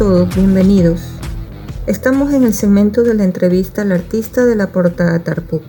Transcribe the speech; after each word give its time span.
todos, 0.00 0.34
bienvenidos. 0.34 1.02
Estamos 1.86 2.32
en 2.32 2.44
el 2.44 2.54
segmento 2.54 3.02
de 3.02 3.12
la 3.12 3.24
entrevista 3.24 3.82
al 3.82 3.92
artista 3.92 4.46
de 4.46 4.56
la 4.56 4.68
portada 4.68 5.18
Tarpuk, 5.18 5.62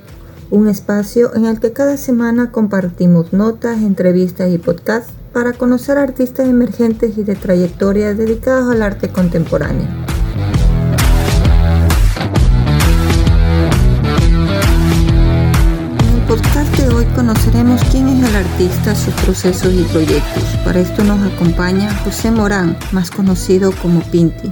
un 0.51 0.69
espacio 0.69 1.35
en 1.35 1.43
el 1.43 1.59
que 1.59 1.73
cada 1.73 1.97
semana 1.97 2.49
compartimos 2.49 3.33
notas, 3.33 3.81
entrevistas 3.81 4.49
y 4.49 4.57
podcasts 4.57 5.11
para 5.33 5.51
conocer 5.51 5.97
artistas 5.97 6.47
emergentes 6.47 7.17
y 7.17 7.23
de 7.23 7.35
trayectoria 7.35 8.13
dedicados 8.13 8.73
al 8.73 8.83
arte 8.83 9.09
contemporáneo. 9.09 9.89
Es 18.65 18.71
el 18.71 18.79
artista, 18.79 18.95
sus 18.95 19.13
procesos 19.25 19.73
y 19.73 19.83
proyectos. 19.83 20.43
Para 20.63 20.79
esto 20.79 21.03
nos 21.03 21.21
acompaña 21.31 21.93
José 22.03 22.31
Morán, 22.31 22.77
más 22.91 23.09
conocido 23.09 23.71
como 23.81 24.01
Pinti, 24.01 24.51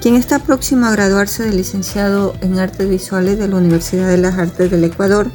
quien 0.00 0.16
está 0.16 0.38
próximo 0.38 0.86
a 0.86 0.92
graduarse 0.92 1.44
de 1.44 1.52
licenciado 1.52 2.34
en 2.40 2.58
Artes 2.58 2.88
Visuales 2.88 3.38
de 3.38 3.48
la 3.48 3.56
Universidad 3.56 4.08
de 4.08 4.18
las 4.18 4.38
Artes 4.38 4.70
del 4.70 4.84
Ecuador. 4.84 5.30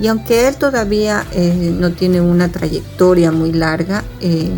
Y 0.00 0.06
aunque 0.08 0.48
él 0.48 0.56
todavía 0.56 1.24
eh, 1.32 1.74
no 1.78 1.92
tiene 1.92 2.20
una 2.20 2.48
trayectoria 2.48 3.30
muy 3.30 3.52
larga, 3.52 4.02
eh, 4.20 4.50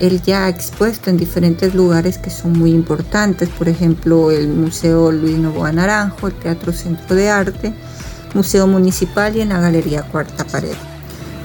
él 0.00 0.22
ya 0.22 0.44
ha 0.44 0.48
expuesto 0.48 1.10
en 1.10 1.16
diferentes 1.16 1.74
lugares 1.74 2.18
que 2.18 2.30
son 2.30 2.52
muy 2.52 2.72
importantes, 2.72 3.48
por 3.48 3.68
ejemplo 3.68 4.30
el 4.30 4.48
Museo 4.48 5.10
Luis 5.10 5.36
Novoa 5.36 5.72
Naranjo, 5.72 6.28
el 6.28 6.34
Teatro 6.34 6.72
Centro 6.72 7.16
de 7.16 7.28
Arte, 7.28 7.74
Museo 8.34 8.66
Municipal 8.66 9.36
y 9.36 9.40
en 9.40 9.50
la 9.50 9.60
Galería 9.60 10.02
Cuarta 10.02 10.44
Pared. 10.44 10.76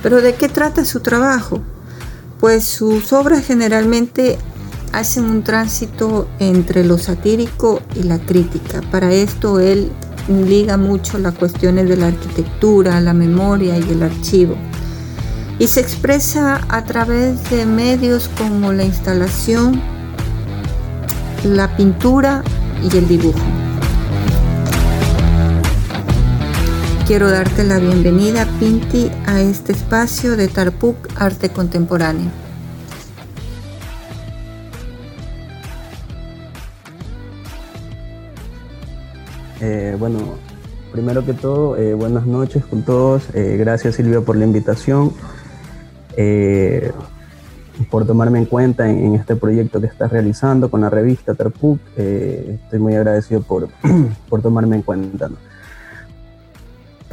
Pero 0.04 0.22
¿de 0.22 0.36
qué 0.36 0.50
trata 0.50 0.86
su 0.86 1.00
trabajo? 1.00 1.62
Pues 2.40 2.66
sus 2.66 3.14
obras 3.14 3.46
generalmente 3.46 4.38
hacen 4.92 5.24
un 5.24 5.44
tránsito 5.44 6.28
entre 6.40 6.84
lo 6.84 6.98
satírico 6.98 7.82
y 7.96 8.04
la 8.04 8.20
crítica. 8.20 8.82
Para 8.92 9.12
esto 9.12 9.60
él 9.60 9.90
liga 10.28 10.78
mucho 10.78 11.18
las 11.18 11.34
cuestiones 11.34 11.88
de 11.90 11.98
la 11.98 12.08
arquitectura, 12.08 13.00
la 13.02 13.14
memoria 13.14 13.78
y 13.80 13.90
el 13.90 14.04
archivo. 14.04 14.56
Y 15.58 15.68
se 15.68 15.80
expresa 15.80 16.62
a 16.68 16.84
través 16.84 17.50
de 17.50 17.66
medios 17.66 18.30
como 18.38 18.74
la 18.74 18.84
instalación, 18.84 19.82
la 21.46 21.76
pintura 21.78 22.44
y 22.84 22.98
el 22.98 23.08
dibujo. 23.08 23.40
Quiero 27.06 27.30
darte 27.30 27.66
la 27.66 27.80
bienvenida, 27.80 28.48
Pinti, 28.62 29.12
a 29.26 29.42
este 29.42 29.74
espacio 29.74 30.38
de 30.38 30.48
Tarpuk 30.48 30.96
Arte 31.18 31.50
Contemporáneo. 31.50 32.32
Eh, 39.60 39.98
bueno, 40.00 40.20
primero 40.94 41.26
que 41.26 41.34
todo, 41.34 41.76
eh, 41.76 41.94
buenas 41.94 42.26
noches 42.26 42.64
con 42.64 42.84
todos. 42.84 43.24
Eh, 43.34 43.58
gracias 43.60 43.96
Silvia 43.96 44.22
por 44.22 44.38
la 44.38 44.46
invitación, 44.46 45.12
por 47.92 48.08
tomarme 48.08 48.40
en 48.40 48.46
cuenta 48.46 48.90
en, 48.90 49.16
este 49.16 49.36
proyecto 49.36 49.82
que 49.82 49.88
estás 49.88 50.10
realizando 50.10 50.72
con 50.72 50.80
la 50.80 50.90
revista 50.90 51.34
Terpuc. 51.34 51.82
estoy 51.98 52.80
muy 52.80 52.96
agradecido 52.96 53.42
por, 53.42 53.68
por 54.30 54.42
tomarme 54.42 54.78
en 54.78 54.84
cuenta. 54.84 55.30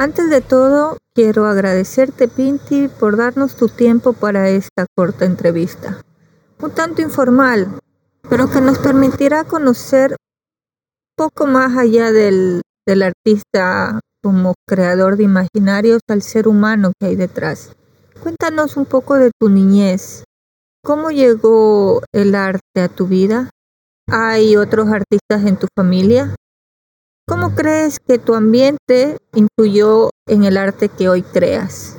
Antes 0.00 0.30
de 0.30 0.40
todo, 0.40 0.96
quiero 1.14 1.44
agradecerte, 1.44 2.26
Pinti, 2.26 2.88
por 2.88 3.18
darnos 3.18 3.54
tu 3.54 3.68
tiempo 3.68 4.14
para 4.14 4.48
esta 4.48 4.86
corta 4.96 5.26
entrevista. 5.26 6.00
Un 6.58 6.70
tanto 6.70 7.02
informal, 7.02 7.78
pero 8.26 8.50
que 8.50 8.62
nos 8.62 8.78
permitirá 8.78 9.44
conocer 9.44 10.16
poco 11.18 11.46
más 11.46 11.76
allá 11.76 12.12
del, 12.12 12.62
artista 12.88 14.00
como 14.22 14.54
creador 14.66 15.18
de 15.18 15.24
imaginarios 15.24 16.00
al 16.08 16.22
ser 16.22 16.48
humano 16.48 16.92
que 16.98 17.08
hay 17.08 17.16
detrás. 17.16 17.76
Cuéntanos 18.22 18.78
un 18.78 18.86
poco 18.86 19.16
de 19.16 19.30
tu 19.38 19.50
niñez. 19.50 20.24
¿Cómo 20.82 21.10
llegó 21.10 22.00
el 22.12 22.34
arte 22.34 22.80
a 22.80 22.88
tu 22.88 23.06
vida? 23.06 23.50
¿Hay 24.08 24.56
otros 24.56 24.88
artistas 24.88 25.44
en 25.44 25.58
tu 25.58 25.66
familia? 25.76 26.34
¿Cómo 27.30 27.54
crees 27.54 28.00
que 28.00 28.18
tu 28.18 28.34
ambiente 28.34 29.16
influyó 29.34 30.10
en 30.26 30.42
el 30.42 30.56
arte 30.56 30.88
que 30.88 31.08
hoy 31.08 31.22
creas? 31.22 31.96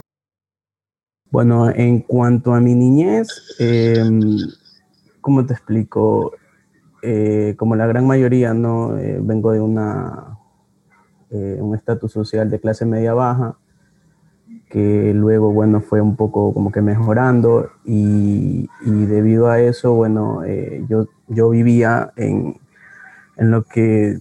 Bueno, 1.32 1.70
en 1.70 2.02
cuanto 2.02 2.54
a 2.54 2.60
mi 2.60 2.76
niñez, 2.76 3.30
em, 3.58 4.20
¿cómo 5.22 5.46
te 5.46 5.54
explico? 5.54 6.34
Eh, 7.02 7.56
como 7.58 7.78
la 7.78 7.88
gran 7.88 8.06
mayoría, 8.06 8.54
¿no? 8.54 8.98
Eh, 8.98 9.20
vengo 9.24 9.54
de 9.54 9.62
una, 9.62 10.38
eh, 11.30 11.60
un 11.62 11.76
estatus 11.76 12.12
social 12.12 12.50
de 12.50 12.60
clase 12.60 12.86
media 12.86 13.14
baja, 13.14 13.58
que 14.70 15.14
luego, 15.16 15.54
bueno, 15.54 15.80
fue 15.80 16.02
un 16.02 16.18
poco 16.18 16.54
como 16.54 16.74
que 16.74 16.82
mejorando 16.82 17.70
y, 17.86 18.70
y 18.86 19.06
debido 19.06 19.48
a 19.48 19.62
eso, 19.62 19.94
bueno, 19.94 20.42
yo, 20.90 21.08
yo 21.30 21.50
vivía 21.52 22.12
en, 22.18 22.60
en, 23.38 23.52
lo 23.52 23.64
que 23.64 24.20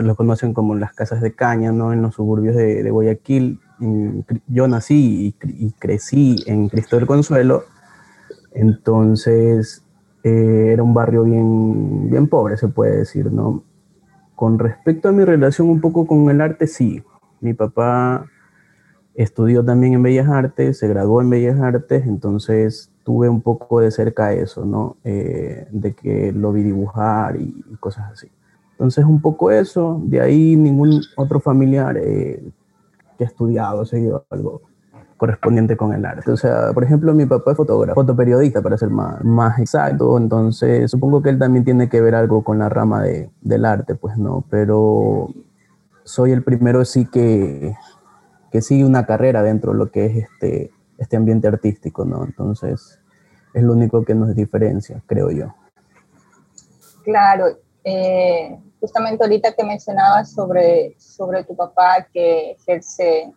se 0.00 0.06
lo 0.06 0.16
conocen 0.16 0.54
como 0.54 0.74
las 0.74 0.94
casas 0.94 1.20
de 1.20 1.34
caña, 1.34 1.72
¿no? 1.72 1.92
En 1.92 2.00
los 2.00 2.14
suburbios 2.14 2.56
de, 2.56 2.82
de 2.82 2.90
Guayaquil. 2.90 3.60
yo 4.46 4.66
nací 4.66 5.36
y, 5.44 5.66
y, 5.66 5.72
crecí 5.72 6.42
en 6.46 6.70
Cristo 6.70 6.96
del 6.96 7.06
Consuelo, 7.06 7.64
entonces 8.52 9.84
eh, 10.22 10.70
era 10.72 10.82
un 10.82 10.94
barrio 10.94 11.24
bien, 11.24 12.08
bien 12.08 12.28
pobre, 12.28 12.56
se 12.56 12.68
puede 12.68 12.96
decir, 12.96 13.30
¿no? 13.30 13.62
Con 14.34 14.58
respecto 14.58 15.10
a 15.10 15.12
mi 15.12 15.22
relación 15.22 15.68
un 15.68 15.82
poco 15.82 16.06
con 16.06 16.30
el 16.30 16.40
arte, 16.40 16.66
sí. 16.66 17.02
Mi 17.42 17.52
papá 17.52 18.24
estudió 19.14 19.62
también 19.62 19.92
en 19.92 20.02
Bellas 20.02 20.30
Artes, 20.30 20.78
se 20.78 20.88
graduó 20.88 21.20
en 21.20 21.28
Bellas 21.28 21.60
Artes, 21.60 22.06
entonces 22.06 22.90
tuve 23.04 23.28
un 23.28 23.42
poco 23.42 23.80
de 23.80 23.90
cerca 23.90 24.32
eso, 24.32 24.64
¿no? 24.64 24.96
Eh, 25.04 25.68
de 25.70 25.92
que 25.92 26.32
lo 26.32 26.52
vi 26.52 26.62
dibujar 26.62 27.36
y, 27.36 27.62
cosas 27.80 28.10
así. 28.12 28.30
Entonces 28.80 29.04
un 29.04 29.20
poco 29.20 29.50
eso, 29.50 30.00
de 30.04 30.22
ahí 30.22 30.56
ningún 30.56 31.02
otro 31.14 31.38
familiar 31.38 31.98
eh, 31.98 32.42
que 33.18 33.24
ha 33.24 33.26
estudiado, 33.26 33.84
seguido 33.84 34.24
algo 34.30 34.62
correspondiente 35.18 35.76
con 35.76 35.92
el 35.92 36.02
arte. 36.06 36.30
O 36.30 36.36
sea, 36.38 36.72
por 36.72 36.82
ejemplo, 36.82 37.12
mi 37.12 37.26
papá 37.26 37.50
es 37.50 37.58
fotógrafo, 37.58 38.00
fotoperiodista 38.00 38.62
para 38.62 38.78
ser 38.78 38.88
más, 38.88 39.22
más 39.22 39.58
exacto, 39.58 40.16
entonces 40.16 40.90
supongo 40.90 41.20
que 41.20 41.28
él 41.28 41.38
también 41.38 41.62
tiene 41.62 41.90
que 41.90 42.00
ver 42.00 42.14
algo 42.14 42.42
con 42.42 42.58
la 42.58 42.70
rama 42.70 43.02
de, 43.02 43.28
del 43.42 43.66
arte, 43.66 43.96
pues 43.96 44.16
no, 44.16 44.46
pero 44.48 45.28
soy 46.04 46.32
el 46.32 46.42
primero 46.42 46.82
sí 46.86 47.04
que, 47.04 47.76
que 48.50 48.62
sigue 48.62 48.86
una 48.86 49.04
carrera 49.04 49.42
dentro 49.42 49.72
de 49.72 49.78
lo 49.78 49.90
que 49.90 50.06
es 50.06 50.16
este, 50.16 50.70
este 50.96 51.18
ambiente 51.18 51.48
artístico, 51.48 52.06
¿no? 52.06 52.24
Entonces, 52.24 52.98
es 53.52 53.62
lo 53.62 53.74
único 53.74 54.06
que 54.06 54.14
nos 54.14 54.34
diferencia, 54.34 55.02
creo 55.06 55.30
yo. 55.30 55.54
Claro, 57.04 57.44
eh, 57.84 58.58
justamente 58.80 59.22
ahorita 59.22 59.52
que 59.52 59.64
mencionabas 59.64 60.32
sobre, 60.32 60.96
sobre 60.98 61.44
tu 61.44 61.54
papá 61.54 62.06
que 62.12 62.52
ejerce 62.52 63.32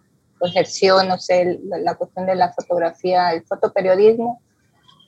ejerció, 0.46 1.04
no 1.04 1.18
sé, 1.18 1.59
la, 1.64 1.96
cuestión 1.96 2.26
de 2.26 2.36
la 2.36 2.52
fotografía, 2.54 3.31
el 3.31 3.44
fotoperiodismo, 3.44 4.42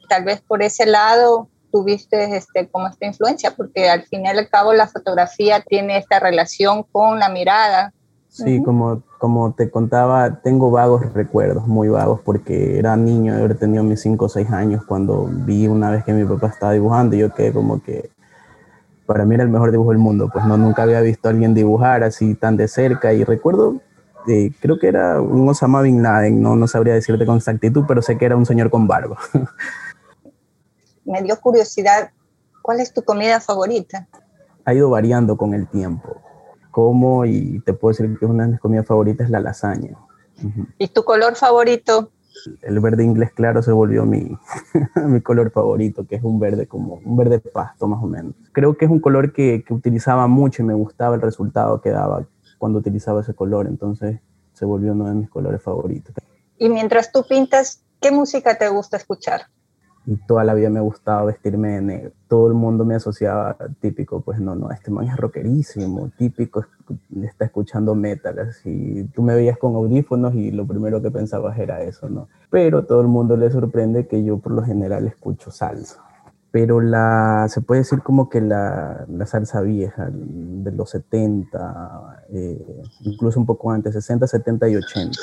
tal 0.10 0.24
vez 0.24 0.42
por 0.42 0.62
ese 0.62 0.86
lado 0.86 1.50
tuviste 1.72 2.38
este, 2.38 2.70
como 2.70 2.88
esta 2.88 3.06
influencia, 3.06 3.52
porque 3.56 3.90
al 3.90 4.04
fin 4.04 4.26
y 4.26 4.28
al 4.28 4.48
cabo 4.50 4.74
la 4.74 4.88
fotografía 4.88 5.62
tiene 5.62 5.98
esta 5.98 6.20
relación 6.20 6.84
con 6.84 7.20
la 7.20 7.30
mirada. 7.30 7.92
Sí, 8.30 8.62
como, 8.64 9.02
como 9.18 9.54
te 9.54 9.70
contaba, 9.70 10.42
tengo 10.42 10.70
vagos 10.70 11.14
recuerdos, 11.14 11.68
muy 11.68 11.88
vagos, 11.88 12.20
porque 12.24 12.78
era 12.78 12.96
niño, 12.98 13.34
haber 13.34 13.58
tenido 13.58 13.84
mis 13.84 14.02
5 14.02 14.26
o 14.26 14.30
6 14.30 14.52
años 14.52 14.84
cuando 14.86 15.30
vi 15.32 15.68
una 15.68 15.90
vez 15.90 16.04
que 16.04 16.14
mi 16.14 16.26
papá 16.26 16.48
estaba 16.48 16.74
dibujando 16.74 17.16
y 17.16 17.20
yo 17.20 17.34
quedé 17.34 17.54
como 17.54 17.82
que 17.82 18.10
para 19.06 19.26
mí 19.26 19.36
era 19.36 19.44
el 19.44 19.50
mejor 19.50 19.72
dibujo 19.72 19.92
del 19.92 20.00
mundo, 20.00 20.30
pues 20.32 20.46
no, 20.46 20.58
nunca 20.58 20.84
había 20.84 21.02
visto 21.02 21.28
a 21.28 21.32
alguien 21.32 21.54
dibujar 21.54 22.04
así 22.04 22.36
tan 22.36 22.58
de 22.58 22.68
cerca 22.68 23.14
y 23.14 23.24
recuerdo 23.24 23.82
creo 24.60 24.80
que 24.80 24.88
era 24.88 25.22
un 25.22 25.48
Osama 25.48 25.82
Bin 25.82 26.02
Laden, 26.02 26.42
no, 26.42 26.56
no 26.56 26.68
sabría 26.68 26.94
decirte 26.94 27.26
con 27.26 27.38
exactitud, 27.38 27.84
pero 27.88 28.02
sé 28.02 28.18
que 28.18 28.26
era 28.26 28.36
un 28.36 28.46
señor 28.46 28.70
con 28.70 28.88
barba. 28.88 29.18
Me 31.06 31.22
dio 31.22 31.40
curiosidad, 31.40 32.12
¿cuál 32.62 32.80
es 32.80 32.94
tu 32.94 33.04
comida 33.04 33.40
favorita? 33.40 34.08
Ha 34.66 34.74
ido 34.74 34.90
variando 34.90 35.38
con 35.38 35.54
el 35.54 35.68
tiempo. 35.68 36.22
Como, 36.72 37.26
y 37.26 37.62
te 37.62 37.74
puedo 37.74 37.92
decir 37.92 38.18
que 38.20 38.26
una 38.26 38.46
de 38.46 38.52
mis 38.54 38.60
comidas 38.60 38.88
favoritas 38.88 39.26
es 39.26 39.32
la 39.32 39.40
lasaña. 39.40 39.96
¿Y 40.78 40.88
tu 40.88 41.04
color 41.04 41.36
favorito? 41.36 42.12
El 42.62 42.80
verde 42.80 43.04
inglés 43.04 43.32
claro 43.34 43.62
se 43.62 43.72
volvió 43.72 44.06
mi, 44.06 44.38
mi 45.08 45.22
color 45.22 45.52
favorito, 45.52 46.06
que 46.06 46.16
es 46.16 46.24
un 46.24 46.40
verde 46.40 46.68
como 46.68 47.00
un 47.04 47.18
verde 47.18 47.40
pasto 47.40 47.88
más 47.88 48.04
o 48.04 48.08
menos. 48.08 48.34
Creo 48.52 48.78
que 48.78 48.86
es 48.86 48.92
un 48.92 49.00
color 49.00 49.34
que, 49.34 49.64
que 49.66 49.74
utilizaba 49.74 50.28
mucho 50.28 50.62
y 50.62 50.66
me 50.66 50.74
gustaba 50.74 51.16
el 51.16 51.22
resultado 51.22 51.82
que 51.82 51.92
daba 51.92 52.26
cuando 52.58 52.80
utilizaba 52.80 53.22
ese 53.22 53.34
color, 53.34 53.68
entonces 53.68 54.20
se 54.54 54.66
volvió 54.66 54.94
uno 54.94 55.08
de 55.08 55.16
mis 55.16 55.30
colores 55.30 55.62
favoritos. 55.62 56.16
Y 56.58 56.70
mientras 56.70 57.12
tú 57.12 57.26
pintas, 57.28 57.82
¿qué 58.00 58.12
música 58.12 58.58
te 58.58 58.70
gusta 58.70 58.98
escuchar? 58.98 59.48
Y 60.08 60.18
toda 60.18 60.44
la 60.44 60.54
vida 60.54 60.70
me 60.70 60.80
ha 60.80 60.84
gustado 60.84 61.26
vestirme 61.26 61.70
de 61.70 61.82
negro. 61.82 62.12
Todo 62.28 62.48
el 62.48 62.54
mundo 62.54 62.86
me 62.86 62.96
asociaba 62.96 63.58
típico, 63.80 64.22
pues 64.22 64.40
no, 64.40 64.56
no, 64.56 64.72
este 64.72 64.92
man 64.92 65.08
es 65.08 65.18
rockerísimo, 65.18 66.12
típico, 66.18 66.66
está 67.24 67.46
escuchando 67.46 67.96
metal, 67.96 68.38
así. 68.40 69.10
Tú 69.16 69.24
me 69.24 69.36
veías 69.36 69.58
con 69.58 69.76
audífonos 69.76 70.36
y 70.36 70.52
lo 70.52 70.66
primero 70.66 71.02
que 71.02 71.10
pensabas 71.10 71.58
era 71.58 71.82
eso, 71.82 72.10
¿no? 72.10 72.28
Pero 72.52 72.86
todo 72.86 73.02
el 73.02 73.08
mundo 73.08 73.36
le 73.36 73.50
sorprende 73.50 74.08
que 74.08 74.24
yo 74.24 74.38
por 74.38 74.52
lo 74.52 74.64
general 74.64 75.08
escucho 75.08 75.50
salsa. 75.50 76.02
Pero 76.52 76.80
la, 76.80 77.48
se 77.50 77.60
puede 77.62 77.82
decir 77.82 78.02
como 78.02 78.30
que 78.30 78.40
la, 78.40 79.06
la 79.10 79.26
salsa 79.26 79.60
vieja 79.62 80.08
de 80.10 80.72
los 80.72 80.92
70, 80.92 82.24
eh, 82.32 82.84
incluso 83.02 83.40
un 83.40 83.46
poco 83.46 83.72
antes, 83.72 83.94
60, 83.94 84.26
70 84.26 84.70
y 84.70 84.76
80. 84.78 85.20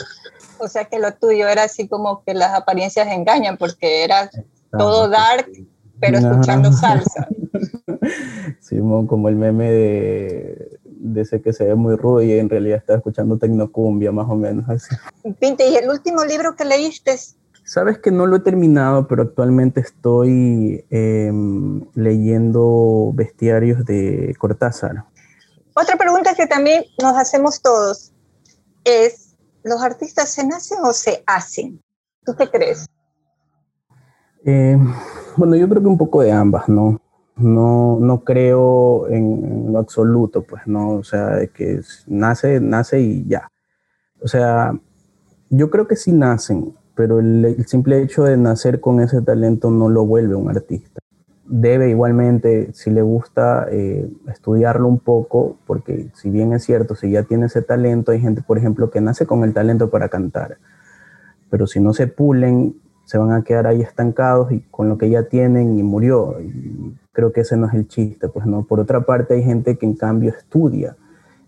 O 0.58 0.68
sea 0.68 0.84
que 0.84 0.98
lo 0.98 1.12
tuyo 1.14 1.48
era 1.48 1.64
así 1.64 1.88
como 1.88 2.22
que 2.22 2.34
las 2.34 2.52
apariencias 2.52 3.08
engañan, 3.08 3.56
porque 3.56 4.04
era 4.04 4.30
todo 4.78 5.08
dark, 5.08 5.50
pero 6.00 6.18
escuchando 6.18 6.72
salsa. 6.72 7.28
Simón, 8.60 9.06
como 9.06 9.28
el 9.28 9.36
meme 9.36 9.70
de, 9.70 10.80
de, 10.84 11.20
ese 11.20 11.40
que 11.40 11.52
se 11.52 11.64
ve 11.64 11.74
muy 11.74 11.96
rudo 11.96 12.22
y 12.22 12.32
en 12.32 12.48
realidad 12.48 12.78
está 12.78 12.94
escuchando 12.94 13.38
tecnocumbia, 13.38 14.12
más 14.12 14.28
o 14.28 14.34
menos 14.34 14.68
así. 14.68 14.94
Pinte, 15.38 15.68
¿y 15.68 15.76
el 15.76 15.88
último 15.88 16.24
libro 16.24 16.56
que 16.56 16.64
leíste? 16.64 17.16
Sabes 17.64 17.98
que 17.98 18.10
no 18.10 18.26
lo 18.26 18.36
he 18.36 18.40
terminado, 18.40 19.06
pero 19.06 19.22
actualmente 19.22 19.80
estoy 19.80 20.84
em, 20.90 21.84
leyendo 21.94 23.12
bestiarios 23.14 23.84
de 23.84 24.34
Cortázar. 24.38 25.04
Otra 25.74 25.96
pregunta 25.96 26.34
que 26.34 26.46
también 26.46 26.84
nos 27.00 27.16
hacemos 27.16 27.62
todos 27.62 28.12
es, 28.84 29.36
¿los 29.62 29.80
artistas 29.80 30.30
se 30.30 30.46
nacen 30.46 30.78
o 30.82 30.92
se 30.92 31.22
hacen? 31.26 31.80
¿Tú 32.24 32.34
qué 32.36 32.50
crees? 32.50 32.86
Eh, 34.44 34.76
bueno, 35.36 35.56
yo 35.56 35.68
creo 35.68 35.82
que 35.82 35.88
un 35.88 35.98
poco 35.98 36.22
de 36.22 36.32
ambas, 36.32 36.68
¿no? 36.68 37.00
No, 37.36 37.98
no 38.00 38.24
creo 38.24 39.08
en, 39.08 39.72
lo 39.72 39.78
absoluto, 39.78 40.42
pues, 40.42 40.66
¿no? 40.66 40.90
O 40.90 41.04
sea, 41.04 41.46
que 41.54 41.80
nace, 42.06 42.60
nace 42.60 43.00
y 43.00 43.24
ya. 43.26 43.48
O 44.20 44.28
sea, 44.28 44.72
yo 45.50 45.70
creo 45.70 45.86
que 45.86 45.96
sí 45.96 46.12
nacen, 46.12 46.74
pero 46.94 47.20
el, 47.20 47.64
simple 47.66 48.02
hecho 48.02 48.24
de 48.24 48.36
nacer 48.36 48.80
con 48.80 49.00
ese 49.00 49.22
talento 49.22 49.70
no 49.70 49.88
lo 49.88 50.04
vuelve 50.04 50.34
un 50.34 50.50
artista. 50.50 51.00
Debe 51.44 51.90
igualmente, 51.90 52.72
si 52.72 52.90
le 52.90 53.02
gusta, 53.02 53.66
eh, 53.70 54.08
estudiarlo 54.28 54.88
un 54.88 54.98
poco, 54.98 55.58
porque 55.66 56.10
si 56.14 56.30
bien 56.30 56.52
es 56.52 56.64
cierto, 56.64 56.94
si 56.94 57.10
ya 57.10 57.24
tiene 57.24 57.46
ese 57.46 57.62
talento, 57.62 58.12
hay 58.12 58.20
gente, 58.20 58.42
por 58.42 58.58
ejemplo, 58.58 58.90
que 58.90 59.00
nace 59.00 59.26
con 59.26 59.44
el 59.44 59.52
talento 59.52 59.90
para 59.90 60.08
cantar, 60.08 60.58
pero 61.50 61.66
si 61.66 61.80
no 61.80 61.92
se 61.92 62.06
pulen, 62.06 62.76
se 63.12 63.18
van 63.18 63.32
a 63.32 63.42
quedar 63.42 63.66
ahí 63.66 63.82
estancados 63.82 64.52
y 64.52 64.60
con 64.70 64.88
lo 64.88 64.96
que 64.96 65.10
ya 65.10 65.24
tienen 65.24 65.78
y 65.78 65.82
murió. 65.82 66.40
Y 66.40 66.94
creo 67.12 67.30
que 67.30 67.42
ese 67.42 67.58
no 67.58 67.66
es 67.66 67.74
el 67.74 67.86
chiste, 67.86 68.26
pues 68.28 68.46
no. 68.46 68.64
Por 68.64 68.80
otra 68.80 69.02
parte 69.02 69.34
hay 69.34 69.42
gente 69.42 69.76
que 69.76 69.84
en 69.84 69.96
cambio 69.96 70.30
estudia 70.30 70.96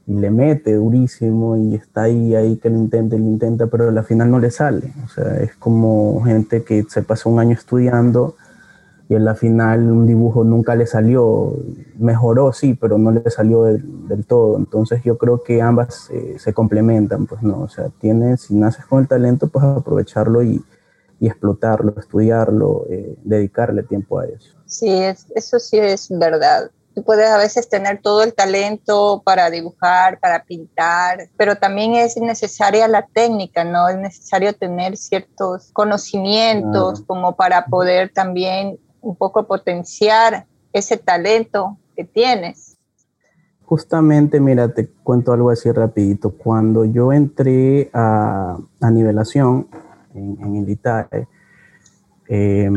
y 0.07 0.13
le 0.13 0.31
mete 0.31 0.75
durísimo 0.75 1.57
y 1.57 1.75
está 1.75 2.03
ahí, 2.03 2.35
ahí 2.35 2.59
que 2.59 2.69
lo 2.69 2.77
intenta, 2.77 3.17
lo 3.17 3.25
intenta, 3.25 3.67
pero 3.69 3.89
al 3.89 4.05
final 4.05 4.31
no 4.31 4.41
le 4.41 4.51
sale. 4.51 4.93
O 5.07 5.09
sea, 5.09 5.39
es 5.39 5.57
como 5.57 6.23
gente 6.23 6.65
que 6.65 6.85
se 6.87 7.01
pasó 7.01 7.31
un 7.31 7.41
año 7.41 7.55
estudiando 7.55 8.37
y 9.09 9.15
en 9.15 9.25
la 9.25 9.35
final 9.35 9.91
un 9.91 10.07
dibujo 10.07 10.45
nunca 10.45 10.77
le 10.77 10.87
salió, 10.87 11.57
mejoró 11.99 12.53
sí, 12.53 12.77
pero 12.79 12.99
no 12.99 13.11
le 13.11 13.31
salió 13.31 13.63
del, 13.63 14.27
todo. 14.27 14.59
Entonces 14.59 15.03
yo 15.03 15.17
creo 15.17 15.43
que 15.43 15.63
ambas 15.63 16.11
eh, 16.11 16.37
se 16.39 16.53
complementan, 16.53 17.25
pues 17.25 17.43
no, 17.43 17.63
o 17.63 17.69
sea, 17.69 17.89
tienes, 18.01 18.43
si 18.43 18.55
naces 18.55 18.85
con 18.85 19.01
el 19.01 19.09
talento, 19.09 19.49
pues 19.49 19.65
aprovecharlo 19.65 20.43
y, 20.43 20.63
y 21.25 21.29
explotarlo, 21.29 21.95
estudiarlo, 21.99 22.85
eh, 22.91 23.17
dedicarle 23.25 23.83
tiempo 23.83 24.19
a 24.19 24.27
eso. 24.27 24.55
Sí, 24.67 24.91
eso 25.35 25.59
sí 25.59 25.79
es 25.79 26.11
verdad. 26.11 26.71
Tú 26.95 27.03
puedes 27.03 27.31
a 27.31 27.39
veces 27.39 27.67
tener 27.71 28.03
todo 28.03 28.23
el 28.23 28.35
talento 28.35 29.23
para 29.25 29.49
dibujar, 29.49 30.21
para 30.21 30.45
pintar, 30.45 31.31
pero 31.39 31.57
también 31.57 31.95
es 31.95 32.19
necesaria 32.19 32.87
la 32.89 33.07
técnica, 33.07 33.65
¿no? 33.65 33.89
Es 33.89 33.97
necesario 33.97 34.53
tener 34.53 34.99
ciertos 34.99 35.71
conocimientos 35.73 37.03
como 37.07 37.35
para 37.37 37.65
poder 37.65 38.13
también 38.13 38.79
un 39.01 39.17
poco 39.17 39.47
potenciar 39.47 40.47
ese 40.75 40.99
talento 40.99 41.79
que 41.97 42.05
tienes. 42.05 42.77
Justamente, 43.65 44.41
mira, 44.41 44.75
te 44.75 44.89
cuento 44.89 45.33
algo 45.33 45.49
así 45.49 45.73
rapidito. 45.73 46.33
Cuando 46.37 46.85
yo 46.85 47.15
entré 47.15 47.91
a, 47.95 48.59
a 48.83 48.91
nivelación, 48.91 49.69
en, 50.15 50.57
el 50.57 50.69
ITAE. 50.69 51.29
Eh, 52.29 52.71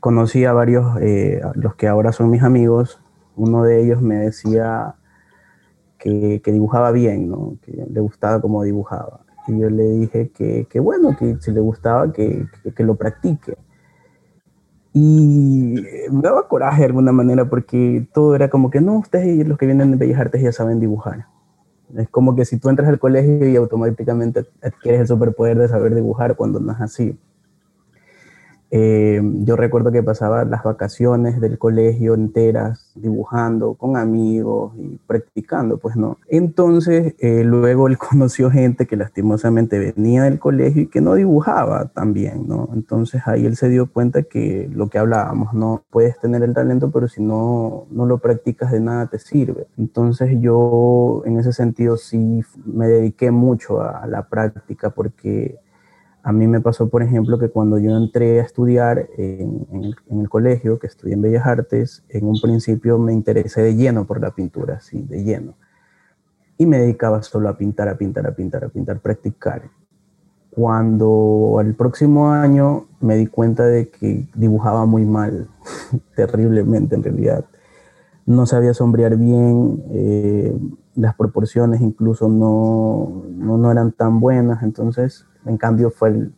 conocí 0.00 0.44
a 0.44 0.52
varios, 0.52 1.00
eh, 1.00 1.40
los 1.54 1.74
que 1.76 1.86
ahora 1.86 2.12
son 2.12 2.30
mis 2.30 2.42
amigos. 2.42 3.00
Uno 3.36 3.62
de 3.62 3.82
ellos 3.84 4.02
me 4.02 4.16
decía 4.16 4.96
que, 5.98 6.40
dibujaba 6.44 6.90
bien, 6.92 7.28
¿no? 7.28 7.56
que 7.62 7.86
le 7.88 8.00
gustaba 8.00 8.40
cómo 8.40 8.62
dibujaba. 8.62 9.20
Y 9.46 9.58
yo 9.58 9.70
le 9.70 9.84
dije 9.84 10.30
que, 10.30 10.80
bueno, 10.80 11.16
que 11.16 11.36
si 11.40 11.52
le 11.52 11.60
gustaba, 11.60 12.12
que, 12.12 12.46
que, 12.74 12.84
lo 12.84 12.96
practique. 12.96 13.56
Y 14.92 15.82
me 16.10 16.20
daba 16.20 16.48
coraje 16.48 16.80
de 16.80 16.86
alguna 16.86 17.12
manera 17.12 17.48
porque 17.48 18.06
todo 18.12 18.34
era 18.34 18.50
como 18.50 18.70
que 18.70 18.80
no, 18.80 18.98
ustedes 18.98 19.46
los 19.46 19.56
que 19.56 19.66
vienen 19.66 19.92
de 19.92 19.96
Bellas 19.96 20.20
Artes 20.20 20.42
ya 20.42 20.52
saben 20.52 20.80
dibujar. 20.80 21.26
Es 21.96 22.08
como 22.08 22.36
que 22.36 22.44
si 22.44 22.58
tú 22.58 22.68
entras 22.68 22.88
al 22.88 22.98
colegio 22.98 23.48
y 23.48 23.56
automáticamente 23.56 24.46
adquieres 24.62 25.02
el 25.02 25.06
superpoder 25.06 25.58
de 25.58 25.68
saber 25.68 25.94
dibujar 25.94 26.36
cuando 26.36 26.60
no 26.60 26.72
es 26.72 26.80
así. 26.80 27.18
Eh, 28.70 29.20
yo 29.44 29.56
recuerdo 29.56 29.90
que 29.90 30.02
pasaba 30.02 30.44
las 30.44 30.62
vacaciones 30.62 31.40
del 31.40 31.58
colegio 31.58 32.14
enteras 32.14 32.92
dibujando 32.94 33.74
con 33.74 33.96
amigos 33.96 34.72
y 34.76 34.98
practicando, 35.06 35.78
pues 35.78 35.96
no. 35.96 36.18
Entonces, 36.28 37.14
eh, 37.18 37.44
luego 37.44 37.88
él 37.88 37.96
conoció 38.10 38.50
gente 38.50 38.86
que 38.86 38.96
lastimosamente 38.96 39.78
venía 39.78 40.24
del 40.24 40.38
colegio 40.38 40.82
y 40.82 40.86
que 40.88 41.00
no 41.00 41.14
dibujaba 41.14 41.86
tan 41.86 42.12
bien, 42.12 42.46
¿no? 42.46 42.68
Entonces 42.74 43.22
ahí 43.26 43.46
él 43.46 43.56
se 43.56 43.68
dio 43.68 43.90
cuenta 43.90 44.22
que 44.22 44.68
lo 44.72 44.88
que 44.88 44.98
hablábamos, 44.98 45.54
no 45.54 45.82
puedes 45.90 46.18
tener 46.18 46.42
el 46.42 46.54
talento, 46.54 46.90
pero 46.90 47.08
si 47.08 47.22
no, 47.22 47.86
no 47.90 48.06
lo 48.06 48.18
practicas 48.18 48.72
de 48.72 48.80
nada 48.80 49.06
te 49.06 49.18
sirve. 49.18 49.66
Entonces 49.78 50.30
yo 50.40 51.22
en 51.24 51.38
ese 51.38 51.52
sentido 51.52 51.96
sí 51.96 52.42
me 52.64 52.88
dediqué 52.88 53.30
mucho 53.30 53.80
a 53.80 54.06
la 54.06 54.28
práctica 54.28 54.90
porque 54.90 55.58
a 56.28 56.32
mí 56.32 56.46
me 56.46 56.60
pasó, 56.60 56.90
por 56.90 57.02
ejemplo, 57.02 57.38
que 57.38 57.48
cuando 57.48 57.78
yo 57.78 57.96
entré 57.96 58.38
a 58.38 58.44
estudiar 58.44 59.08
en, 59.16 59.94
el, 60.10 60.28
colegio, 60.28 60.78
que 60.78 60.86
estudié 60.86 61.14
en 61.14 61.22
Bellas 61.22 61.46
Artes, 61.46 62.04
en 62.10 62.26
un 62.26 62.38
principio 62.38 62.98
me 62.98 63.14
interesé 63.14 63.62
de 63.62 63.74
lleno 63.74 64.06
por 64.06 64.20
la 64.20 64.32
pintura, 64.32 64.78
sí, 64.80 65.06
de 65.08 65.24
lleno. 65.24 65.54
Y 66.58 66.66
me 66.66 66.80
dedicaba 66.80 67.22
solo 67.22 67.48
a 67.48 67.56
pintar, 67.56 67.88
a 67.88 67.96
pintar, 67.96 68.26
a 68.26 68.32
pintar, 68.32 68.62
a 68.62 68.68
pintar, 68.68 69.00
practicar. 69.00 69.70
Cuando 70.50 71.56
al 71.60 71.74
próximo 71.74 72.30
año 72.30 72.88
me 73.00 73.16
di 73.16 73.26
cuenta 73.26 73.64
de 73.64 73.88
que 73.88 74.28
dibujaba 74.34 74.84
muy 74.84 75.06
mal, 75.06 75.48
terriblemente 76.14 76.94
en 76.94 77.04
realidad. 77.04 77.46
No 78.26 78.44
sabía 78.44 78.74
sombrear 78.74 79.16
bien, 79.16 79.82
eh, 79.92 80.54
las 80.94 81.14
proporciones 81.14 81.80
incluso 81.80 82.28
no, 82.28 83.22
no, 83.30 83.56
no 83.56 83.72
eran 83.72 83.92
tan 83.92 84.20
buenas, 84.20 84.62
entonces 84.62 85.24
en 85.44 85.56
cambio 85.56 85.90
fue 85.90 86.08
el, 86.10 86.32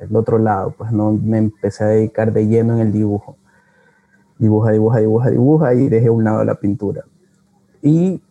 el, 0.00 0.16
otro 0.16 0.38
lado, 0.38 0.74
pues 0.76 0.92
no 0.92 1.12
me 1.12 1.38
empecé 1.38 1.84
a 1.84 1.88
dedicar 1.88 2.32
de 2.32 2.46
lleno 2.46 2.74
en 2.74 2.80
el 2.80 2.92
dibujo. 2.92 3.36
Dibuja, 4.38 4.70
dibuja, 4.72 4.98
dibuja, 5.00 5.30
dibuja 5.30 5.74
y 5.74 5.88
dejé 5.88 6.10
un 6.10 6.24
lado 6.24 6.44
la 6.44 6.56
pintura. 6.56 7.04
Y 7.82 8.22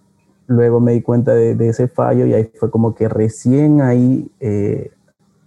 luego 0.48 0.80
me 0.80 0.94
di 0.94 1.02
cuenta 1.02 1.34
de, 1.34 1.68
ese 1.68 1.88
fallo 1.88 2.26
y 2.26 2.34
ahí 2.34 2.52
fue 2.60 2.70
como 2.70 2.94
que 2.94 3.10
recién 3.10 3.82
ahí 3.82 4.32
eh, 4.40 4.92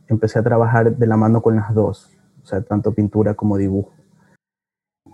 empecé 0.08 0.38
a 0.38 0.42
trabajar 0.42 0.96
de 0.96 1.06
la 1.06 1.16
mano 1.16 1.42
con 1.42 1.56
las 1.56 1.74
dos, 1.74 2.10
o 2.42 2.46
sea, 2.46 2.62
tanto 2.62 2.92
pintura 2.92 3.34
como 3.34 3.56
dibujo. 3.56 3.92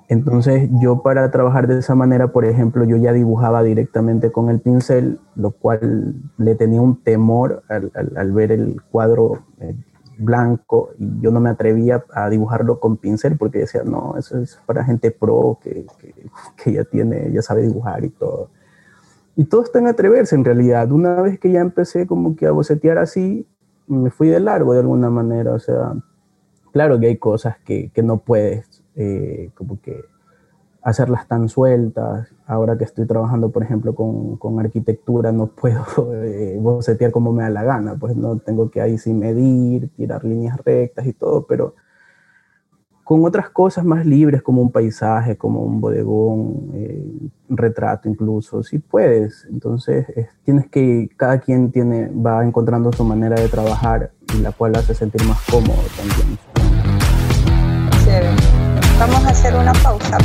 Entonces 0.08 0.68
yo 0.80 1.02
para 1.02 1.30
trabajar 1.30 1.66
de 1.66 1.78
esa 1.78 1.94
manera, 1.94 2.28
por 2.28 2.44
ejemplo, 2.44 2.84
yo 2.84 2.96
ya 2.96 3.12
dibujaba 3.12 3.62
directamente 3.62 4.30
con 4.30 4.50
el 4.50 4.60
pincel, 4.60 5.18
lo 5.34 5.52
cual 5.52 6.16
le 6.36 6.54
tenía 6.54 6.82
un 6.82 7.02
temor 7.02 7.62
al, 7.68 8.32
ver 8.32 8.52
el 8.52 8.82
cuadro 8.90 9.44
eh, 9.60 9.74
blanco 10.18 10.90
y 10.98 11.20
yo 11.20 11.30
no 11.30 11.40
me 11.40 11.50
atrevía 11.50 12.04
a 12.12 12.28
dibujarlo 12.28 12.80
con 12.80 12.98
pincel 12.98 13.38
porque 13.38 13.60
decía, 13.60 13.82
no, 13.84 14.16
eso 14.18 14.38
es 14.38 14.60
para 14.66 14.84
gente 14.84 15.10
pro 15.10 15.58
que, 15.62 15.86
que, 16.62 16.72
ya 16.72 16.84
tiene, 16.84 17.32
ya 17.32 17.40
sabe 17.40 17.62
dibujar 17.62 18.04
y 18.04 18.10
todo. 18.10 18.50
Y 19.36 19.44
todo 19.44 19.62
está 19.62 19.78
en 19.78 19.88
atreverse 19.88 20.36
en 20.36 20.44
realidad. 20.44 20.92
Una 20.92 21.20
vez 21.22 21.40
que 21.40 21.50
ya 21.50 21.60
empecé 21.60 22.06
como 22.06 22.36
que 22.36 22.46
a 22.46 22.52
bocetear 22.52 22.98
así, 22.98 23.46
me 23.86 24.10
fui 24.10 24.28
de 24.28 24.38
largo 24.38 24.74
de 24.74 24.80
alguna 24.80 25.10
manera. 25.10 25.52
O 25.54 25.58
sea, 25.58 25.94
claro 26.72 27.00
que 27.00 27.06
hay 27.06 27.16
cosas 27.16 27.56
que, 27.64 27.90
que 27.90 28.02
no 28.02 28.18
puedes 28.18 28.73
eh, 28.96 29.50
como 29.54 29.80
que 29.80 30.04
hacerlas 30.82 31.26
tan 31.26 31.48
sueltas. 31.48 32.28
Ahora 32.46 32.76
que 32.76 32.84
estoy 32.84 33.06
trabajando, 33.06 33.50
por 33.50 33.62
ejemplo, 33.62 33.94
con, 33.94 34.36
con 34.36 34.60
arquitectura, 34.60 35.32
no 35.32 35.46
puedo 35.46 35.84
eh, 36.24 36.58
bocetear 36.60 37.10
como 37.10 37.32
me 37.32 37.42
da 37.42 37.50
la 37.50 37.64
gana, 37.64 37.96
pues 37.96 38.16
no 38.16 38.38
tengo 38.38 38.70
que 38.70 38.80
ahí 38.80 38.98
sí 38.98 39.12
medir, 39.12 39.88
tirar 39.96 40.24
líneas 40.24 40.58
rectas 40.64 41.06
y 41.06 41.12
todo, 41.12 41.46
pero, 41.46 41.74
con 43.04 43.22
otras 43.26 43.50
cosas 43.50 43.84
más 43.84 44.06
libres 44.06 44.42
como 44.42 44.62
un 44.62 44.72
paisaje, 44.72 45.36
como 45.36 45.60
un 45.60 45.78
bodegón, 45.78 46.70
eh, 46.72 47.30
un 47.50 47.56
retrato 47.56 48.08
incluso, 48.08 48.62
si 48.62 48.78
puedes. 48.78 49.46
Entonces 49.50 50.06
tienes 50.42 50.68
que, 50.68 51.10
cada 51.16 51.38
quien 51.38 51.70
tiene, 51.70 52.08
va 52.08 52.42
encontrando 52.44 52.90
su 52.92 53.04
manera 53.04 53.36
de 53.36 53.48
trabajar 53.48 54.10
y 54.34 54.40
la 54.40 54.52
cual 54.52 54.74
hace 54.76 54.94
sentir 54.94 55.22
más 55.26 55.38
cómodo 55.50 55.82
también. 55.96 56.53
Vamos 58.98 59.24
a 59.24 59.30
hacer 59.30 59.54
una 59.54 59.72
pausa, 59.72 60.18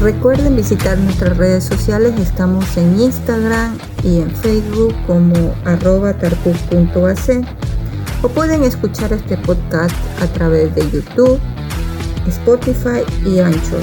Recuerden 0.00 0.56
visitar 0.56 0.98
nuestras 0.98 1.36
redes 1.36 1.64
sociales, 1.64 2.14
estamos 2.18 2.76
en 2.76 3.00
Instagram 3.00 3.78
y 4.02 4.20
en 4.20 4.30
Facebook 4.30 4.94
como 5.06 5.54
arroba 5.64 6.14
o 8.22 8.28
pueden 8.28 8.64
escuchar 8.64 9.12
este 9.12 9.36
podcast 9.36 9.94
a 10.20 10.26
través 10.26 10.74
de 10.74 10.90
YouTube, 10.90 11.40
Spotify 12.26 13.02
y 13.24 13.40
Anchor. 13.40 13.82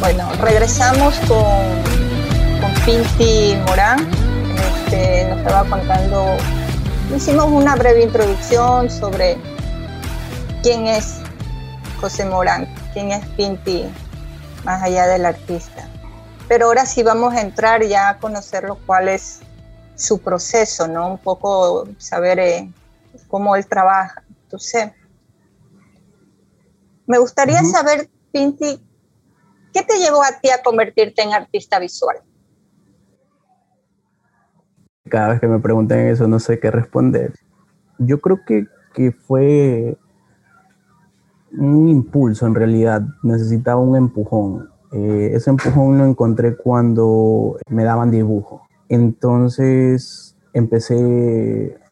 Bueno, 0.00 0.28
regresamos 0.40 1.14
con, 1.26 2.07
con 2.60 2.72
Pinti 2.84 3.56
Morán. 3.66 4.08
Este, 4.56 5.28
nos 5.28 5.38
estaba 5.38 5.68
contando, 5.68 6.36
hicimos 7.14 7.46
una 7.46 7.76
breve 7.76 8.02
introducción 8.02 8.90
sobre 8.90 9.36
quién 10.62 10.86
es 10.86 11.20
José 12.00 12.24
Morán, 12.24 12.68
quién 12.92 13.12
es 13.12 13.24
Pinti, 13.30 13.84
más 14.64 14.82
allá 14.82 15.06
del 15.06 15.26
artista. 15.26 15.88
Pero 16.48 16.66
ahora 16.66 16.86
sí 16.86 17.02
vamos 17.02 17.34
a 17.34 17.42
entrar 17.42 17.84
ya 17.84 18.08
a 18.08 18.18
conocer 18.18 18.66
cuál 18.86 19.08
es 19.08 19.40
su 19.94 20.20
proceso, 20.20 20.88
¿no? 20.88 21.08
Un 21.08 21.18
poco 21.18 21.88
saber 21.98 22.38
eh, 22.38 22.72
cómo 23.28 23.56
él 23.56 23.66
trabaja. 23.66 24.22
Entonces, 24.44 24.92
me 27.06 27.18
gustaría 27.18 27.62
saber, 27.64 28.08
Pinti, 28.32 28.82
¿qué 29.72 29.82
te 29.82 29.98
llevó 29.98 30.22
a 30.22 30.38
ti 30.40 30.50
a 30.50 30.62
convertirte 30.62 31.22
en 31.22 31.32
artista 31.32 31.78
visual? 31.78 32.18
Cada 35.08 35.28
vez 35.28 35.40
que 35.40 35.48
me 35.48 35.58
preguntan 35.58 35.98
eso 36.00 36.28
no 36.28 36.38
sé 36.38 36.58
qué 36.58 36.70
responder. 36.70 37.32
Yo 37.98 38.20
creo 38.20 38.40
que, 38.46 38.66
que 38.94 39.12
fue 39.12 39.96
un 41.52 41.88
impulso 41.88 42.46
en 42.46 42.54
realidad, 42.54 43.02
necesitaba 43.22 43.80
un 43.80 43.96
empujón. 43.96 44.68
Eh, 44.92 45.30
ese 45.34 45.50
empujón 45.50 45.98
lo 45.98 46.04
encontré 46.04 46.56
cuando 46.56 47.58
me 47.68 47.84
daban 47.84 48.10
dibujo. 48.10 48.66
Entonces 48.88 50.36
empecé 50.52 51.76
a 51.76 51.88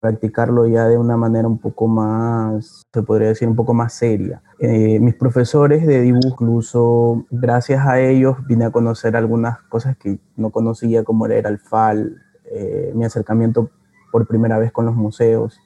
practicarlo 0.00 0.66
ya 0.66 0.86
de 0.86 0.98
una 0.98 1.16
manera 1.16 1.48
un 1.48 1.58
poco 1.58 1.86
más, 1.86 2.82
se 2.92 3.02
podría 3.02 3.28
decir, 3.28 3.48
un 3.48 3.56
poco 3.56 3.74
más 3.74 3.94
seria. 3.94 4.42
Eh, 4.58 5.00
mis 5.00 5.14
profesores 5.14 5.86
de 5.86 6.00
dibujo, 6.02 6.28
incluso 6.28 7.26
gracias 7.30 7.86
a 7.86 8.00
ellos, 8.00 8.36
vine 8.46 8.66
a 8.66 8.70
conocer 8.70 9.16
algunas 9.16 9.58
cosas 9.62 9.96
que 9.96 10.18
no 10.36 10.50
conocía, 10.50 11.04
como 11.04 11.26
era 11.26 11.48
el 11.48 11.58
FAL, 11.58 12.22
eh, 12.50 12.92
mi 12.94 13.04
acercamiento 13.04 13.70
por 14.12 14.26
primera 14.26 14.58
vez 14.58 14.72
con 14.72 14.86
los 14.86 14.94
museos 14.94 15.60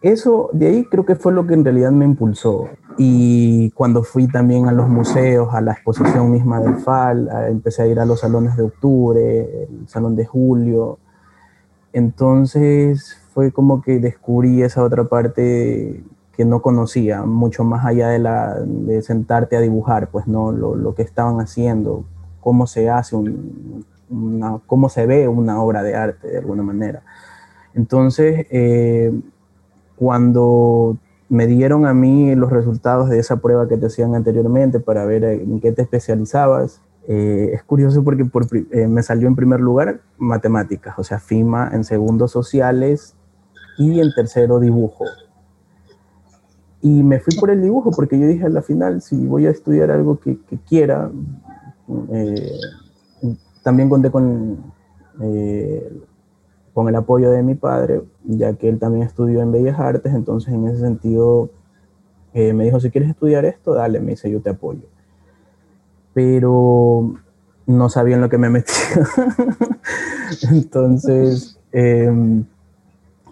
eso 0.00 0.48
de 0.52 0.68
ahí 0.68 0.84
creo 0.84 1.04
que 1.04 1.16
fue 1.16 1.32
lo 1.32 1.46
que 1.46 1.54
en 1.54 1.64
realidad 1.64 1.90
me 1.90 2.04
impulsó. 2.04 2.68
Y 2.96 3.70
cuando 3.72 4.02
fui 4.02 4.28
también 4.28 4.68
a 4.68 4.72
los 4.72 4.88
museos, 4.88 5.52
a 5.52 5.60
la 5.60 5.72
exposición 5.72 6.30
misma 6.30 6.60
del 6.60 6.76
FAL, 6.76 7.28
empecé 7.48 7.82
a 7.82 7.86
ir 7.86 7.98
a 8.00 8.04
los 8.04 8.20
salones 8.20 8.56
de 8.56 8.64
octubre, 8.64 9.64
el 9.64 9.88
salón 9.88 10.14
de 10.14 10.24
julio. 10.24 10.98
Entonces 11.92 13.20
fue 13.34 13.52
como 13.52 13.82
que 13.82 13.98
descubrí 13.98 14.62
esa 14.62 14.84
otra 14.84 15.04
parte 15.04 16.04
que 16.36 16.44
no 16.44 16.62
conocía, 16.62 17.24
mucho 17.24 17.64
más 17.64 17.84
allá 17.84 18.08
de, 18.10 18.20
la, 18.20 18.54
de 18.60 19.02
sentarte 19.02 19.56
a 19.56 19.60
dibujar, 19.60 20.08
pues 20.08 20.28
no, 20.28 20.52
lo, 20.52 20.76
lo 20.76 20.94
que 20.94 21.02
estaban 21.02 21.40
haciendo, 21.40 22.04
cómo 22.40 22.68
se 22.68 22.88
hace, 22.88 23.16
una, 24.10 24.58
cómo 24.66 24.88
se 24.88 25.06
ve 25.06 25.28
una 25.28 25.62
obra 25.62 25.82
de 25.82 25.94
arte 25.94 26.28
de 26.28 26.38
alguna 26.38 26.62
manera. 26.62 27.02
Entonces, 27.74 28.46
eh, 28.50 29.12
cuando 29.96 30.96
me 31.28 31.46
dieron 31.46 31.86
a 31.86 31.94
mí 31.94 32.34
los 32.34 32.50
resultados 32.50 33.08
de 33.08 33.18
esa 33.18 33.36
prueba 33.36 33.68
que 33.68 33.76
te 33.76 33.86
hacían 33.86 34.14
anteriormente 34.14 34.80
para 34.80 35.04
ver 35.04 35.24
en 35.24 35.60
qué 35.60 35.72
te 35.72 35.82
especializabas, 35.82 36.80
eh, 37.10 37.52
es 37.54 37.62
curioso 37.62 38.04
porque 38.04 38.26
eh, 38.70 38.86
me 38.86 39.02
salió 39.02 39.28
en 39.28 39.34
primer 39.34 39.60
lugar 39.60 40.02
matemáticas, 40.18 40.98
o 40.98 41.04
sea, 41.04 41.18
FIMA, 41.18 41.70
en 41.72 41.82
segundo 41.84 42.28
sociales 42.28 43.14
y 43.78 44.00
en 44.00 44.12
tercero 44.14 44.60
dibujo. 44.60 45.06
Y 46.82 47.02
me 47.02 47.18
fui 47.18 47.34
por 47.36 47.48
el 47.48 47.62
dibujo 47.62 47.92
porque 47.92 48.18
yo 48.18 48.26
dije 48.26 48.44
a 48.44 48.50
la 48.50 48.60
final, 48.60 49.00
si 49.00 49.26
voy 49.26 49.46
a 49.46 49.50
estudiar 49.50 49.90
algo 49.90 50.20
que, 50.20 50.38
quiera, 50.68 51.10
eh, 52.12 52.58
también 53.68 53.90
conté 53.90 54.10
con 54.10 54.72
con 56.78 56.88
el 56.88 56.94
apoyo 56.94 57.32
de 57.32 57.42
mi 57.42 57.56
padre, 57.56 58.02
ya 58.24 58.52
que 58.54 58.68
él 58.68 58.78
también 58.78 59.04
estudió 59.04 59.42
en 59.42 59.50
Bellas 59.50 59.80
Artes, 59.80 60.14
entonces 60.14 60.54
en 60.54 60.68
ese 60.68 60.78
sentido 60.78 61.50
eh, 62.34 62.52
me 62.52 62.62
dijo, 62.62 62.78
si 62.78 62.88
quieres 62.88 63.10
estudiar 63.10 63.44
esto, 63.44 63.74
dale, 63.74 63.98
me 63.98 64.12
dice, 64.12 64.30
yo 64.30 64.40
te 64.40 64.50
apoyo. 64.50 64.82
Pero 66.14 67.14
no 67.66 67.88
sabía 67.88 68.14
en 68.14 68.20
lo 68.20 68.28
que 68.28 68.38
me 68.38 68.48
metía. 68.50 68.74
entonces, 70.52 71.58
eh, 71.72 72.44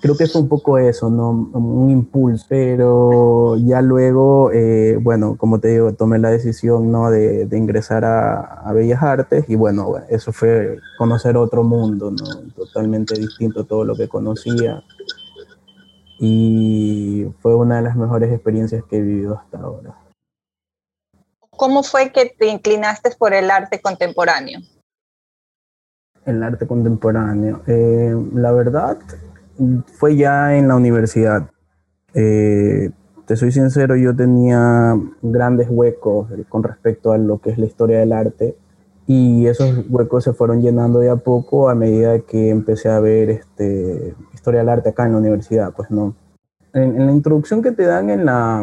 creo 0.00 0.16
que 0.16 0.26
fue 0.26 0.42
un 0.42 0.48
poco 0.48 0.78
eso, 0.78 1.10
¿no? 1.10 1.30
Un 1.30 1.90
impulso, 1.90 2.46
pero 2.48 3.56
ya 3.56 3.80
luego, 3.82 4.50
eh, 4.52 4.98
bueno, 5.00 5.36
como 5.36 5.60
te 5.60 5.68
digo, 5.68 5.92
tomé 5.94 6.18
la 6.18 6.30
decisión, 6.30 6.90
¿no? 6.90 7.10
De, 7.10 7.48
ingresar 7.52 8.04
a, 8.04 8.72
Bellas 8.72 9.02
Artes 9.02 9.44
y 9.48 9.54
bueno, 9.54 9.94
eso 10.08 10.32
fue 10.32 10.78
conocer 10.98 11.36
otro 11.36 11.62
mundo, 11.62 12.10
¿no? 12.10 12.52
Totalmente 12.54 13.18
distinto 13.18 13.60
a 13.60 13.64
todo 13.64 13.84
lo 13.84 13.94
que 13.94 14.08
conocía 14.08 14.82
y 16.18 17.26
fue 17.40 17.54
una 17.54 17.76
de 17.76 17.82
las 17.82 17.96
mejores 17.96 18.32
experiencias 18.32 18.82
que 18.88 18.96
he 18.96 19.02
vivido 19.02 19.38
hasta 19.38 19.58
ahora. 19.58 19.94
¿Cómo 21.50 21.82
fue 21.82 22.12
que 22.12 22.34
te 22.38 22.48
inclinaste 22.48 23.10
por 23.18 23.32
el 23.32 23.50
arte 23.50 23.80
contemporáneo? 23.80 24.60
El 26.24 26.42
arte 26.42 26.66
contemporáneo. 26.66 27.62
Eh, 27.66 28.14
la 28.34 28.52
verdad, 28.52 28.98
fue 29.94 30.16
ya 30.16 30.56
en 30.56 30.68
la 30.68 30.76
universidad. 30.76 31.50
Eh, 32.14 32.90
te 33.26 33.36
soy 33.36 33.52
sincero, 33.52 33.96
yo 33.96 34.14
tenía 34.14 34.96
grandes 35.20 35.68
huecos 35.70 36.28
con 36.48 36.62
respecto 36.62 37.12
a 37.12 37.18
lo 37.18 37.38
que 37.38 37.50
es 37.50 37.58
la 37.58 37.66
historia 37.66 37.98
del 37.98 38.12
arte 38.12 38.56
y 39.06 39.46
esos 39.46 39.84
huecos 39.88 40.24
se 40.24 40.32
fueron 40.32 40.60
llenando 40.62 41.00
de 41.00 41.10
a 41.10 41.16
poco 41.16 41.68
a 41.68 41.74
medida 41.74 42.18
que 42.20 42.50
empecé 42.50 42.88
a 42.88 43.00
ver 43.00 43.30
este, 43.30 44.14
historia 44.34 44.60
del 44.60 44.68
arte 44.68 44.90
acá 44.90 45.06
en 45.06 45.12
la 45.12 45.18
universidad, 45.18 45.72
pues 45.74 45.90
no. 45.90 46.14
En, 46.72 47.06
la 47.06 47.12
introducción 47.12 47.62
que 47.62 47.72
te 47.72 47.84
dan 47.84 48.10
en 48.10 48.24
la, 48.24 48.62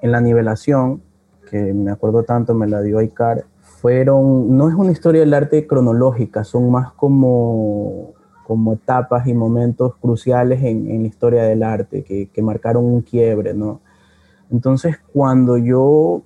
en 0.00 0.12
la 0.12 0.20
nivelación, 0.20 1.02
que 1.50 1.72
me 1.72 1.90
acuerdo 1.90 2.24
tanto, 2.24 2.54
me 2.54 2.66
la 2.66 2.82
dio 2.82 2.98
Aicar, 2.98 3.44
fueron, 3.60 4.56
no 4.56 4.68
es 4.68 4.74
una 4.74 4.92
historia 4.92 5.20
del 5.20 5.34
arte 5.34 5.66
cronológica, 5.66 6.44
son 6.44 6.70
más 6.70 6.92
como 6.92 8.12
como 8.50 8.72
etapas 8.72 9.28
y 9.28 9.32
momentos 9.32 9.94
cruciales 10.00 10.60
en, 10.64 10.90
en 10.90 11.02
la 11.02 11.06
historia 11.06 11.44
del 11.44 11.62
arte 11.62 12.02
que, 12.02 12.26
que, 12.32 12.42
marcaron 12.42 12.84
un 12.84 13.00
quiebre, 13.00 13.54
¿no? 13.54 13.78
Entonces, 14.50 14.96
cuando 15.12 15.56
yo 15.56 16.22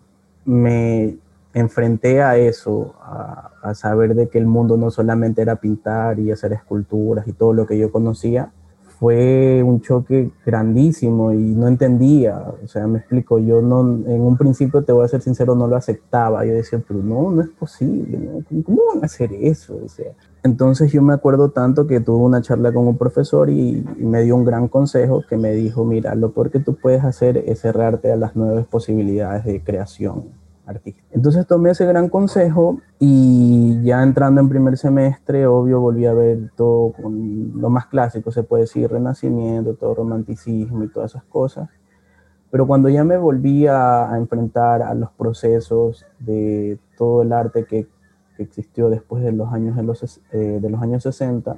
me 0.46 1.18
enfrenté 1.52 2.22
a 2.22 2.38
eso, 2.38 2.94
a, 3.02 3.50
a, 3.62 3.74
saber 3.74 4.14
de 4.14 4.30
que 4.30 4.38
el 4.38 4.46
mundo 4.46 4.78
no 4.78 4.90
solamente 4.90 5.42
era 5.42 5.56
pintar 5.56 6.18
y 6.18 6.30
hacer 6.30 6.54
esculturas 6.54 7.28
y 7.28 7.34
todo 7.34 7.52
lo 7.52 7.66
que 7.66 7.76
yo 7.76 7.92
conocía, 7.92 8.50
fue 8.98 9.62
un 9.62 9.82
choque 9.82 10.30
grandísimo 10.46 11.30
y 11.30 11.36
no 11.36 11.68
entendía, 11.68 12.42
o 12.64 12.66
sea, 12.66 12.86
me 12.86 13.00
explico, 13.00 13.38
yo 13.38 13.60
no, 13.60 13.82
en 13.82 14.22
un 14.22 14.38
principio, 14.38 14.82
te 14.82 14.92
voy 14.92 15.04
a 15.04 15.08
ser 15.08 15.20
sincero, 15.20 15.54
no 15.54 15.66
lo 15.66 15.76
aceptaba, 15.76 16.42
yo 16.46 16.54
decía, 16.54 16.82
pero 16.88 17.02
no, 17.02 17.30
no 17.30 17.42
es 17.42 17.50
posible, 17.50 18.42
¿cómo 18.64 18.80
van 18.94 19.02
a 19.02 19.04
hacer 19.04 19.30
eso? 19.34 19.78
O 19.84 19.88
sea, 19.90 20.12
entonces 20.44 20.92
yo 20.92 21.00
me 21.00 21.14
acuerdo 21.14 21.50
tanto 21.52 21.86
que 21.86 22.00
tuve 22.00 22.22
una 22.22 22.42
charla 22.42 22.70
con 22.70 22.86
un 22.86 22.98
profesor 22.98 23.48
y, 23.48 23.82
me 23.96 24.22
dio 24.22 24.36
un 24.36 24.44
gran 24.44 24.68
consejo 24.68 25.22
que 25.26 25.38
me 25.38 25.52
dijo, 25.52 25.86
mira, 25.86 26.14
lo 26.14 26.32
peor 26.32 26.50
que 26.50 26.60
tú 26.60 26.76
puedes 26.76 27.02
hacer 27.02 27.38
es 27.38 27.62
cerrarte 27.62 28.12
a 28.12 28.16
las 28.16 28.36
nuevas 28.36 28.66
posibilidades 28.66 29.44
de 29.44 29.64
creación 29.64 30.24
artística. 30.66 31.08
Entonces 31.12 31.46
tomé 31.46 31.70
ese 31.70 31.86
gran 31.86 32.10
consejo 32.10 32.78
y 32.98 33.82
ya 33.82 34.02
entrando 34.02 34.42
en 34.42 34.50
primer 34.50 34.76
semestre, 34.76 35.46
obvio, 35.46 35.80
volví 35.80 36.04
a 36.04 36.12
ver 36.12 36.50
todo 36.54 36.92
con 36.92 37.58
lo 37.58 37.70
más 37.70 37.86
clásico, 37.86 38.30
se 38.30 38.42
puede 38.42 38.64
decir, 38.64 38.90
renacimiento, 38.90 39.74
todo 39.74 39.94
romanticismo 39.94 40.84
y 40.84 40.88
todas 40.88 41.12
esas 41.12 41.24
cosas. 41.24 41.70
Pero 42.50 42.66
cuando 42.66 42.90
ya 42.90 43.02
me 43.02 43.16
volví 43.16 43.66
a, 43.66 44.10
enfrentar 44.16 44.82
a 44.82 44.92
los 44.94 45.10
procesos 45.12 46.04
de 46.20 46.78
todo 46.96 47.22
el 47.22 47.32
arte 47.32 47.64
que 47.64 47.88
que 48.36 48.42
existió 48.42 48.90
después 48.90 49.22
de 49.22 49.32
los 49.32 49.52
años, 49.52 49.76
de 49.76 49.82
los, 49.82 50.20
eh, 50.32 50.60
años 50.80 51.02
60, 51.02 51.56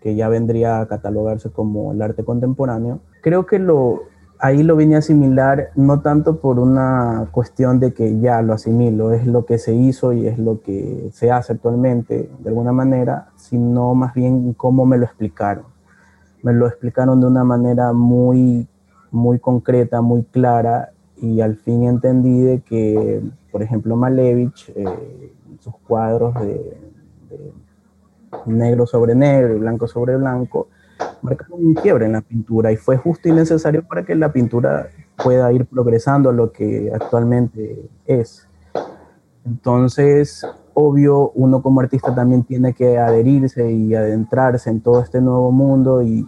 que 0.00 0.14
ya 0.14 0.28
vendría 0.28 0.80
a 0.80 0.86
catalogarse 0.86 1.50
como 1.50 1.92
el 1.92 2.02
arte 2.02 2.24
contemporáneo, 2.24 3.00
creo 3.22 3.46
que 3.46 3.58
lo, 3.58 4.02
ahí 4.42 4.64
lo 4.64 4.74
vine 4.74 4.96
a 4.96 4.98
asimilar 4.98 5.70
no 5.76 6.00
tanto 6.00 6.40
por 6.40 6.58
una 6.58 7.28
cuestión 7.30 7.78
de 7.78 7.94
que 7.94 8.18
ya 8.18 8.42
lo 8.42 8.52
asimilo, 8.52 9.12
es 9.12 9.26
lo 9.26 9.46
que 9.46 9.58
se 9.58 9.74
hizo 9.74 10.12
y 10.12 10.26
es 10.26 10.38
lo 10.38 10.60
que 10.60 11.10
se 11.12 11.30
hace 11.30 11.52
actualmente 11.52 12.28
de 12.40 12.48
alguna 12.48 12.72
manera, 12.72 13.28
sino 13.36 13.94
más 13.94 14.14
bien 14.14 14.52
cómo 14.54 14.84
me 14.84 14.98
lo 14.98 15.04
explicaron. 15.04 15.64
Me 16.42 16.52
lo 16.52 16.66
explicaron 16.66 17.20
de 17.20 17.28
una 17.28 17.44
manera 17.44 17.92
muy, 17.92 18.66
muy 19.12 19.38
concreta, 19.38 20.00
muy 20.00 20.24
clara 20.24 20.90
y 21.16 21.40
al 21.40 21.54
fin 21.54 21.84
entendí 21.84 22.40
de 22.40 22.60
que, 22.62 23.22
por 23.52 23.62
ejemplo, 23.62 23.94
Malevich, 23.94 24.72
eh, 24.74 25.32
sus 25.62 25.76
cuadros 25.86 26.34
de, 26.34 26.76
negro 28.46 28.86
sobre 28.86 29.14
negro 29.14 29.54
y 29.54 29.58
blanco 29.58 29.86
sobre 29.86 30.16
blanco, 30.16 30.68
marcaron 31.22 31.64
un 31.64 31.74
quiebre 31.74 32.06
en 32.06 32.12
la 32.12 32.20
pintura 32.20 32.72
y 32.72 32.76
fue 32.76 32.96
justo 32.96 33.28
y 33.28 33.32
necesario 33.32 33.86
para 33.86 34.04
que 34.04 34.14
la 34.14 34.32
pintura 34.32 34.88
pueda 35.22 35.52
ir 35.52 35.66
progresando 35.66 36.30
a 36.30 36.32
lo 36.32 36.50
que 36.50 36.90
actualmente 36.92 37.88
es. 38.06 38.48
Entonces, 39.44 40.46
obvio, 40.74 41.30
uno 41.34 41.62
como 41.62 41.80
artista 41.80 42.14
también 42.14 42.44
tiene 42.44 42.72
que 42.72 42.98
adherirse 42.98 43.70
y 43.70 43.94
adentrarse 43.94 44.70
en 44.70 44.80
todo 44.80 45.00
este 45.00 45.20
nuevo 45.20 45.50
mundo 45.52 46.02
y, 46.02 46.24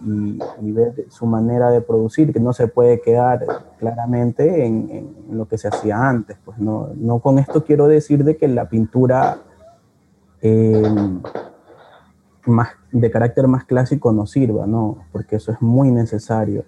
ver 0.61 1.05
su 1.09 1.25
manera 1.25 1.69
de 1.71 1.81
producir, 1.81 2.33
que 2.33 2.39
no 2.39 2.53
se 2.53 2.67
puede 2.67 3.01
quedar 3.01 3.45
claramente 3.79 4.65
en, 4.65 5.15
lo 5.31 5.47
que 5.47 5.57
se 5.57 5.67
hacía 5.67 6.07
antes. 6.07 6.37
Pues 6.43 6.57
no, 6.57 6.89
no, 6.95 7.19
con 7.19 7.39
esto 7.39 7.63
quiero 7.63 7.87
decir 7.87 8.23
de 8.23 8.37
que 8.37 8.47
la 8.47 8.69
pintura 8.69 9.37
eh, 10.41 10.83
más, 12.45 12.69
de 12.91 13.11
carácter 13.11 13.47
más 13.47 13.65
clásico 13.65 14.11
no 14.11 14.25
sirva, 14.25 14.67
no, 14.67 14.97
porque 15.11 15.37
eso 15.37 15.51
es 15.51 15.61
muy 15.61 15.91
necesario. 15.91 16.65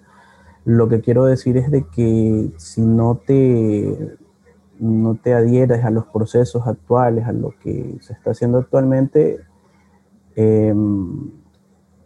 Lo 0.64 0.88
que 0.88 1.00
quiero 1.00 1.24
decir 1.24 1.56
es 1.56 1.70
de 1.70 1.86
que 1.86 2.50
si 2.56 2.82
no 2.82 3.16
te 3.16 4.18
no 4.80 5.16
te 5.16 5.34
adhieres 5.34 5.84
a 5.84 5.90
los 5.90 6.06
procesos 6.06 6.66
actuales, 6.66 7.26
a 7.26 7.32
lo 7.32 7.54
que 7.62 7.96
se 8.00 8.12
está 8.12 8.30
haciendo 8.30 8.58
actualmente, 8.58 9.40
em, 10.36 11.30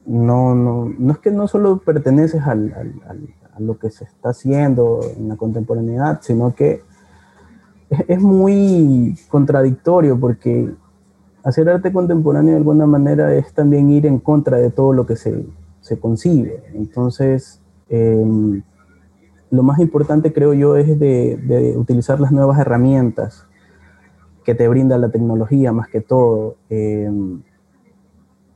no, 0.06 0.54
no, 0.54 0.92
no, 0.98 1.12
es 1.12 1.18
que 1.18 1.30
no 1.30 1.46
solo 1.46 1.78
perteneces 1.78 2.42
a 2.42 2.56
lo 3.58 3.78
que 3.78 3.90
se 3.90 4.04
está 4.04 4.30
haciendo 4.30 5.00
en 5.16 5.28
la 5.28 5.36
contemporaneidad, 5.36 6.20
sino 6.22 6.54
que 6.54 6.82
es, 8.08 8.20
muy 8.20 9.16
contradictorio 9.28 10.18
porque 10.18 10.72
hacer 11.44 11.68
arte 11.68 11.92
contemporáneo 11.92 12.52
de 12.52 12.58
alguna 12.58 12.86
manera 12.86 13.34
es 13.34 13.52
también 13.52 13.90
ir 13.90 14.06
en 14.06 14.18
contra 14.18 14.58
de 14.58 14.70
todo 14.70 14.92
lo 14.92 15.06
que 15.06 15.16
se, 15.16 15.44
se 15.80 15.98
concibe. 15.98 16.64
Entonces, 16.74 17.60
eh, 17.88 18.62
lo 19.52 19.62
más 19.62 19.78
importante 19.80 20.32
creo 20.32 20.54
yo 20.54 20.76
es 20.76 20.98
de, 20.98 21.74
utilizar 21.76 22.18
las 22.18 22.32
nuevas 22.32 22.58
herramientas 22.58 23.46
que 24.44 24.54
te 24.54 24.66
brinda 24.66 24.96
la 24.96 25.10
tecnología 25.10 25.72
más 25.72 25.88
que 25.88 26.00
todo. 26.00 26.56
Em, 26.70 27.42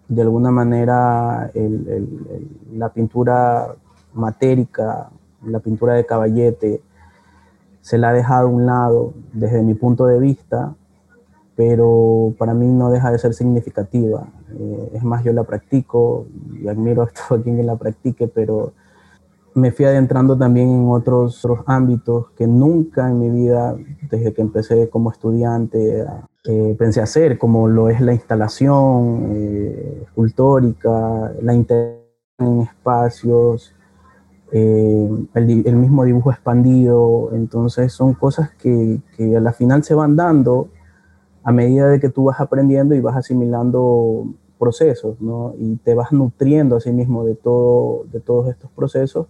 de 0.09 0.23
alguna 0.23 0.51
manera 0.51 1.51
la 2.73 2.89
pintura 2.95 3.75
matérica, 4.15 5.11
la 5.45 5.61
pintura 5.61 5.93
de 5.93 6.07
caballete, 6.07 6.81
se 7.83 7.99
la 7.99 8.09
ha 8.09 8.13
dejado 8.15 8.49
a 8.49 8.51
un 8.51 8.65
lado 8.65 9.13
desde 9.35 9.63
mi 9.63 9.75
punto 9.75 10.07
de 10.07 10.19
vista, 10.19 10.75
pero 11.57 12.33
para 12.39 12.55
mí 12.55 12.69
no 12.69 12.91
deja 12.91 13.13
de 13.13 13.19
ser 13.19 13.35
significativa. 13.35 14.29
Eh, 14.59 14.93
es 14.95 15.05
más, 15.05 15.23
yo 15.25 15.35
la 15.35 15.45
practico 15.45 16.27
y 16.59 16.67
admiro 16.69 17.03
a 17.03 17.07
todo 17.29 17.43
quien 17.43 17.65
la 17.67 17.77
practique, 17.77 18.29
pero 18.29 18.73
me 19.57 19.73
fui 19.73 19.87
adentrando 19.87 20.37
también 20.37 20.69
en 20.69 20.89
otros, 20.91 21.43
ámbitos 21.65 22.31
que 22.33 22.47
nunca 22.47 23.09
en 23.09 23.19
mi 23.19 23.31
vida, 23.31 23.75
desde 24.11 24.35
que 24.35 24.43
empecé 24.43 24.91
como 24.91 25.11
estudiante, 25.11 26.05
eh, 26.45 26.77
pensé 26.79 27.01
hacer, 27.01 27.39
como 27.39 27.67
lo 27.67 27.89
es 27.89 28.03
la 28.03 28.13
instalación 28.13 29.31
eh, 29.33 30.03
escultórica, 30.05 31.33
la 31.41 31.55
interacción 31.55 32.05
en 32.39 32.61
espacios, 32.61 33.75
eh, 34.53 35.11
el, 35.33 35.77
mismo 35.77 36.05
dibujo 36.05 36.31
expandido. 36.31 37.31
Entonces 37.33 37.95
son 37.95 38.13
cosas 38.13 38.51
que, 38.59 39.01
que 39.17 39.39
a 39.39 39.41
la 39.41 39.55
final 39.55 39.83
se 39.85 39.95
van 39.95 40.17
dando 40.17 40.69
a 41.45 41.51
medida 41.51 41.89
de 41.89 41.99
que 41.99 42.11
tú 42.11 42.25
vas 42.25 42.41
aprendiendo 42.41 42.95
y 42.95 43.01
vas 43.01 43.17
asimilando 43.17 44.27
procesos, 44.59 45.19
¿no? 45.19 45.55
Y 45.59 45.77
te 45.77 45.95
vas 45.95 46.13
nutriendo 46.13 46.77
a 46.77 46.81
sí 46.81 46.93
mismo 46.93 47.25
de, 47.25 47.37
todo, 47.37 48.05
de 48.13 48.21
todos 48.21 48.51
estos 48.51 48.71
procesos 48.73 49.29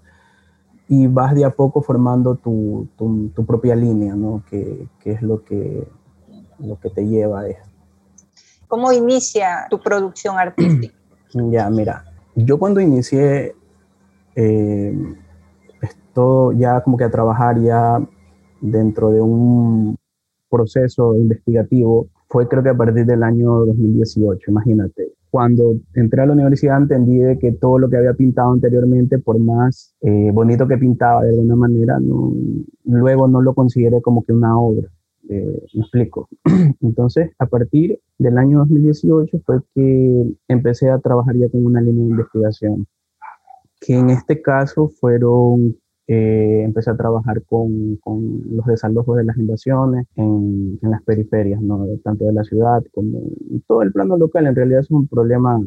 y 0.88 1.06
vas 1.06 1.34
de 1.34 1.44
a 1.44 1.50
poco 1.50 1.82
formando 1.82 2.36
tu, 2.36 2.88
tu, 2.96 3.44
propia 3.44 3.74
línea, 3.74 4.14
¿no? 4.14 4.42
Que, 4.48 4.88
que, 5.00 5.12
es 5.12 5.22
lo 5.22 5.42
que, 5.42 5.86
lo 6.58 6.78
que 6.78 6.90
te 6.90 7.06
lleva 7.06 7.40
a 7.40 7.48
esto. 7.48 7.68
¿Cómo 8.68 8.92
inicia 8.92 9.66
tu 9.68 9.80
producción 9.80 10.38
artística? 10.38 10.94
ya, 11.50 11.68
mira, 11.70 12.04
yo 12.34 12.58
cuando 12.58 12.80
inicié 12.80 13.54
eh, 14.34 15.16
todo 16.12 16.52
ya 16.52 16.80
como 16.82 16.96
que 16.96 17.04
a 17.04 17.10
trabajar 17.10 17.60
ya 17.60 18.00
dentro 18.60 19.10
de 19.10 19.20
un 19.20 19.96
proceso 20.48 21.14
investigativo 21.16 22.08
fue 22.28 22.48
creo 22.48 22.62
que 22.62 22.70
a 22.70 22.76
partir 22.76 23.04
del 23.06 23.22
año 23.22 23.66
2018, 23.66 24.50
imagínate 24.50 25.15
cuando 25.36 25.74
entré 25.92 26.22
a 26.22 26.24
la 26.24 26.32
universidad 26.32 26.78
entendí 26.78 27.18
de 27.18 27.38
que 27.38 27.52
todo 27.52 27.78
lo 27.78 27.90
que 27.90 27.98
había 27.98 28.14
pintado 28.14 28.52
anteriormente, 28.52 29.18
por 29.18 29.38
más 29.38 29.94
eh, 30.00 30.30
bonito 30.32 30.66
que 30.66 30.78
pintaba 30.78 31.24
de 31.24 31.28
alguna 31.28 31.56
manera, 31.56 32.00
no, 32.00 32.32
luego 32.84 33.28
no 33.28 33.42
lo 33.42 33.52
consideré 33.52 34.00
como 34.00 34.24
que 34.24 34.32
una 34.32 34.58
obra. 34.58 34.88
Eh, 35.28 35.62
me 35.74 35.82
explico. 35.82 36.30
Entonces, 36.80 37.32
a 37.38 37.44
partir 37.44 38.00
del 38.16 38.38
año 38.38 38.60
2018 38.60 39.38
fue 39.44 39.58
que 39.74 40.24
empecé 40.48 40.88
a 40.88 41.00
trabajar 41.00 41.36
ya 41.36 41.50
con 41.50 41.66
una 41.66 41.82
línea 41.82 42.04
de 42.04 42.10
investigación, 42.12 42.86
que 43.78 43.92
en 43.92 44.08
este 44.08 44.40
caso 44.40 44.88
fueron 44.88 45.76
eh, 46.08 46.62
empecé 46.64 46.90
a 46.90 46.96
trabajar 46.96 47.42
con, 47.44 47.96
con, 47.96 48.42
los 48.50 48.66
desalojos 48.66 49.16
de 49.16 49.24
las 49.24 49.36
invasiones 49.36 50.06
en, 50.16 50.78
en, 50.80 50.90
las 50.90 51.02
periferias, 51.02 51.60
¿no? 51.60 51.86
tanto 52.04 52.26
de 52.26 52.32
la 52.32 52.44
ciudad 52.44 52.84
como 52.92 53.20
todo 53.66 53.82
el 53.82 53.92
plano 53.92 54.16
local. 54.16 54.46
En 54.46 54.54
realidad 54.54 54.80
es 54.80 54.90
un 54.90 55.08
problema 55.08 55.60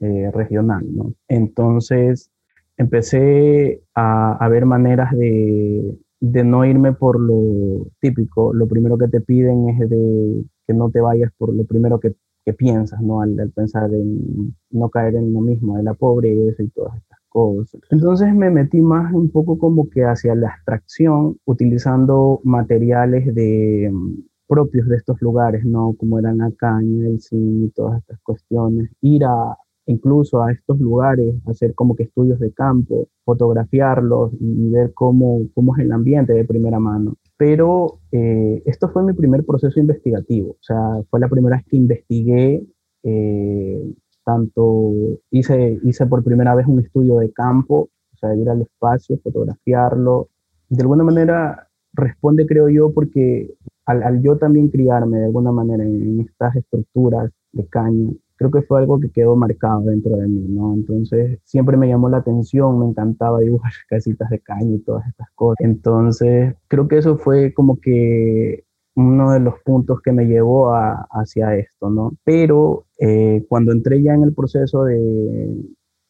eh, 0.00 0.30
regional. 0.32 0.84
¿no? 0.94 1.12
Entonces 1.28 2.30
empecé 2.76 3.82
a, 3.94 4.36
a 4.42 4.48
ver 4.48 4.64
maneras 4.64 5.10
de, 5.12 5.98
de, 6.20 6.44
no 6.44 6.64
irme 6.64 6.92
por 6.92 7.20
lo 7.20 7.88
típico. 8.00 8.54
Lo 8.54 8.68
primero 8.68 8.96
que 8.96 9.08
te 9.08 9.20
piden 9.20 9.68
es 9.70 9.90
de 9.90 10.44
que 10.66 10.74
no 10.74 10.90
te 10.90 11.00
vayas 11.00 11.32
por 11.36 11.54
lo 11.54 11.64
primero 11.64 11.98
que, 11.98 12.14
que 12.44 12.52
piensas, 12.52 13.00
¿no? 13.02 13.20
Al, 13.20 13.50
pensar 13.54 13.92
en 13.92 14.54
no 14.70 14.88
caer 14.88 15.16
en 15.16 15.32
lo 15.32 15.40
mismo, 15.40 15.76
de 15.76 15.82
la 15.82 15.94
pobreza 15.94 16.62
y 16.62 16.68
todas 16.68 16.94
estas 17.34 17.80
entonces 17.90 18.34
me 18.34 18.50
metí 18.50 18.80
más 18.80 19.12
un 19.12 19.30
poco 19.30 19.58
como 19.58 19.88
que 19.90 20.04
hacia 20.04 20.34
la 20.34 20.48
abstracción, 20.48 21.38
utilizando 21.44 22.40
materiales 22.44 23.34
de, 23.34 23.90
mm, 23.92 24.14
propios 24.48 24.88
de 24.88 24.96
estos 24.96 25.20
lugares, 25.20 25.64
¿no? 25.64 25.94
Como 25.98 26.18
eran 26.18 26.38
la 26.38 26.50
caña, 26.52 27.06
el 27.06 27.20
zinc 27.20 27.66
y 27.66 27.70
todas 27.70 28.00
estas 28.00 28.18
cuestiones. 28.20 28.90
Ir 29.02 29.24
a, 29.24 29.56
incluso 29.86 30.42
a 30.42 30.52
estos 30.52 30.80
lugares, 30.80 31.34
hacer 31.46 31.74
como 31.74 31.94
que 31.94 32.04
estudios 32.04 32.40
de 32.40 32.52
campo, 32.52 33.08
fotografiarlos 33.24 34.32
y, 34.40 34.70
ver 34.70 34.92
cómo, 34.94 35.42
cómo 35.54 35.76
es 35.76 35.84
el 35.84 35.92
ambiente 35.92 36.32
de 36.32 36.44
primera 36.44 36.80
mano. 36.80 37.16
Pero 37.36 38.00
eh, 38.10 38.62
esto 38.66 38.88
fue 38.88 39.04
mi 39.04 39.12
primer 39.12 39.44
proceso 39.44 39.78
investigativo, 39.78 40.52
o 40.52 40.62
sea, 40.62 41.02
fue 41.10 41.20
la 41.20 41.28
primera 41.28 41.56
vez 41.56 41.66
que 41.66 41.76
investigué 41.76 42.66
eh, 43.04 43.94
tanto 44.28 44.92
hice, 45.30 45.80
hice 45.82 46.06
por 46.06 46.22
primera 46.22 46.54
vez 46.54 46.66
un 46.66 46.80
estudio 46.80 47.16
de 47.16 47.32
campo, 47.32 47.88
o 48.12 48.16
sea, 48.18 48.34
ir 48.34 48.46
al 48.50 48.60
espacio, 48.60 49.18
fotografiarlo. 49.24 50.28
De 50.68 50.82
alguna 50.82 51.02
manera 51.02 51.70
responde, 51.94 52.46
creo 52.46 52.68
yo, 52.68 52.92
porque 52.92 53.54
al, 53.86 54.20
yo 54.20 54.36
también 54.36 54.68
criarme 54.68 55.16
de 55.16 55.24
alguna 55.24 55.50
manera 55.50 55.82
en, 55.82 56.20
estas 56.20 56.56
estructuras 56.56 57.30
de 57.52 57.66
caña, 57.68 58.10
creo 58.36 58.50
que 58.50 58.60
fue 58.60 58.80
algo 58.80 59.00
que 59.00 59.10
quedó 59.10 59.34
marcado 59.34 59.80
dentro 59.84 60.16
de 60.16 60.28
mí, 60.28 60.44
¿no? 60.46 60.74
Entonces 60.74 61.38
siempre 61.44 61.78
me 61.78 61.88
llamó 61.88 62.10
la 62.10 62.18
atención, 62.18 62.78
me 62.78 62.84
encantaba 62.84 63.40
dibujar 63.40 63.72
casitas 63.88 64.28
de 64.28 64.40
caña 64.40 64.76
y 64.76 64.80
todas 64.80 65.06
estas 65.08 65.28
cosas. 65.34 65.56
Entonces 65.60 66.54
creo 66.68 66.86
que 66.86 66.98
eso 66.98 67.16
fue 67.16 67.54
como 67.54 67.80
que 67.80 68.64
uno 68.98 69.30
de 69.32 69.38
los 69.38 69.60
puntos 69.62 70.00
que 70.02 70.10
me 70.10 70.26
llevó 70.26 70.72
hacia 70.72 71.54
esto, 71.54 71.88
¿no? 71.88 72.14
Pero 72.24 72.86
eh, 72.98 73.44
cuando 73.48 73.70
entré 73.70 74.02
ya 74.02 74.12
en 74.14 74.24
el 74.24 74.34
proceso 74.34 74.84
de, 74.84 75.54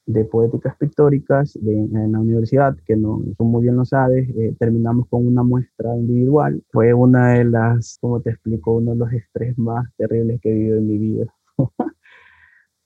de 0.07 0.25
poéticas 0.25 0.75
pictóricas 0.79 1.55
en 1.57 2.13
la 2.13 2.19
universidad, 2.19 2.79
que 2.87 2.97
no, 2.97 3.23
tú 3.37 3.45
muy 3.45 3.65
bien 3.65 3.77
lo 3.77 3.85
sabes, 3.85 4.31
eh, 4.31 4.55
terminamos 4.59 5.07
con 5.09 5.27
una 5.27 5.43
muestra 5.43 5.95
individual. 5.99 6.63
Fue 6.71 6.95
una 6.95 7.35
de 7.35 7.45
las, 7.45 7.99
como 8.01 8.23
te 8.23 8.31
explico, 8.31 8.77
uno 8.77 8.93
de 8.93 8.99
los 8.99 9.13
estrés 9.13 9.59
más 9.59 9.87
terribles 9.99 10.41
que 10.41 10.51
he 10.51 10.55
vivido 10.55 10.79
en 10.79 10.89
mi 10.89 10.99
vida. 10.99 11.35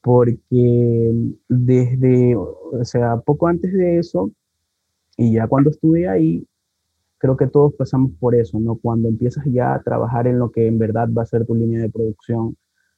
Porque 0.03 1.12
desde, 1.49 2.35
o 2.35 2.85
sea, 2.85 3.19
poco 3.19 3.47
antes 3.47 3.73
de 3.73 3.99
eso, 3.99 4.33
y 5.17 5.35
ya 5.35 5.47
cuando 5.47 5.71
estuve 5.71 6.09
ahí, 6.09 6.45
creo 7.22 7.37
que 7.37 7.46
todos 7.46 7.72
pasamos 7.74 8.11
por 8.18 8.35
eso, 8.35 8.58
¿no? 8.58 8.74
Cuando 8.74 9.08
empiezas 9.08 9.44
ya 9.46 9.74
a 9.74 9.80
trabajar 9.80 10.26
en 10.26 10.40
lo 10.40 10.50
que 10.50 10.66
en 10.66 10.76
verdad 10.80 11.08
va 11.16 11.22
a 11.22 11.26
ser 11.26 11.46
tu 11.46 11.54
línea 11.54 11.80
de 11.80 11.88
producción, 11.88 12.56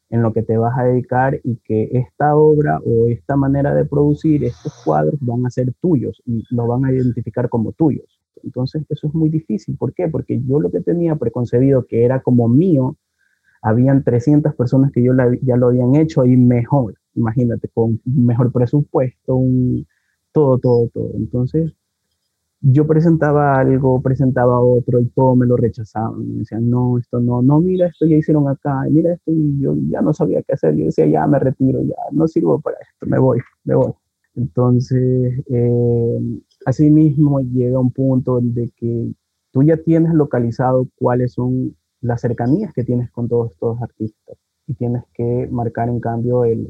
en 0.09 0.23
lo 0.23 0.33
que 0.33 0.43
te 0.43 0.57
vas 0.57 0.79
a 0.79 0.85
dedicar 0.85 1.39
y 1.45 1.57
que 1.57 1.91
esta 1.93 2.35
obra 2.35 2.81
o 2.87 3.07
esta 3.09 3.37
manera 3.37 3.75
de 3.75 3.85
producir 3.85 4.43
estos 4.45 4.83
cuadros 4.83 5.17
van 5.21 5.45
a 5.45 5.51
ser 5.51 5.75
tuyos 5.75 6.23
y 6.25 6.43
lo 6.49 6.67
van 6.67 6.87
a 6.87 6.93
identificar 6.93 7.51
como 7.51 7.73
tuyos. 7.73 8.19
Entonces 8.43 8.87
eso 8.89 9.09
es 9.09 9.15
muy 9.15 9.29
difícil. 9.29 9.77
¿Por 9.77 9.93
qué? 9.93 10.09
Porque 10.09 10.41
yo 10.43 10.59
lo 10.59 10.71
que 10.71 10.81
tenía 10.81 11.17
preconcebido 11.17 11.85
que 11.85 12.07
era 12.07 12.23
como 12.23 12.49
mío, 12.49 12.97
habían 13.61 14.05
300 14.05 14.55
personas 14.55 14.91
que 14.91 15.03
yo 15.03 15.13
ya 15.43 15.57
lo 15.59 15.67
habían 15.67 15.97
hecho 15.97 16.25
y 16.25 16.35
mejor, 16.39 16.95
imagínate, 17.15 17.69
con 17.69 18.01
mejor 18.07 18.53
presupuesto, 18.53 19.37
un, 19.37 19.87
todo, 20.33 20.59
todo, 20.59 20.89
todo. 20.89 21.11
Entonces 21.15 21.75
yo 22.67 22.87
presentaba 22.87 23.59
algo, 23.59 24.01
presentaba 24.01 24.59
otro 24.59 24.99
y 24.99 25.07
todo 25.11 25.37
me 25.37 25.47
lo 25.47 25.57
rechazaban. 25.57 26.27
Me 26.27 26.39
decían, 26.39 26.71
no, 26.71 26.99
esto 26.99 27.21
no, 27.21 27.43
no, 27.43 27.61
mira, 27.61 27.89
esto 27.89 28.07
ya 28.07 28.17
hicieron 28.17 28.49
acá, 28.49 28.85
mira 28.91 29.13
esto 29.13 29.33
y 29.33 29.61
yo 29.61 29.75
ya 29.91 30.01
no 30.01 30.15
sabía 30.15 30.43
qué 30.43 30.55
hacer. 30.55 30.75
Yo 30.75 30.87
decía, 30.87 31.07
ya 31.07 31.27
me 31.27 31.39
retiro, 31.39 31.83
ya 31.83 31.95
no 32.13 32.27
sirvo 32.27 32.61
para 32.61 32.79
esto, 32.79 33.07
me 33.07 33.19
voy, 33.19 33.39
me 33.65 33.75
voy. 33.75 33.93
Entonces, 34.35 35.45
eh, 35.51 36.21
así 36.65 36.91
mismo 36.91 37.41
llega 37.41 37.79
un 37.79 37.93
punto 37.93 38.41
de 38.41 38.71
que 38.75 39.13
tú 39.53 39.63
ya 39.63 39.77
tienes 39.77 40.15
localizado 40.15 40.89
cuáles 40.97 41.35
son 41.35 41.77
las 42.01 42.23
cercanías 42.23 42.73
que 42.73 42.85
tienes 42.85 43.11
con 43.11 43.29
todos 43.29 43.53
estos 43.53 43.81
artistas 43.83 44.39
y 44.67 44.75
tienes 44.75 45.03
que 45.13 45.49
marcar 45.51 45.91
en 45.91 46.01
cambio 46.01 46.45
el, 46.45 46.67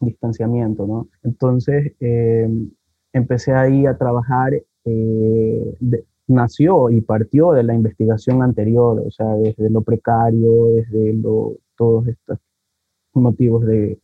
distanciamiento, 0.00 0.86
¿no? 0.86 1.08
Entonces, 1.22 1.92
eh, 2.00 2.48
empecé 3.12 3.52
ahí 3.52 3.86
a 3.86 3.96
trabajar 3.96 4.52
eh, 4.86 5.74
nació 6.28 6.90
y 6.90 7.00
partió 7.00 7.52
de 7.52 7.62
la 7.62 7.74
investigación 7.74 8.42
anterior, 8.42 9.02
o 9.06 9.10
sea, 9.10 9.34
desde 9.36 9.70
lo 9.70 9.82
precario, 9.82 10.66
desde 10.76 11.12
lo, 11.14 11.56
todos 11.76 12.08
estos 12.08 12.38
motivos 13.14 13.64
de, 13.66 14.00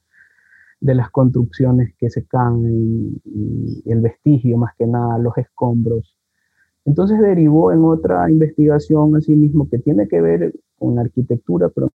de 0.82 0.94
las 0.96 1.10
construcciones 1.10 1.94
que 1.96 2.10
se 2.10 2.26
caen 2.26 3.20
y, 3.24 3.82
el 3.90 4.00
vestigio 4.00 4.58
más 4.58 4.74
que 4.76 4.86
nada, 4.86 5.18
los 5.18 5.36
escombros. 5.38 6.18
Entonces 6.84 7.20
derivó 7.20 7.72
en 7.72 7.84
otra 7.84 8.28
investigación 8.28 9.14
así 9.16 9.36
mismo 9.36 9.68
que 9.70 9.78
tiene 9.78 10.08
que 10.08 10.20
ver 10.20 10.52
con 10.78 10.98
arquitectura, 10.98 11.68
pero 11.68 11.88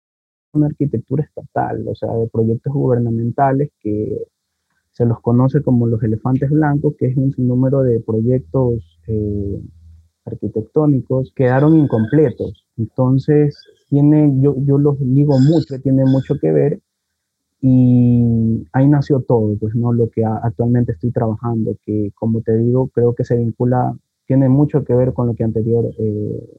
una 0.52 0.66
arquitectura 0.66 1.24
estatal, 1.24 1.88
o 1.88 1.94
sea, 1.94 2.12
de 2.14 2.28
proyectos 2.28 2.72
gubernamentales 2.72 3.70
que 3.80 4.26
se 4.94 5.04
los 5.04 5.20
conoce 5.20 5.60
como 5.60 5.86
los 5.88 6.02
elefantes 6.02 6.50
blancos, 6.50 6.94
que 6.96 7.06
es 7.06 7.16
un 7.16 7.32
sinnúmero 7.32 7.82
de 7.82 8.00
proyectos 8.00 9.00
eh, 9.08 9.60
arquitectónicos, 10.24 11.32
quedaron 11.34 11.76
incompletos. 11.76 12.64
Entonces, 12.76 13.58
tiene, 13.88 14.32
yo, 14.40 14.54
yo 14.58 14.78
los 14.78 14.96
digo 15.00 15.38
mucho, 15.40 15.80
tiene 15.80 16.04
mucho 16.04 16.36
que 16.40 16.52
ver 16.52 16.80
y 17.60 18.64
ahí 18.72 18.86
nació 18.86 19.20
todo, 19.20 19.56
pues 19.58 19.74
no 19.74 19.92
lo 19.92 20.08
que 20.10 20.24
actualmente 20.24 20.92
estoy 20.92 21.10
trabajando, 21.10 21.76
que 21.84 22.12
como 22.14 22.40
te 22.42 22.56
digo, 22.56 22.88
creo 22.88 23.14
que 23.14 23.24
se 23.24 23.36
vincula, 23.36 23.96
tiene 24.26 24.48
mucho 24.48 24.84
que 24.84 24.94
ver 24.94 25.12
con 25.12 25.26
lo 25.26 25.34
que 25.34 25.42
anterior, 25.42 25.86
eh, 25.98 26.58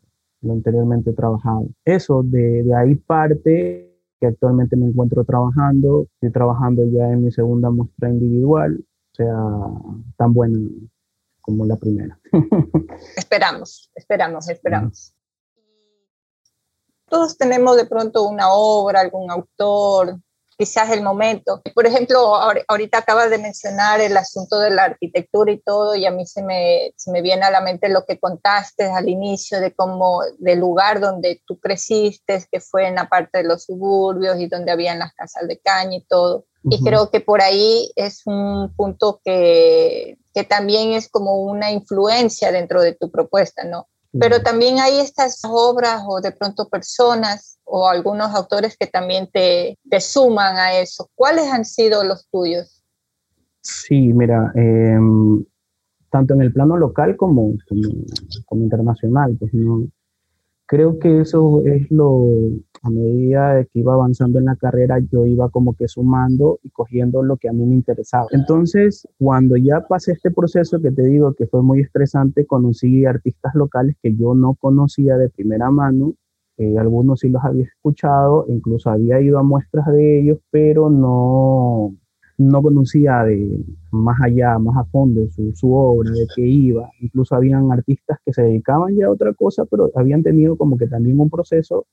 anteriormente 0.49 1.13
trabajado. 1.13 1.67
Eso, 1.85 2.21
de 2.23 2.73
ahí 2.75 2.95
parte 2.95 3.94
que 4.25 4.33
actualmente 4.33 4.75
me 4.75 4.87
encuentro 4.87 5.23
trabajando. 5.23 6.07
Estoy 6.15 6.31
trabajando 6.31 6.83
ya 6.85 7.11
en 7.11 7.25
mi 7.25 7.31
segunda 7.31 7.69
muestra 7.69 8.09
individual, 8.09 8.77
o 8.79 9.15
sea, 9.15 9.35
tan 10.17 10.33
buena 10.33 10.59
como 11.41 11.65
la 11.65 11.75
primera. 11.75 12.19
esperamos, 13.15 13.91
esperamos, 13.93 14.49
esperamos. 14.49 15.13
Todos 17.07 17.37
tenemos 17.37 17.77
de 17.77 17.85
pronto 17.85 18.27
una 18.27 18.49
obra, 18.49 19.01
algún 19.01 19.29
autor, 19.29 20.19
quizás 20.57 20.89
el 20.91 21.01
momento. 21.01 21.61
Por 21.73 21.85
ejemplo, 21.85 22.35
ahorita 22.67 22.99
acabas 22.99 23.29
de 23.29 23.37
mencionar 23.37 24.01
el 24.01 24.15
asunto 24.15 24.59
de 24.59 24.69
la 24.69 24.83
arquitectura 24.83 25.51
y 25.51 25.59
todo, 25.59 25.95
y 25.95 26.05
a 26.05 26.11
mí 26.11 26.25
se 26.25 26.43
me, 26.43 26.93
se 26.95 27.11
me 27.11 27.21
viene 27.21 27.43
a 27.43 27.51
la 27.51 27.61
mente 27.61 27.89
lo 27.89 28.05
que 28.05 28.19
contaste 28.19 28.85
al 28.85 29.09
inicio 29.09 29.59
de 29.59 29.73
cómo, 29.73 30.21
del 30.37 30.59
lugar 30.59 30.99
donde 30.99 31.41
tú 31.45 31.59
creciste, 31.59 32.45
que 32.51 32.59
fue 32.59 32.87
en 32.87 32.95
la 32.95 33.09
parte 33.09 33.39
de 33.39 33.43
los 33.43 33.63
suburbios 33.63 34.39
y 34.39 34.47
donde 34.47 34.71
habían 34.71 34.99
las 34.99 35.13
casas 35.13 35.47
de 35.47 35.59
caña 35.59 35.97
y 35.97 36.05
todo. 36.05 36.45
Y 36.67 36.83
creo 36.83 37.11
que 37.11 37.19
por 37.19 37.41
ahí 37.41 37.91
es 37.95 38.23
un 38.25 38.73
punto 38.75 39.21
que, 39.23 40.17
que 40.33 40.43
también 40.43 40.93
es 40.93 41.07
como 41.09 41.43
una 41.43 41.71
influencia 41.71 42.51
dentro 42.51 42.81
de 42.81 42.93
tu 42.93 43.11
propuesta, 43.11 43.63
¿no? 43.63 43.87
Pero 44.19 44.41
también 44.41 44.79
hay 44.79 44.99
estas 44.99 45.41
obras 45.43 46.03
o 46.07 46.21
de 46.21 46.31
pronto 46.31 46.69
personas 46.69 47.59
o 47.63 47.87
algunos 47.87 48.33
autores 48.33 48.77
que 48.77 48.87
también 48.87 49.29
te, 49.31 49.77
te 49.89 49.99
suman 49.99 50.55
a 50.57 50.77
eso. 50.79 51.09
¿Cuáles 51.15 51.47
han 51.51 51.65
sido 51.65 52.03
los 52.03 52.27
tuyos? 52.29 52.83
Sí, 53.61 54.13
mira, 54.13 54.51
em, 54.55 55.43
tanto 56.11 56.35
en 56.35 56.41
el 56.43 56.53
plano 56.53 56.77
local 56.77 57.17
como, 57.17 57.53
como, 58.45 58.63
internacional, 58.63 59.35
pues 59.39 59.53
no, 59.53 59.87
creo 60.67 60.99
que 60.99 61.21
eso 61.21 61.63
es 61.65 61.89
lo, 61.89 62.27
a 62.85 62.89
medida 62.89 63.55
de 63.55 63.65
que 63.65 63.79
iba 63.79 63.93
avanzando 63.93 64.39
en 64.39 64.45
la 64.45 64.55
carrera, 64.55 64.99
yo 65.11 65.25
iba 65.25 65.49
como 65.49 65.73
que 65.73 65.87
sumando 65.87 66.59
y 66.63 66.69
cogiendo 66.69 67.23
lo 67.23 67.37
que 67.37 67.49
a 67.49 67.53
mí 67.53 67.65
me 67.65 67.75
interesaba. 67.75 68.27
Entonces, 68.31 69.07
cuando 69.17 69.57
ya 69.57 69.81
pasé 69.87 70.13
este 70.13 70.31
proceso 70.31 70.79
que 70.79 70.91
te 70.91 71.03
digo 71.03 71.33
que 71.33 71.47
fue 71.47 71.63
muy 71.63 71.81
estresante, 71.81 72.45
conocí 72.45 73.05
artistas 73.05 73.55
locales 73.55 73.95
que 74.01 74.15
yo 74.15 74.35
no 74.35 74.53
conocía 74.53 75.17
de 75.17 75.29
primera 75.29 75.71
mano 75.71 76.13
eh, 76.57 76.77
algunos 76.77 77.19
sí 77.19 77.29
los 77.29 77.43
había 77.43 77.65
escuchado, 77.65 78.45
incluso 78.47 78.89
había 78.89 79.19
ido 79.19 79.39
a 79.39 79.43
muestras 79.43 79.87
de 79.87 80.21
ellos, 80.21 80.39
pero 80.51 80.89
no, 80.89 81.93
no 82.37 82.61
conocía 82.61 83.23
de 83.23 83.61
más 83.91 84.17
allá, 84.21 84.57
más 84.57 84.77
a 84.77 84.85
fondo 84.85 85.27
su, 85.31 85.51
su, 85.53 85.73
obra, 85.73 86.11
de 86.11 86.25
qué 86.33 86.43
iba. 86.47 86.89
Incluso 87.01 87.35
habían 87.35 87.71
artistas 87.73 88.19
que 88.25 88.31
se 88.31 88.43
dedicaban 88.43 88.95
ya 88.95 89.07
a 89.07 89.11
otra 89.11 89.33
cosa, 89.33 89.65
pero 89.65 89.91
habían 89.95 90.23
tenido 90.23 90.55
como 90.55 90.77
que 90.77 90.87
también 90.87 91.19
un 91.19 91.29
proceso 91.29 91.87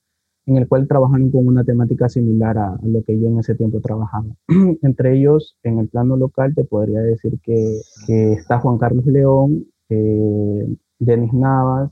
en 0.45 0.57
el 0.57 0.67
cual 0.67 0.87
trabajaron 0.87 1.31
con 1.31 1.47
una 1.47 1.63
temática 1.63 2.09
similar 2.09 2.57
a, 2.57 2.77
lo 2.83 3.03
que 3.03 3.19
yo 3.19 3.27
en 3.27 3.39
ese 3.39 3.55
tiempo 3.55 3.79
trabajaba. 3.79 4.25
Entre 4.81 5.17
ellos, 5.17 5.57
en 5.63 5.79
el 5.79 5.87
plano 5.87 6.17
local, 6.17 6.53
te 6.53 6.63
podría 6.65 6.99
decir 7.01 7.39
que, 7.41 7.79
que 8.07 8.33
está 8.33 8.59
Juan 8.59 8.77
Carlos 8.77 9.05
León, 9.05 9.65
eh, 9.89 10.67
Denis 10.99 11.33
Navas, 11.33 11.91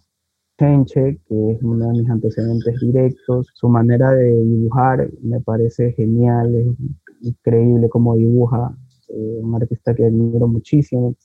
Chenche, 0.59 1.19
que 1.27 1.51
es 1.51 1.63
uno 1.63 1.87
de 1.87 1.99
mis 1.99 2.09
antecedentes 2.09 2.79
directos. 2.79 3.47
Su 3.53 3.67
manera 3.67 4.11
de 4.11 4.43
dibujar 4.43 5.09
me 5.21 5.39
parece 5.39 5.93
genial, 5.93 6.53
es 6.53 6.67
increíble 7.21 7.89
cómo 7.89 8.15
dibuja, 8.15 8.75
eh, 9.07 9.39
un 9.41 9.55
artista 9.55 9.95
que 9.95 10.05
admiro 10.05 10.47
muchísimo. 10.47 11.15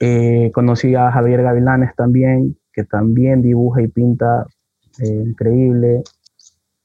Eh, 0.00 0.50
conocí 0.52 0.94
a 0.94 1.12
Javier 1.12 1.42
Gavilanes 1.42 1.94
también, 1.94 2.56
que 2.72 2.84
también 2.84 3.42
dibuja 3.42 3.82
y 3.82 3.88
pinta 3.88 4.46
eh, 4.98 5.24
increíble. 5.26 6.02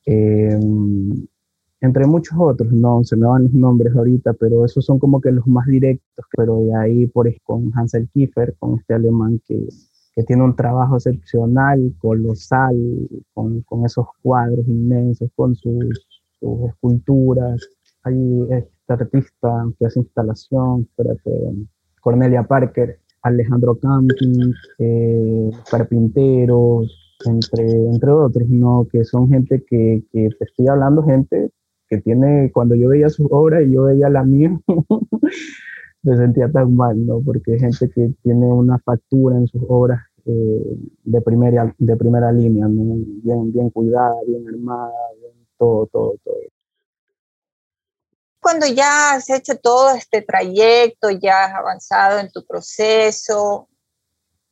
Entre 0.06 2.08
muchos 2.08 2.38
otros, 2.40 2.72
no 2.72 3.04
se 3.04 3.16
me 3.16 3.28
van 3.28 3.44
los 3.44 3.54
nombres 3.54 3.96
ahorita, 3.96 4.34
pero 4.34 4.66
esos 4.66 4.86
son 4.86 5.00
como 5.00 5.22
que 5.22 5.32
los 5.32 5.48
más 5.48 5.68
directos. 5.68 6.26
Pero 6.36 6.62
de 6.62 6.76
ahí, 6.76 7.08
por 7.08 7.32
con 7.44 7.72
Hansel 7.76 8.10
Kiefer, 8.10 8.56
con 8.60 8.80
este 8.80 8.94
alemán 8.94 9.42
que 9.48 9.68
que 10.16 10.24
tiene 10.24 10.44
un 10.44 10.56
trabajo 10.56 10.96
excepcional, 10.96 11.94
colosal, 12.00 12.76
con, 13.34 13.62
con 13.64 13.86
esos 13.86 14.08
cuadros 14.22 14.66
inmensos, 14.66 15.30
con 15.36 15.56
sus, 15.56 16.08
sus, 16.40 16.70
esculturas. 16.70 17.68
Hay 18.04 18.48
este 18.50 18.94
artista 18.94 19.66
que 19.78 19.86
hace 19.86 20.00
instalación, 20.00 20.88
espérate, 20.90 21.32
Cornelia 22.00 22.44
Parker, 22.44 23.00
Alejandro 23.24 23.78
Camping, 23.78 24.54
eh, 24.80 25.50
carpinteros, 25.70 27.05
entre, 27.24 27.64
entre 27.64 28.12
otros, 28.12 28.48
¿no? 28.50 28.88
que 28.92 29.04
son 29.06 29.30
gente 29.30 29.64
que, 29.68 30.04
que 30.12 30.30
te 30.38 30.46
estoy 30.46 30.68
hablando, 30.68 31.04
gente 31.04 31.52
que 31.88 32.02
tiene, 32.02 32.52
cuando 32.52 32.76
yo 32.76 32.90
veía 32.90 33.10
sus 33.10 33.28
obras 33.30 33.64
y 33.66 33.74
yo 33.74 33.84
veía 33.84 34.10
la 34.10 34.24
mía, 34.24 34.60
me 36.02 36.18
sentía 36.18 36.52
tan 36.52 36.76
mal, 36.76 37.04
¿no? 37.06 37.22
Porque 37.22 37.54
hay 37.54 37.60
gente 37.60 37.90
que 37.90 38.12
tiene 38.22 38.46
una 38.46 38.80
factura 38.80 39.38
en 39.38 39.48
sus 39.48 39.62
obras 39.68 40.02
eh, 40.26 40.78
de, 41.04 41.22
primera, 41.22 41.74
de 41.78 41.98
primera 41.98 42.32
línea, 42.32 42.68
bien, 42.70 43.52
bien 43.52 43.70
cuidada, 43.70 44.16
bien 44.28 44.48
armada, 44.48 44.92
todo, 45.58 45.88
todo, 45.88 46.16
todo. 46.24 46.36
cuando 48.40 48.68
ya 48.68 49.14
has 49.14 49.30
hecho 49.30 49.58
todo 49.58 49.96
este 49.96 50.22
trayecto, 50.22 51.10
ya 51.10 51.46
has 51.46 51.56
avanzado 51.56 52.20
en 52.20 52.32
tu 52.32 52.46
proceso, 52.46 53.68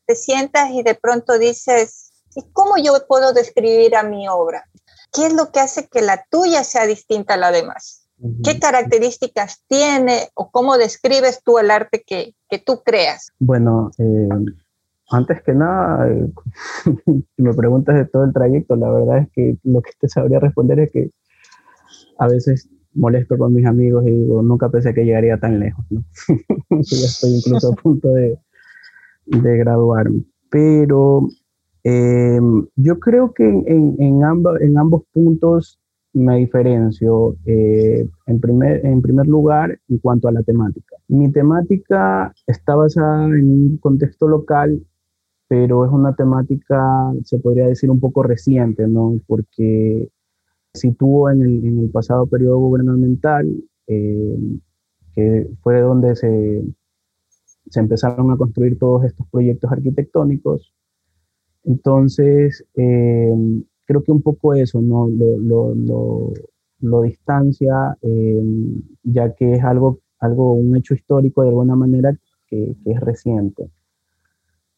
te 0.05 0.15
sientas 0.15 0.71
y 0.71 0.83
de 0.83 0.95
pronto 0.95 1.37
dices, 1.37 2.12
¿y 2.35 2.43
cómo 2.51 2.77
yo 2.77 2.93
puedo 3.07 3.33
describir 3.33 3.95
a 3.95 4.03
mi 4.03 4.27
obra? 4.27 4.65
¿Qué 5.11 5.27
es 5.27 5.33
lo 5.33 5.51
que 5.51 5.59
hace 5.59 5.87
que 5.87 6.01
la 6.01 6.25
tuya 6.29 6.63
sea 6.63 6.87
distinta 6.87 7.35
a 7.35 7.37
la 7.37 7.51
demás? 7.51 8.07
¿Qué 8.43 8.57
características 8.57 9.63
tiene 9.67 10.29
o 10.33 10.49
cómo 10.49 10.77
describes 10.77 11.41
tú 11.43 11.59
el 11.59 11.69
arte 11.69 12.03
que, 12.05 12.33
que 12.49 12.57
tú 12.57 12.81
creas? 12.83 13.33
Bueno, 13.39 13.91
eh, 13.97 14.29
antes 15.11 15.41
que 15.43 15.53
nada, 15.53 16.09
eh, 16.09 16.31
si 17.05 17.41
me 17.41 17.53
preguntas 17.53 17.95
de 17.95 18.05
todo 18.05 18.23
el 18.23 18.33
trayecto, 18.33 18.75
la 18.75 18.89
verdad 18.91 19.17
es 19.19 19.29
que 19.33 19.57
lo 19.63 19.81
que 19.81 19.91
te 19.99 20.07
sabría 20.07 20.39
responder 20.39 20.79
es 20.79 20.91
que 20.91 21.11
a 22.17 22.27
veces 22.27 22.69
molesto 22.93 23.37
con 23.37 23.53
mis 23.53 23.65
amigos 23.65 24.05
y 24.05 24.11
digo, 24.11 24.41
nunca 24.41 24.69
pensé 24.69 24.93
que 24.93 25.03
llegaría 25.03 25.37
tan 25.37 25.59
lejos, 25.59 25.83
¿no? 25.89 26.03
ya 26.69 27.05
estoy 27.05 27.31
incluso 27.31 27.73
a 27.73 27.75
punto 27.75 28.09
de, 28.09 28.37
de 29.25 29.57
graduarme. 29.57 30.23
Pero 30.49 31.27
eh, 31.83 32.39
yo 32.75 32.99
creo 32.99 33.33
que 33.33 33.47
en, 33.47 33.95
en, 33.99 34.21
en 34.59 34.77
ambos 34.77 35.03
puntos 35.11 35.79
me 36.13 36.37
diferencio. 36.37 37.35
Eh, 37.45 38.07
en, 38.27 38.39
primer, 38.39 38.85
en 38.85 39.01
primer 39.01 39.27
lugar, 39.27 39.79
en 39.89 39.97
cuanto 39.97 40.27
a 40.27 40.31
la 40.31 40.43
temática. 40.43 40.95
Mi 41.07 41.31
temática 41.31 42.33
está 42.47 42.75
basada 42.75 43.25
en 43.25 43.49
un 43.49 43.77
contexto 43.77 44.27
local, 44.27 44.81
pero 45.47 45.85
es 45.85 45.91
una 45.91 46.15
temática, 46.15 47.13
se 47.23 47.39
podría 47.39 47.67
decir, 47.67 47.89
un 47.89 47.99
poco 47.99 48.23
reciente, 48.23 48.87
¿no? 48.87 49.19
Porque 49.27 50.09
situó 50.73 51.29
en 51.29 51.41
el, 51.41 51.65
en 51.65 51.79
el 51.79 51.89
pasado 51.89 52.27
periodo 52.27 52.59
gubernamental, 52.59 53.47
eh, 53.87 54.37
que 55.15 55.47
fue 55.61 55.81
donde 55.81 56.15
se, 56.15 56.63
se 57.69 57.79
empezaron 57.79 58.31
a 58.31 58.37
construir 58.37 58.79
todos 58.79 59.03
estos 59.03 59.27
proyectos 59.29 59.71
arquitectónicos. 59.71 60.73
Entonces, 61.65 62.65
eh, 62.75 63.33
creo 63.85 64.03
que 64.03 64.11
un 64.11 64.21
poco 64.21 64.53
eso, 64.53 64.81
¿no? 64.81 65.07
Lo, 65.07 65.37
lo, 65.37 65.75
lo, 65.75 66.33
lo 66.81 67.01
distancia, 67.01 67.97
eh, 68.01 68.43
ya 69.03 69.33
que 69.33 69.53
es 69.53 69.63
algo, 69.63 69.99
algo, 70.19 70.53
un 70.53 70.75
hecho 70.75 70.93
histórico 70.93 71.41
de 71.43 71.49
alguna 71.49 71.75
manera 71.75 72.17
que, 72.47 72.75
que 72.83 72.91
es 72.91 72.99
reciente. 72.99 73.69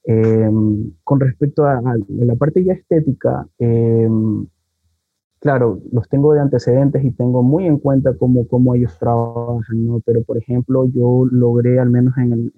Eh, 0.07 0.51
con 1.03 1.19
respecto 1.19 1.65
a, 1.65 1.77
a, 1.79 1.97
la 2.09 2.35
parte 2.35 2.63
ya 2.63 2.73
estética, 2.73 3.47
claro, 5.39 5.79
los 5.91 6.07
tengo 6.09 6.33
de 6.33 6.41
antecedentes 6.41 7.03
y 7.03 7.11
tengo 7.11 7.41
muy 7.41 7.65
en 7.65 7.79
cuenta 7.79 8.15
cómo, 8.15 8.47
cómo 8.47 8.75
ellos 8.75 8.97
trabajan, 8.99 9.85
¿no? 9.85 9.99
Pero, 10.05 10.23
por 10.23 10.37
ejemplo, 10.37 10.85
yo 10.85 11.25
logré, 11.31 11.79
al 11.79 11.89
menos 11.89 12.15
en 12.17 12.33
el, 12.33 12.53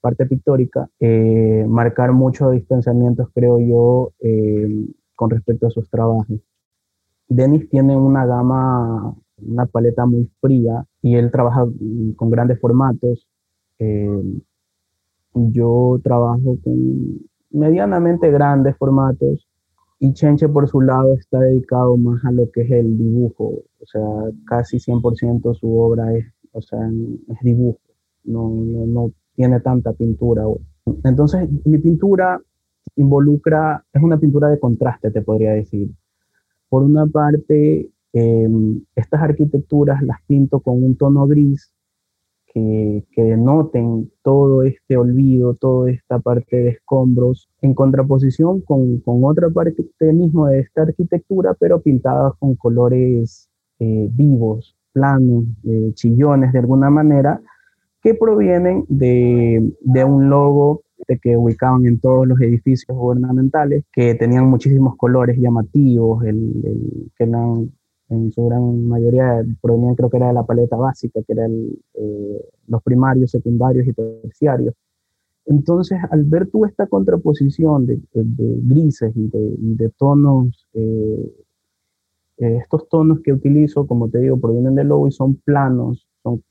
parte 0.00 0.26
pictórica, 0.26 0.88
eh, 1.00 1.64
marcar 1.68 2.12
muchos 2.12 2.52
distanciamientos, 2.52 3.28
creo 3.34 3.60
yo, 3.60 4.12
eh, 4.20 4.68
con 5.14 5.30
respecto 5.30 5.66
a 5.66 5.70
sus 5.70 5.88
trabajos. 5.90 6.40
Denis 7.28 7.68
tiene 7.68 7.96
una 7.96 8.24
gama, 8.26 9.14
una 9.38 9.66
paleta 9.66 10.06
muy 10.06 10.30
fría 10.40 10.84
y 11.02 11.16
él 11.16 11.30
trabaja 11.30 11.66
con 12.16 12.30
grandes 12.30 12.60
formatos. 12.60 13.26
Eh, 13.78 14.22
yo 15.34 16.00
trabajo 16.02 16.56
con 16.62 17.20
medianamente 17.50 18.30
grandes 18.30 18.76
formatos 18.76 19.46
y 20.00 20.12
Chenche 20.12 20.48
por 20.48 20.68
su 20.68 20.80
lado 20.80 21.14
está 21.14 21.40
dedicado 21.40 21.96
más 21.96 22.24
a 22.24 22.30
lo 22.30 22.50
que 22.50 22.62
es 22.62 22.70
el 22.70 22.96
dibujo, 22.96 23.62
o 23.80 23.86
sea, 23.86 24.02
casi 24.46 24.78
100% 24.78 25.54
su 25.54 25.78
obra 25.78 26.14
es, 26.14 26.26
o 26.52 26.62
sea, 26.62 26.78
es 27.28 27.38
dibujo, 27.42 27.80
no, 28.24 28.48
no, 28.48 28.86
no 28.86 29.12
tiene 29.38 29.60
tanta 29.60 29.92
pintura. 29.92 30.42
Entonces, 31.04 31.48
mi 31.64 31.78
pintura 31.78 32.42
involucra, 32.96 33.84
es 33.92 34.02
una 34.02 34.18
pintura 34.18 34.48
de 34.48 34.58
contraste, 34.58 35.12
te 35.12 35.22
podría 35.22 35.52
decir. 35.52 35.90
Por 36.68 36.82
una 36.82 37.06
parte, 37.06 37.88
eh, 38.12 38.48
estas 38.96 39.22
arquitecturas 39.22 40.02
las 40.02 40.18
pinto 40.26 40.58
con 40.58 40.82
un 40.82 40.96
tono 40.96 41.28
gris 41.28 41.72
que, 42.52 43.04
que, 43.12 43.22
denoten 43.22 44.10
todo 44.22 44.64
este 44.64 44.96
olvido, 44.96 45.54
toda 45.54 45.92
esta 45.92 46.18
parte 46.18 46.56
de 46.56 46.70
escombros, 46.70 47.48
en 47.60 47.74
contraposición 47.74 48.60
con, 48.62 48.98
con 49.02 49.22
otra 49.22 49.48
parte 49.50 49.84
mismo 50.12 50.48
de 50.48 50.58
esta 50.60 50.82
arquitectura, 50.82 51.54
pero 51.54 51.80
pintadas 51.80 52.32
con 52.40 52.56
colores 52.56 53.48
eh, 53.78 54.08
vivos, 54.10 54.76
planos, 54.92 55.44
eh, 55.62 55.92
chillones 55.94 56.52
de 56.52 56.58
alguna 56.58 56.90
manera, 56.90 57.40
que 58.08 58.14
provienen 58.14 58.86
de, 58.88 59.70
de 59.80 60.04
un 60.04 60.30
logo 60.30 60.82
de 61.06 61.18
que 61.18 61.36
ubicaban 61.36 61.84
en 61.84 62.00
todos 62.00 62.26
los 62.26 62.40
edificios 62.40 62.96
gubernamentales, 62.96 63.84
que 63.92 64.14
tenían 64.14 64.48
muchísimos 64.48 64.96
colores 64.96 65.36
llamativos, 65.38 66.24
el, 66.24 66.38
el, 66.64 67.10
que 67.16 67.24
eran, 67.24 67.70
en 68.08 68.32
su 68.32 68.46
gran 68.46 68.86
mayoría 68.86 69.44
provenían 69.60 69.94
creo 69.94 70.08
que 70.08 70.16
era 70.16 70.28
de 70.28 70.32
la 70.32 70.46
paleta 70.46 70.76
básica, 70.76 71.20
que 71.22 71.32
eran 71.34 71.52
eh, 71.94 72.40
los 72.66 72.82
primarios, 72.82 73.30
secundarios 73.30 73.86
y 73.86 73.92
terciarios. 73.92 74.74
Entonces, 75.44 75.98
al 76.10 76.24
ver 76.24 76.48
tú 76.50 76.64
esta 76.64 76.86
contraposición 76.86 77.84
de, 77.84 77.96
de, 78.14 78.24
de 78.24 78.60
grises 78.62 79.14
y 79.14 79.28
de, 79.28 79.54
de 79.58 79.90
tonos, 79.90 80.66
eh, 80.72 81.30
eh, 82.38 82.56
estos 82.62 82.88
tonos 82.88 83.20
que 83.20 83.34
utilizo, 83.34 83.86
como 83.86 84.08
te 84.08 84.18
digo, 84.18 84.40
provienen 84.40 84.74
del 84.74 84.88
logo 84.88 85.08
y 85.08 85.12
son 85.12 85.34
planos, 85.44 86.07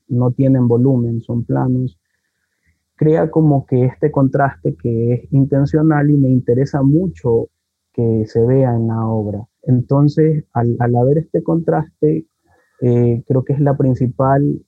no 0.08 0.30
tienen 0.32 0.68
volumen, 0.68 1.20
son 1.20 1.44
planos, 1.44 1.98
crea 2.96 3.30
como 3.30 3.64
que 3.64 3.84
este 3.84 4.10
contraste 4.10 4.74
que 4.74 5.12
es 5.12 5.32
intencional 5.32 6.10
y 6.10 6.16
me 6.16 6.28
interesa 6.28 6.82
mucho 6.82 7.48
que 7.92 8.24
se 8.26 8.44
vea 8.44 8.74
en 8.74 8.88
la 8.88 9.06
obra. 9.06 9.46
Entonces, 9.62 10.44
al, 10.52 10.76
al 10.80 10.96
haber 10.96 11.18
este 11.18 11.42
contraste, 11.42 12.26
eh, 12.80 13.22
creo 13.26 13.44
que 13.44 13.52
es 13.52 13.60
la 13.60 13.76
principal 13.76 14.60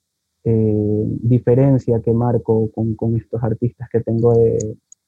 eh, 0.45 1.05
diferencia 1.23 2.01
que 2.01 2.13
marco 2.13 2.71
con, 2.73 2.95
con, 2.95 3.17
estos 3.17 3.43
artistas 3.43 3.89
que 3.93 4.01
tengo 4.01 4.33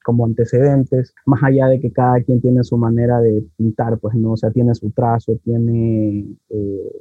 como 0.04 0.26
antecedentes, 0.26 1.14
más 1.26 1.42
allá 1.42 1.68
de 1.68 1.80
que 1.80 1.92
cada 1.92 2.20
quien 2.22 2.40
tiene 2.40 2.64
su 2.64 2.76
manera 2.76 3.20
de 3.20 3.44
pintar, 3.56 3.98
pues 3.98 4.14
no, 4.14 4.32
o 4.32 4.36
sea, 4.36 4.50
tiene 4.50 4.74
su 4.74 4.90
trazo, 4.90 5.36
tiene 5.44 6.26
eh, 6.50 6.92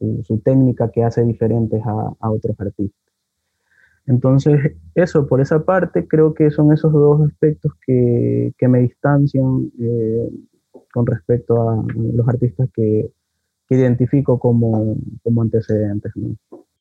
su, 0.00 0.24
su, 0.24 0.38
técnica 0.40 0.90
que 0.90 1.04
hace 1.04 1.22
diferentes 1.22 1.80
a, 1.86 2.12
a 2.18 2.30
otros 2.30 2.58
artistas. 2.58 3.00
Entonces, 4.06 4.72
eso, 4.96 5.26
por 5.28 5.40
esa 5.40 5.64
parte, 5.64 6.08
creo 6.08 6.34
que 6.34 6.50
son 6.50 6.72
esos 6.72 6.92
dos 6.92 7.20
aspectos 7.20 7.72
que, 7.86 8.52
que 8.58 8.66
me 8.66 8.80
distancian 8.80 9.70
eh, 9.80 10.28
con 10.92 11.06
respecto 11.06 11.70
a 11.70 11.84
los 11.94 12.28
artistas 12.28 12.68
que, 12.74 13.12
que 13.68 13.74
identifico 13.76 14.38
como, 14.38 14.96
como 15.22 15.42
antecedentes. 15.42 16.12
¿no? 16.16 16.36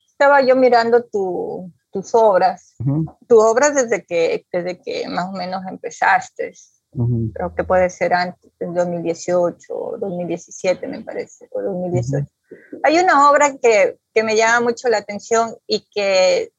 Estaba 0.08 0.42
yo 0.42 0.56
mirando 0.56 1.04
tu, 1.04 1.72
tus 1.92 2.16
obras, 2.16 2.76
uh 2.80 2.84
-huh. 2.84 3.18
tus 3.28 3.44
obras 3.44 3.76
desde 3.76 4.04
que, 4.04 4.46
desde 4.52 4.80
que 4.82 5.08
más 5.08 5.30
o 5.30 5.34
menos 5.34 5.62
empezaste. 5.70 6.54
Uh 6.94 7.08
-huh. 7.08 7.32
Creo 7.34 7.54
que 7.54 7.64
puede 7.64 7.90
ser 7.92 8.14
antes, 8.14 8.52
en 8.60 8.74
2018 8.74 9.98
2017, 10.00 10.88
me 10.88 11.02
parece, 11.02 11.48
o 11.52 11.62
2018. 11.62 12.24
Uh 12.24 12.26
-huh. 12.26 12.39
Hay 12.84 13.00
una 13.00 13.30
obra 13.30 13.56
que, 13.62 13.98
que 14.14 14.24
me 14.24 14.36
llama 14.36 14.62
mucho 14.62 14.90
la 14.90 14.98
atención 14.98 15.56
y 15.68 15.88
que 15.94 16.52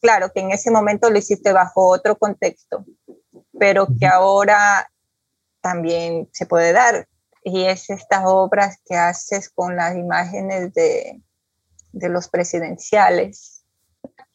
claro 0.00 0.30
que 0.32 0.40
en 0.40 0.50
ese 0.50 0.70
momento 0.70 1.10
lo 1.10 1.18
hiciste 1.18 1.52
bajo 1.52 1.88
otro 1.88 2.16
contexto, 2.16 2.84
pero 3.58 3.86
que 3.98 4.06
ahora 4.06 4.88
también 5.60 6.28
se 6.32 6.46
puede 6.46 6.72
dar. 6.72 7.08
Y 7.42 7.64
es 7.64 7.90
estas 7.90 8.22
obras 8.24 8.80
que 8.84 8.96
haces 8.96 9.50
con 9.50 9.76
las 9.76 9.96
imágenes 9.96 10.72
de, 10.74 11.20
de 11.92 12.08
los 12.08 12.28
presidenciales. 12.28 13.64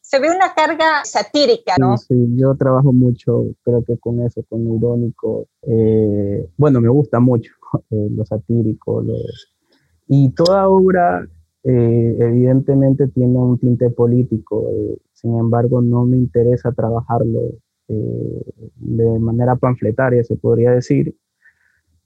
Se 0.00 0.18
ve 0.18 0.30
una 0.30 0.52
carga 0.54 1.04
satírica, 1.04 1.74
¿no? 1.78 1.96
Sí, 1.96 2.06
sí, 2.08 2.36
yo 2.36 2.54
trabajo 2.54 2.92
mucho, 2.92 3.44
creo 3.62 3.82
que 3.84 3.96
con 3.98 4.20
eso, 4.20 4.42
con 4.48 4.64
lo 4.64 4.76
irónico. 4.76 5.46
Eh, 5.62 6.48
bueno, 6.56 6.80
me 6.80 6.88
gusta 6.88 7.20
mucho 7.20 7.52
eh, 7.90 8.08
lo 8.10 8.24
satírico. 8.26 9.00
Lo, 9.00 9.14
y 10.14 10.28
toda 10.32 10.68
obra, 10.68 11.26
eh, 11.64 12.16
evidentemente, 12.18 13.08
tiene 13.08 13.38
un 13.38 13.58
tinte 13.58 13.88
político. 13.88 14.68
Eh, 14.70 14.98
sin 15.14 15.38
embargo, 15.38 15.80
no 15.80 16.04
me 16.04 16.18
interesa 16.18 16.70
trabajarlo 16.72 17.40
eh, 17.88 18.42
de 18.76 19.18
manera 19.18 19.56
panfletaria, 19.56 20.22
se 20.22 20.36
podría 20.36 20.72
decir. 20.72 21.16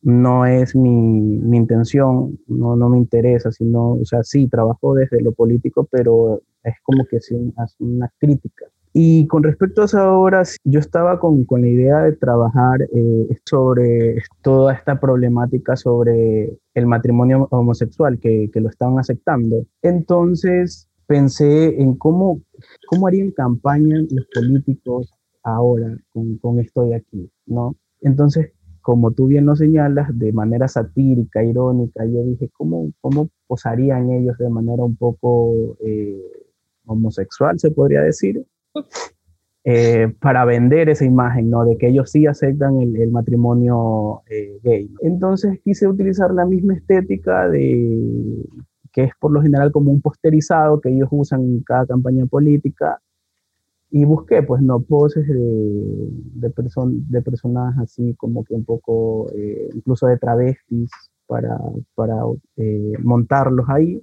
No 0.02 0.46
es 0.46 0.76
mi, 0.76 1.20
mi 1.20 1.56
intención, 1.56 2.38
no, 2.46 2.76
no, 2.76 2.88
me 2.88 2.98
interesa, 2.98 3.50
sino, 3.50 3.94
o 3.94 4.04
sea, 4.04 4.22
sí, 4.22 4.46
trabajo 4.46 4.94
desde 4.94 5.20
lo 5.20 5.32
político, 5.32 5.88
pero 5.90 6.42
es 6.62 6.76
como 6.84 7.06
que 7.06 7.16
es 7.16 7.28
una, 7.32 7.66
una 7.80 8.12
crítica. 8.20 8.66
Y 8.98 9.26
con 9.26 9.42
respecto 9.42 9.82
a 9.82 9.84
esa 9.84 10.10
obra, 10.10 10.42
yo 10.64 10.80
estaba 10.80 11.20
con, 11.20 11.44
con 11.44 11.60
la 11.60 11.68
idea 11.68 11.98
de 11.98 12.12
trabajar 12.12 12.80
eh, 12.80 13.28
sobre 13.44 14.22
toda 14.40 14.72
esta 14.72 14.98
problemática 14.98 15.76
sobre 15.76 16.58
el 16.72 16.86
matrimonio 16.86 17.46
homosexual, 17.50 18.18
que, 18.18 18.48
que, 18.50 18.58
lo 18.58 18.70
estaban 18.70 18.98
aceptando. 18.98 19.66
Entonces 19.82 20.88
pensé 21.06 21.78
en 21.78 21.96
cómo, 21.96 22.40
cómo 22.86 23.06
harían 23.06 23.32
campaña 23.32 23.98
los 23.98 24.26
políticos 24.34 25.12
ahora 25.42 25.94
con, 26.14 26.38
con 26.38 26.58
esto 26.58 26.86
de 26.86 26.94
aquí, 26.94 27.30
¿no? 27.44 27.76
Entonces, 28.00 28.52
como 28.80 29.10
tú 29.10 29.26
bien 29.26 29.44
lo 29.44 29.56
señalas, 29.56 30.08
de 30.18 30.32
manera 30.32 30.68
satírica, 30.68 31.44
irónica, 31.44 32.06
yo 32.06 32.22
dije, 32.22 32.48
¿cómo, 32.56 32.90
cómo 33.02 33.28
posarían 33.46 34.10
ellos 34.10 34.38
de 34.38 34.48
manera 34.48 34.82
un 34.84 34.96
poco 34.96 35.76
eh, 35.80 36.18
homosexual, 36.86 37.58
se 37.58 37.70
podría 37.70 38.00
decir? 38.00 38.42
Eh, 39.68 40.14
para 40.20 40.44
vender 40.44 40.88
esa 40.88 41.04
imagen, 41.04 41.50
¿no? 41.50 41.64
De 41.64 41.76
que 41.76 41.88
ellos 41.88 42.08
sí 42.12 42.24
aceptan 42.24 42.80
el, 42.80 43.10
matrimonio 43.10 44.22
eh, 44.30 44.60
gay. 44.62 44.88
Entonces 45.00 45.58
quise 45.64 45.88
utilizar 45.88 46.32
la 46.32 46.46
misma 46.46 46.74
estética 46.74 47.48
de 47.48 48.44
que 48.92 49.02
es 49.02 49.12
por 49.18 49.32
lo 49.32 49.42
general 49.42 49.72
como 49.72 49.90
un 49.90 50.00
posterizado 50.00 50.80
que 50.80 50.90
ellos 50.90 51.08
usan 51.10 51.40
en 51.40 51.62
cada 51.64 51.84
campaña 51.84 52.26
política 52.26 53.02
y 53.90 54.04
busqué 54.04 54.44
pues 54.44 54.62
no 54.62 54.80
poses 54.82 55.26
de, 55.26 55.34
de, 55.34 56.52
de 57.08 57.22
personas 57.22 57.76
así 57.78 58.14
como 58.14 58.44
que 58.44 58.54
un 58.54 58.64
poco 58.64 59.32
eh, 59.34 59.68
incluso 59.74 60.06
de 60.06 60.16
travestis 60.16 60.90
para, 61.26 61.58
para 61.96 62.14
montarlos 63.02 63.66
ahí 63.68 64.00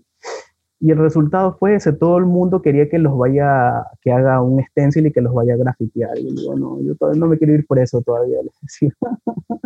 y 0.83 0.91
el 0.91 0.97
resultado 0.97 1.55
fue 1.57 1.75
ese, 1.75 1.93
todo 1.93 2.17
el 2.17 2.25
mundo 2.25 2.61
quería 2.61 2.89
que 2.89 2.99
los 2.99 3.17
vaya, 3.17 3.85
que 4.01 4.11
haga 4.11 4.41
un 4.41 4.61
stencil 4.65 5.07
y 5.07 5.13
que 5.13 5.21
los 5.21 5.33
vaya 5.33 5.53
a 5.53 5.57
grafitear. 5.57 6.19
Y 6.19 6.27
yo 6.27 6.35
digo, 6.35 6.55
no, 6.57 6.81
yo 6.81 6.93
todavía 6.95 7.21
no 7.21 7.27
me 7.27 7.37
quiero 7.37 7.53
ir 7.53 7.65
por 7.65 7.79
eso 7.79 8.01
todavía. 8.01 8.39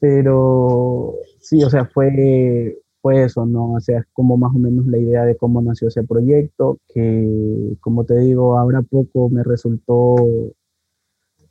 Pero 0.00 1.14
sí, 1.40 1.64
o 1.64 1.70
sea, 1.70 1.86
fue, 1.86 2.76
fue 3.00 3.24
eso, 3.24 3.46
¿no? 3.46 3.72
O 3.72 3.80
sea, 3.80 4.00
es 4.00 4.04
como 4.12 4.36
más 4.36 4.54
o 4.54 4.58
menos 4.58 4.86
la 4.86 4.98
idea 4.98 5.24
de 5.24 5.34
cómo 5.34 5.62
nació 5.62 5.88
ese 5.88 6.04
proyecto, 6.04 6.78
que 6.92 7.74
como 7.80 8.04
te 8.04 8.18
digo, 8.18 8.58
ahora 8.58 8.82
poco 8.82 9.30
me 9.30 9.42
resultó 9.44 10.16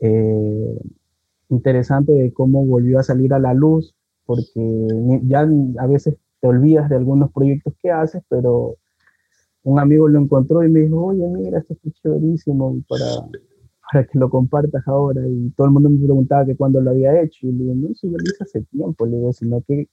eh, 0.01 0.79
interesante 1.49 2.11
de 2.11 2.31
cómo 2.31 2.63
volvió 2.63 2.99
a 2.99 3.03
salir 3.03 3.33
a 3.33 3.39
la 3.39 3.55
luz, 3.55 3.95
porque 4.27 4.87
ya 5.23 5.47
a 5.79 5.87
veces 5.87 6.15
te 6.41 6.47
olvidas 6.47 6.89
de 6.89 6.97
algunos 6.97 7.31
proyectos 7.31 7.73
que 7.81 7.89
haces, 7.89 8.21
pero 8.29 8.75
un 9.63 9.79
amigo 9.79 10.07
lo 10.07 10.19
encontró 10.19 10.63
y 10.63 10.69
me 10.69 10.81
dijo, 10.81 11.05
oye, 11.05 11.25
mira, 11.27 11.59
esto 11.59 11.75
es 11.85 11.93
chéverísimo 11.93 12.81
para, 12.87 13.05
para 13.91 14.05
que 14.05 14.19
lo 14.19 14.29
compartas 14.29 14.87
ahora. 14.87 15.21
Y 15.27 15.49
todo 15.51 15.67
el 15.67 15.73
mundo 15.73 15.89
me 15.89 15.99
preguntaba 15.99 16.45
que 16.45 16.55
cuándo 16.55 16.81
lo 16.81 16.91
había 16.91 17.21
hecho. 17.21 17.47
Y 17.47 17.51
le 17.53 17.63
digo, 17.63 17.75
no, 17.75 17.89
eso 17.89 18.07
yo 18.07 18.17
lo 18.17 18.23
hice 18.23 18.43
hace 18.43 18.61
tiempo, 18.63 19.05
le 19.05 19.17
digo, 19.17 19.33
sino 19.33 19.61
que 19.67 19.87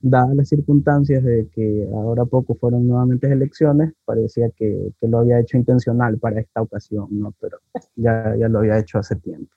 dadas 0.00 0.34
las 0.34 0.48
circunstancias 0.48 1.22
de 1.22 1.48
que 1.54 1.88
ahora 1.94 2.24
poco 2.24 2.56
fueron 2.56 2.88
nuevamente 2.88 3.30
elecciones, 3.30 3.92
parecía 4.04 4.50
que, 4.50 4.92
que, 5.00 5.06
lo 5.06 5.18
había 5.18 5.38
hecho 5.38 5.56
intencional 5.56 6.18
para 6.18 6.40
esta 6.40 6.60
ocasión, 6.60 7.06
¿no? 7.10 7.32
Pero 7.40 7.58
ya, 7.94 8.34
ya 8.36 8.48
lo 8.48 8.58
había 8.58 8.78
hecho 8.78 8.98
hace 8.98 9.14
tiempo. 9.16 9.54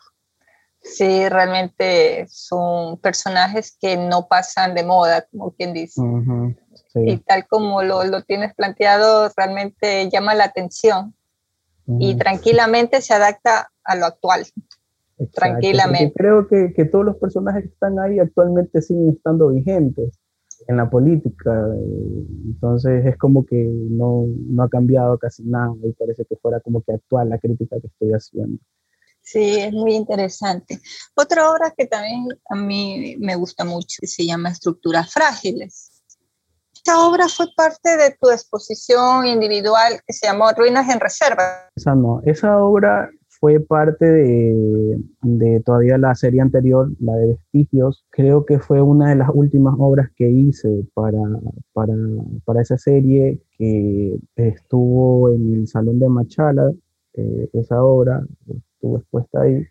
Sí, 0.85 1.27
realmente 1.29 2.27
son 2.29 2.99
personajes 2.99 3.75
que 3.81 3.97
no 3.97 4.27
pasan 4.27 4.75
de 4.75 4.83
moda, 4.83 5.25
como 5.31 5.51
quien 5.51 5.73
dice. 5.73 5.99
Y 6.95 7.17
tal 7.17 7.45
como 7.47 7.83
lo, 7.83 8.03
lo, 8.05 8.21
tienes 8.21 8.53
planteado, 8.55 9.29
realmente 9.35 10.09
llama 10.09 10.33
la 10.33 10.45
atención 10.45 11.13
y 11.99 12.15
tranquilamente 12.15 13.01
se 13.01 13.13
adapta 13.13 13.71
a 13.83 13.95
lo 13.95 14.05
actual. 14.05 14.45
tranquilamente. 15.33 16.13
Creo 16.15 16.47
que, 16.47 16.73
que, 16.73 16.85
todos 16.85 17.05
los 17.05 17.17
personajes 17.17 17.63
que 17.63 17.69
están 17.69 17.99
ahí 17.99 18.19
actualmente 18.19 18.81
siguen 18.81 19.09
estando 19.09 19.49
vigentes 19.49 20.19
en 20.67 20.77
la 20.77 20.89
política. 20.89 21.51
Entonces 22.45 23.05
es 23.05 23.17
como 23.17 23.45
que 23.45 23.55
no, 23.55 24.25
no 24.49 24.63
ha 24.63 24.69
cambiado 24.69 25.17
casi 25.17 25.43
nada 25.43 25.73
y 25.83 25.91
parece 25.93 26.25
que 26.25 26.35
fuera 26.37 26.59
como 26.59 26.81
que 26.81 26.93
actual 26.93 27.29
la 27.29 27.39
crítica 27.39 27.79
que 27.79 27.87
estoy 27.87 28.11
haciendo. 28.11 28.59
Sí, 29.21 29.59
es 29.59 29.73
muy 29.73 29.95
interesante. 29.95 30.79
Otra 31.15 31.49
obra 31.51 31.73
que 31.75 31.87
también 31.87 32.27
a 32.47 32.55
mí 32.55 33.15
me 33.19 33.35
gusta 33.35 33.65
mucho 33.65 34.01
se 34.03 34.25
llama 34.25 34.49
Estructuras 34.49 35.11
Frágiles. 35.11 35.94
Esta 36.87 37.03
obra 37.03 37.27
fue 37.27 37.47
parte 37.57 37.97
de 37.97 38.15
tu 38.21 38.29
exposición 38.29 39.25
individual 39.25 39.93
que 40.05 40.13
se 40.13 40.27
llamó 40.27 40.51
Ruinas 40.55 40.87
en 40.93 40.99
Reserva. 40.99 41.41
Esa 41.75 41.95
no, 41.95 42.21
esa 42.25 42.63
obra 42.63 43.09
fue 43.27 43.59
parte 43.59 44.05
de, 44.05 44.99
de, 45.23 45.61
todavía 45.61 45.97
la 45.97 46.13
serie 46.13 46.41
anterior, 46.41 46.91
la 46.99 47.15
de 47.15 47.29
Vestigios. 47.29 48.05
Creo 48.11 48.45
que 48.45 48.59
fue 48.59 48.83
una 48.83 49.09
de 49.09 49.15
las 49.15 49.29
últimas 49.33 49.73
obras 49.79 50.11
que 50.15 50.29
hice 50.29 50.85
para, 50.93 51.17
para, 51.73 51.95
para 52.45 52.61
esa 52.61 52.77
serie 52.77 53.41
que 53.57 54.19
estuvo 54.35 55.31
en 55.31 55.55
el 55.55 55.67
Salón 55.67 55.97
de 55.97 56.07
Machala, 56.07 56.71
eh, 57.13 57.49
esa 57.53 57.83
obra 57.83 58.23
estuvo 58.47 58.99
expuesta 58.99 59.41
ahí. 59.41 59.65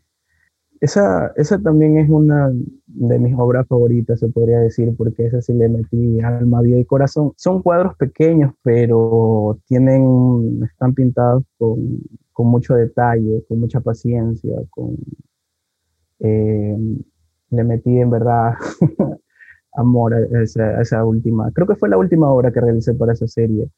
Esa, 0.85 1.33
esa 1.37 1.59
también 1.59 1.97
es 1.97 2.11
una 2.11 2.53
de 2.87 3.19
mis 3.19 3.35
obras 3.39 3.67
favoritas, 3.67 4.21
se 4.21 4.29
podría 4.29 4.59
decir, 4.59 4.95
porque 4.99 5.25
esa 5.25 5.41
sí 5.41 5.55
le 5.55 5.67
metí 5.71 6.21
alma, 6.21 6.61
vida 6.61 6.79
y 6.79 6.85
corazón. 6.85 7.33
Son 7.39 7.63
cuadros 7.63 7.97
pequeños, 7.97 8.53
pero 8.63 9.59
tienen, 9.67 10.61
están 10.63 10.93
pintados 10.93 11.43
con, 11.57 11.79
con 12.35 12.49
mucho 12.49 12.75
detalle, 12.75 13.43
con 13.49 13.61
mucha 13.61 13.81
paciencia, 13.81 14.53
eh, 16.21 16.77
le 17.49 17.65
metí 17.65 17.99
en 17.99 18.11
verdad 18.11 18.53
amor 19.77 20.13
esa, 20.43 20.65
a 20.65 20.83
esa, 20.83 21.03
última, 21.07 21.51
creo 21.53 21.67
que 21.67 21.77
fue 21.77 21.89
la 21.89 21.97
última 21.97 22.31
obra 22.31 22.53
que 22.53 22.61
realicé 22.61 22.93
para 22.93 23.15
esa 23.15 23.27
serie. 23.27 23.71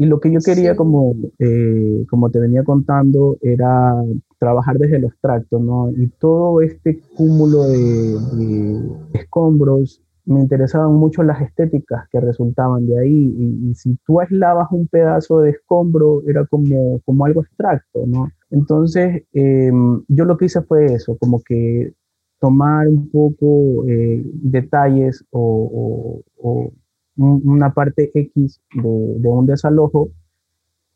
Y 0.00 0.06
lo 0.06 0.18
que 0.18 0.32
yo 0.32 0.40
quería, 0.42 0.76
como, 0.76 1.14
eh, 1.38 2.06
como 2.08 2.30
te 2.30 2.38
venía 2.38 2.64
contando, 2.64 3.36
era 3.42 3.92
trabajar 4.38 4.78
desde 4.78 4.98
lo 4.98 5.08
abstracto, 5.08 5.58
¿no? 5.58 5.90
Y 5.90 6.08
todo 6.18 6.62
este 6.62 7.02
cúmulo 7.14 7.64
de, 7.64 8.80
escombros, 9.12 10.00
me 10.24 10.40
interesaban 10.40 10.94
mucho 10.94 11.22
las 11.22 11.42
estéticas 11.42 12.08
que 12.10 12.18
resultaban 12.18 12.86
de 12.86 12.98
ahí. 12.98 13.68
Y, 13.68 13.74
si 13.74 13.98
tú 14.06 14.20
aislabas 14.20 14.68
un 14.72 14.88
pedazo 14.88 15.40
de 15.40 15.50
escombro, 15.50 16.22
era 16.26 16.46
como, 16.46 17.00
como 17.04 17.26
algo 17.26 17.40
abstracto, 17.40 18.06
¿no? 18.06 18.30
Entonces, 18.48 19.24
em, 19.34 20.02
yo 20.08 20.24
lo 20.24 20.38
que 20.38 20.46
hice 20.46 20.62
fue 20.62 20.86
eso, 20.94 21.18
como 21.18 21.42
que 21.42 21.92
tomar 22.40 22.88
un 22.88 23.10
poco 23.10 23.86
eh, 23.86 24.22
detalles 24.24 25.22
o, 25.30 26.22
o 26.38 26.72
una 27.20 27.72
parte 27.74 28.10
X 28.14 28.60
de, 28.74 29.28
un 29.28 29.46
desalojo 29.46 30.10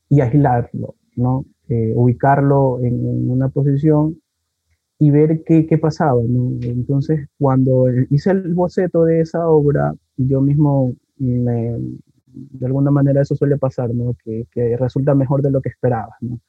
y 0.09 0.21
aislarlo, 0.21 0.95
¿no? 1.17 1.45
Eh, 1.69 1.93
ubicarlo 1.95 2.81
en, 2.83 3.31
una 3.31 3.49
posición 3.49 4.21
y 4.99 5.11
ver 5.11 5.43
qué, 5.45 5.79
pasaba. 5.79 6.23
¿no? 6.27 6.53
Entonces, 6.63 7.27
cuando 7.39 7.87
hice 8.11 8.31
el 8.31 8.55
boceto 8.55 9.05
de 9.05 9.21
esa 9.21 9.49
obra, 9.49 9.95
yo 10.17 10.41
mismo 10.41 10.95
de 11.17 12.67
alguna 12.67 12.91
manera 12.91 13.23
eso 13.23 13.35
suele 13.37 13.57
pasar, 13.59 13.95
¿no? 13.95 14.17
que, 14.25 14.77
resulta 14.79 15.15
mejor 15.15 15.43
de 15.43 15.51
lo 15.51 15.61
que 15.61 15.69
esperaba. 15.69 16.17
¿no? 16.21 16.41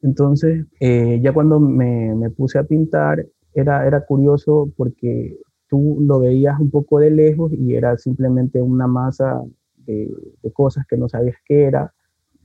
Entonces, 0.00 0.64
eh, 0.80 1.20
ya 1.22 1.32
cuando 1.32 1.60
me, 1.60 2.30
puse 2.30 2.58
a 2.58 2.64
pintar, 2.64 3.26
era 3.54 4.04
curioso 4.06 4.70
porque 4.76 5.38
tú 5.72 5.96
lo 6.02 6.20
veías 6.20 6.60
un 6.60 6.70
poco 6.70 6.98
de 6.98 7.10
lejos 7.10 7.50
y 7.54 7.74
era 7.74 7.96
simplemente 7.96 8.60
una 8.60 8.86
masa 8.86 9.42
de, 9.86 10.10
cosas 10.52 10.84
que 10.86 10.98
no 10.98 11.08
sabías 11.08 11.36
qué 11.46 11.64
era 11.64 11.94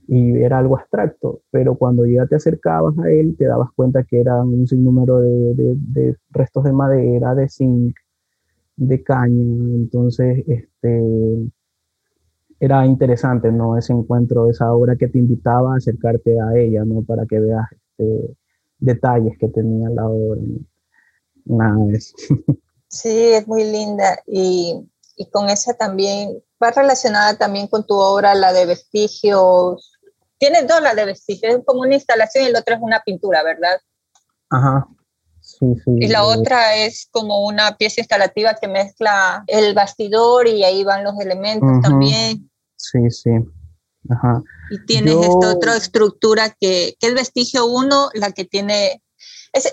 y 0.06 0.38
era 0.38 0.56
algo 0.56 0.78
abstracto, 0.78 1.42
pero 1.50 1.74
cuando 1.74 2.06
ya 2.06 2.26
te 2.26 2.36
acercabas 2.36 2.98
a 2.98 3.10
él 3.10 3.36
te 3.36 3.44
dabas 3.44 3.68
cuenta 3.76 4.02
que 4.04 4.18
eran 4.18 4.48
un 4.48 4.66
sinnúmero 4.66 5.20
de, 5.20 5.54
de, 5.76 6.16
restos 6.30 6.64
de 6.64 6.72
madera, 6.72 7.34
de 7.34 7.50
zinc, 7.50 7.94
de 8.76 9.02
caña, 9.02 9.42
entonces 9.74 10.42
este, 10.46 11.50
era 12.58 12.86
interesante, 12.86 13.52
¿no? 13.52 13.76
Ese 13.76 13.92
encuentro, 13.92 14.48
esa 14.48 14.72
obra 14.72 14.96
que 14.96 15.08
te 15.08 15.18
invitaba 15.18 15.74
a 15.74 15.76
acercarte 15.76 16.40
a 16.40 16.56
ella, 16.58 16.82
¿no? 16.86 17.02
Para 17.02 17.26
que 17.26 17.40
veas 17.40 17.66
este, 17.72 18.36
detalles 18.78 19.36
que 19.38 19.48
tenía 19.48 19.90
la 19.90 20.08
obra. 20.08 20.40
Nada 21.44 21.84
de 21.86 21.96
eso. 21.96 22.16
Sí, 22.88 23.32
es 23.34 23.46
muy 23.46 23.64
linda 23.64 24.18
y, 24.26 24.88
y, 25.16 25.30
con 25.30 25.50
esa 25.50 25.74
también 25.74 26.42
va 26.62 26.70
relacionada 26.70 27.36
también 27.36 27.66
con 27.68 27.86
tu 27.86 27.94
obra, 27.94 28.34
la 28.34 28.52
de 28.52 28.66
vestigios. 28.66 29.92
Tienes 30.38 30.66
dos, 30.66 30.80
la 30.80 30.94
de 30.94 31.04
vestigios, 31.04 31.56
es 31.56 31.64
como 31.66 31.82
una 31.82 31.94
instalación 31.94 32.46
y 32.46 32.50
la 32.50 32.60
otra 32.60 32.76
es 32.76 32.82
una 32.82 33.02
pintura, 33.04 33.42
¿verdad? 33.42 33.78
Ajá. 34.50 34.88
Sí, 35.40 35.66
sí. 35.84 35.90
Y 36.00 36.08
la 36.08 36.24
otra 36.24 36.76
es 36.76 37.08
como 37.10 37.46
una 37.46 37.76
pieza 37.76 38.00
instalativa 38.00 38.54
que 38.54 38.68
mezcla 38.68 39.44
el 39.46 39.74
bastidor 39.74 40.46
y 40.46 40.64
ahí 40.64 40.84
van 40.84 41.04
los 41.04 41.18
elementos 41.20 41.80
también. 41.82 42.50
Sí, 42.76 43.10
sí. 43.10 43.30
Y 44.70 44.86
tienes 44.86 45.16
esta 45.16 45.50
otra 45.50 45.76
estructura 45.76 46.50
que, 46.50 46.96
que 46.98 47.06
es 47.08 47.14
vestigio 47.14 47.66
1, 47.66 48.10
la 48.14 48.32
que 48.32 48.44
tiene 48.44 49.02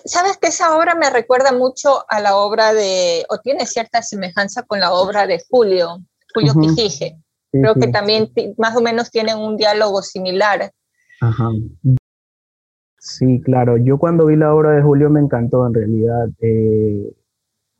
¿Sabes 0.06 0.38
que 0.38 0.48
esa 0.48 0.78
obra 0.78 0.96
me 0.96 1.10
recuerda 1.10 1.52
mucho 1.52 2.06
a 2.10 2.20
la 2.20 2.38
obra 2.38 2.74
de, 2.74 3.26
o 3.30 3.40
tiene 3.40 3.66
cierta 3.66 4.02
semejanza 4.02 4.64
con 4.64 4.80
la 4.80 4.94
obra 4.94 5.28
de 5.28 5.42
Julio, 5.50 6.00
Julio 6.34 6.54
uh 6.56 6.76
Creo 7.52 7.76
que 7.76 7.88
también 7.88 8.32
más 8.58 8.76
o 8.76 8.82
menos 8.82 9.12
tienen 9.12 9.38
un 9.38 9.56
diálogo 9.56 10.02
similar. 10.02 10.74
Ajá. 11.22 11.50
Sí, 13.00 13.40
claro. 13.42 13.78
Yo 13.78 13.98
cuando 13.98 14.26
vi 14.26 14.36
la 14.36 14.54
obra 14.54 14.72
de 14.72 14.82
Julio 14.82 15.10
me 15.10 15.22
encantó 15.22 15.66
en 15.66 15.74
realidad. 15.74 16.28
Eh, 16.42 17.14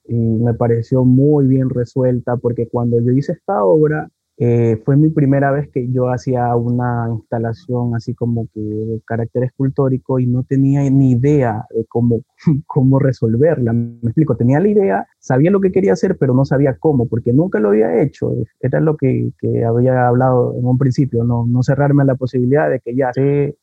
y 0.08 0.14
me 0.16 0.54
pareció 0.54 1.04
muy 1.04 1.48
bien 1.48 1.70
resuelta 1.70 2.38
porque 2.38 2.68
cuando 2.70 3.02
yo 3.02 3.12
hice 3.12 3.34
esta 3.34 3.64
obra, 3.64 4.10
eh, 4.38 4.82
fue 4.84 4.98
mi 4.98 5.10
primera 5.10 5.50
vez 5.52 5.70
que 5.70 5.90
yo 5.90 6.10
hacía 6.10 6.54
una 6.58 7.08
instalación 7.10 7.96
así 7.96 8.14
como 8.14 8.48
que 8.54 8.60
de 8.60 9.02
carácter 9.06 9.46
escultórico 9.46 10.20
y 10.20 10.28
no 10.28 10.44
tenía 10.44 10.90
ni 10.90 11.12
idea 11.12 11.66
de 11.74 11.86
cómo, 11.86 12.22
cómo 12.68 13.00
resolverla. 13.00 13.72
Me 13.72 14.00
explico, 14.04 14.36
tenía 14.36 14.60
la 14.60 14.68
idea, 14.68 15.08
sabía 15.20 15.52
lo 15.52 15.62
que 15.62 15.72
quería 15.72 15.94
hacer, 15.94 16.18
pero 16.18 16.34
no 16.34 16.44
sabía 16.44 16.76
cómo, 16.78 17.08
porque 17.08 17.32
nunca 17.32 17.60
lo 17.60 17.70
había 17.70 18.02
hecho. 18.02 18.34
Era 18.60 18.82
lo 18.82 18.98
que, 18.98 19.32
que 19.40 19.64
había 19.64 20.08
hablado 20.08 20.54
en 20.58 20.66
un 20.66 20.78
principio, 20.78 21.24
no, 21.24 21.46
no 21.48 21.64
cerrarme 21.64 22.04
a 22.04 22.06
la 22.06 22.16
posibilidad 22.16 22.70
de 22.70 22.82
que 22.82 22.94
ya 22.94 23.14
sé 23.14 23.56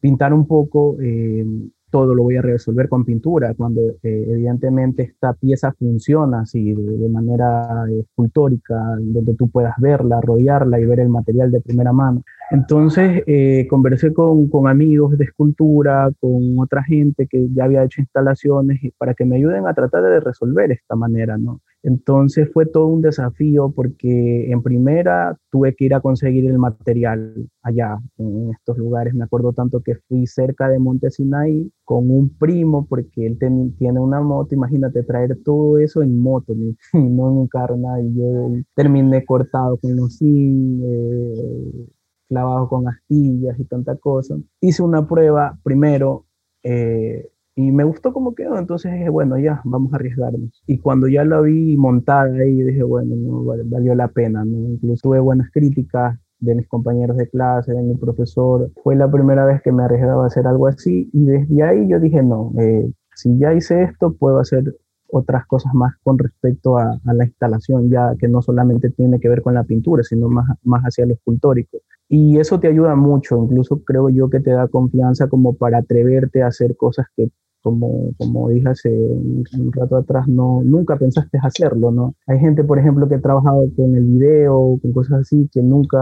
pintar 0.00 0.32
un 0.32 0.46
poco. 0.46 0.96
Eh, 1.00 1.44
todo 1.90 2.14
lo 2.14 2.24
voy 2.24 2.36
a 2.36 2.42
resolver 2.42 2.88
con 2.88 3.04
pintura, 3.04 3.54
cuando 3.54 3.80
eh, 4.02 4.26
evidentemente 4.28 5.02
esta 5.02 5.32
pieza 5.32 5.72
funciona 5.72 6.40
así 6.40 6.72
de, 6.72 7.08
manera 7.08 7.84
escultórica, 7.90 8.74
donde 9.00 9.34
tú 9.34 9.48
puedas 9.48 9.74
verla, 9.78 10.20
rodearla 10.20 10.78
y 10.78 10.84
ver 10.84 11.00
el 11.00 11.08
material 11.08 11.50
de 11.50 11.60
primera 11.60 11.92
mano. 11.92 12.22
Entonces 12.50 13.22
eh, 13.26 13.66
conversé 13.68 14.12
con, 14.12 14.48
con, 14.48 14.68
amigos 14.68 15.16
de 15.18 15.24
escultura, 15.24 16.10
con 16.20 16.58
otra 16.58 16.82
gente 16.82 17.26
que 17.26 17.48
ya 17.54 17.64
había 17.64 17.84
hecho 17.84 18.00
instalaciones 18.00 18.80
para 18.96 19.14
que 19.14 19.24
me 19.24 19.36
ayuden 19.36 19.66
a 19.66 19.74
tratar 19.74 20.02
de 20.02 20.20
resolver 20.20 20.72
esta 20.72 20.96
manera, 20.96 21.36
¿no? 21.36 21.60
Entonces 21.82 22.50
fue 22.52 22.66
todo 22.66 22.86
un 22.86 23.02
desafío 23.02 23.70
porque 23.70 24.50
en 24.50 24.62
primera 24.62 25.38
tuve 25.50 25.74
que 25.74 25.84
ir 25.84 25.94
a 25.94 26.00
conseguir 26.00 26.46
el 26.46 26.58
material 26.58 27.48
allá, 27.62 27.98
en 28.18 28.50
estos 28.50 28.78
lugares. 28.78 29.14
Me 29.14 29.24
acuerdo 29.24 29.52
tanto 29.52 29.80
que 29.80 29.94
fui 30.08 30.26
cerca 30.26 30.68
de 30.68 30.78
Monte 30.78 31.10
Sinaí 31.10 31.70
con 31.84 32.10
un 32.10 32.30
primo 32.36 32.86
porque 32.86 33.26
él 33.26 33.38
tiene 33.38 34.00
una 34.00 34.20
moto. 34.20 34.54
Imagínate 34.54 35.04
traer 35.04 35.38
todo 35.44 35.78
eso 35.78 36.02
en 36.02 36.18
moto, 36.18 36.54
no 36.92 37.30
en 37.30 37.36
un 37.38 37.48
carro, 37.48 37.76
nada. 37.76 38.02
Y 38.02 38.14
yo 38.14 38.50
terminé 38.74 39.24
cortado 39.24 39.76
con 39.78 39.94
los 39.96 40.18
zinc, 40.18 40.82
eh, 40.84 41.86
clavado 42.28 42.68
con 42.68 42.88
astillas 42.88 43.58
y 43.58 43.64
tanta 43.64 43.96
cosa. 43.96 44.36
Hice 44.60 44.82
una 44.82 45.06
prueba 45.06 45.58
primero. 45.62 46.26
Eh, 46.62 47.28
y 47.58 47.72
me 47.72 47.82
gustó 47.82 48.12
cómo 48.12 48.36
quedó, 48.36 48.56
entonces 48.56 48.92
dije, 48.92 49.08
bueno, 49.08 49.36
ya, 49.36 49.60
vamos 49.64 49.92
a 49.92 49.96
arriesgarnos. 49.96 50.62
Y 50.68 50.78
cuando 50.78 51.08
ya 51.08 51.24
la 51.24 51.40
vi 51.40 51.76
montada 51.76 52.32
ahí, 52.32 52.62
dije, 52.62 52.84
bueno, 52.84 53.16
no, 53.16 53.44
valió 53.64 53.96
la 53.96 54.06
pena, 54.06 54.44
¿no? 54.44 54.74
Incluso 54.74 55.08
tuve 55.08 55.18
buenas 55.18 55.50
críticas 55.50 56.16
de 56.38 56.54
mis 56.54 56.68
compañeros 56.68 57.16
de 57.16 57.28
clase, 57.28 57.72
de 57.72 57.82
mi 57.82 57.96
profesor. 57.96 58.70
Fue 58.84 58.94
la 58.94 59.10
primera 59.10 59.44
vez 59.44 59.60
que 59.62 59.72
me 59.72 59.82
arriesgaba 59.82 60.22
a 60.22 60.26
hacer 60.28 60.46
algo 60.46 60.68
así 60.68 61.10
y 61.12 61.24
desde 61.24 61.62
ahí 61.64 61.88
yo 61.88 61.98
dije, 61.98 62.22
no, 62.22 62.52
eh, 62.60 62.92
si 63.16 63.36
ya 63.38 63.52
hice 63.52 63.82
esto, 63.82 64.14
puedo 64.14 64.38
hacer 64.38 64.76
otras 65.10 65.44
cosas 65.46 65.74
más 65.74 65.94
con 66.04 66.16
respecto 66.16 66.78
a, 66.78 67.00
a, 67.04 67.12
la 67.14 67.24
instalación, 67.24 67.90
ya 67.90 68.14
que 68.20 68.28
no 68.28 68.40
solamente 68.40 68.90
tiene 68.90 69.18
que 69.18 69.28
ver 69.28 69.42
con 69.42 69.54
la 69.54 69.64
pintura, 69.64 70.04
sino 70.04 70.28
más, 70.28 70.46
más 70.62 70.84
hacia 70.84 71.06
lo 71.06 71.14
escultórico. 71.14 71.78
Y 72.08 72.38
eso 72.38 72.58
te 72.58 72.68
ayuda 72.68 72.94
mucho, 72.94 73.36
incluso 73.36 73.82
creo 73.84 74.08
yo 74.08 74.30
que 74.30 74.40
te 74.40 74.50
da 74.50 74.68
confianza 74.68 75.28
como 75.28 75.54
para 75.54 75.78
atreverte 75.78 76.42
a 76.42 76.46
hacer 76.46 76.76
cosas 76.76 77.06
que 77.14 77.30
como, 77.60 78.12
como 78.16 78.48
dije 78.48 78.68
hace 78.68 78.88
un, 78.90 79.44
rato 79.72 79.96
atrás, 79.96 80.26
no, 80.28 80.62
nunca 80.64 80.96
pensaste 80.96 81.38
hacerlo, 81.42 81.90
¿no? 81.90 82.14
Hay 82.26 82.38
gente, 82.38 82.64
por 82.64 82.78
ejemplo, 82.78 83.08
que 83.08 83.16
ha 83.16 83.20
trabajado 83.20 83.68
con 83.76 83.94
el 83.94 84.04
video, 84.04 84.78
con 84.80 84.92
cosas 84.92 85.20
así, 85.20 85.48
que 85.52 85.62
nunca, 85.62 85.98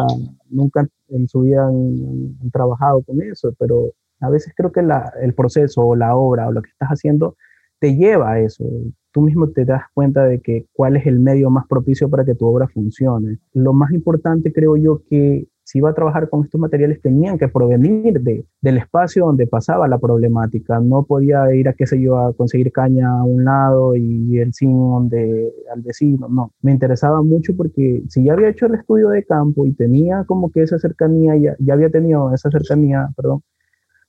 nunca 0.48 0.86
en 1.08 1.26
su 1.28 1.40
vida 1.40 1.66
han, 1.66 2.50
trabajado 2.52 3.02
con 3.02 3.20
eso, 3.22 3.52
pero 3.58 3.90
a 4.20 4.30
veces 4.30 4.52
creo 4.56 4.70
que 4.70 4.82
la, 4.82 5.12
el 5.20 5.34
proceso 5.34 5.82
o 5.82 5.96
la 5.96 6.16
obra 6.16 6.48
o 6.48 6.52
lo 6.52 6.62
que 6.62 6.70
estás 6.70 6.90
haciendo 6.90 7.36
te 7.78 7.96
lleva 7.96 8.32
a 8.32 8.40
eso. 8.40 8.64
Tú 9.12 9.22
mismo 9.22 9.48
te 9.48 9.64
das 9.64 9.82
cuenta 9.94 10.24
de 10.24 10.40
que 10.40 10.66
cuál 10.72 10.96
es 10.96 11.06
el 11.06 11.20
medio 11.20 11.50
más 11.50 11.66
propicio 11.66 12.08
para 12.08 12.24
que 12.24 12.34
tu 12.34 12.46
obra 12.46 12.68
funcione. 12.68 13.38
Lo 13.52 13.72
más 13.72 13.92
importante 13.92 14.52
creo 14.52 14.76
yo 14.76 15.02
que 15.08 15.48
si 15.66 15.78
iba 15.78 15.90
a 15.90 15.94
trabajar 15.94 16.30
con 16.30 16.44
estos 16.44 16.60
materiales 16.60 17.02
tenían 17.02 17.38
que 17.38 17.48
provenir 17.48 18.20
de, 18.20 18.46
del 18.60 18.78
espacio 18.78 19.26
donde 19.26 19.48
pasaba 19.48 19.88
la 19.88 19.98
problemática. 19.98 20.78
No 20.78 21.02
podía 21.02 21.52
ir 21.56 21.68
a, 21.68 21.72
qué 21.72 21.88
sé 21.88 22.00
yo, 22.00 22.18
a 22.18 22.32
conseguir 22.34 22.70
caña 22.70 23.10
a 23.10 23.24
un 23.24 23.44
lado 23.44 23.96
y 23.96 24.38
el 24.38 24.54
zinc 24.54 24.70
donde, 24.70 25.52
al 25.74 25.82
vecino. 25.82 26.28
No, 26.28 26.52
me 26.62 26.70
interesaba 26.70 27.20
mucho 27.20 27.56
porque 27.56 28.04
si 28.08 28.22
ya 28.22 28.34
había 28.34 28.50
hecho 28.50 28.66
el 28.66 28.76
estudio 28.76 29.08
de 29.08 29.24
campo 29.24 29.66
y 29.66 29.72
tenía 29.72 30.22
como 30.22 30.52
que 30.52 30.62
esa 30.62 30.78
cercanía, 30.78 31.36
ya, 31.36 31.56
ya 31.58 31.74
había 31.74 31.90
tenido 31.90 32.32
esa 32.32 32.48
cercanía, 32.48 33.08
perdón, 33.16 33.42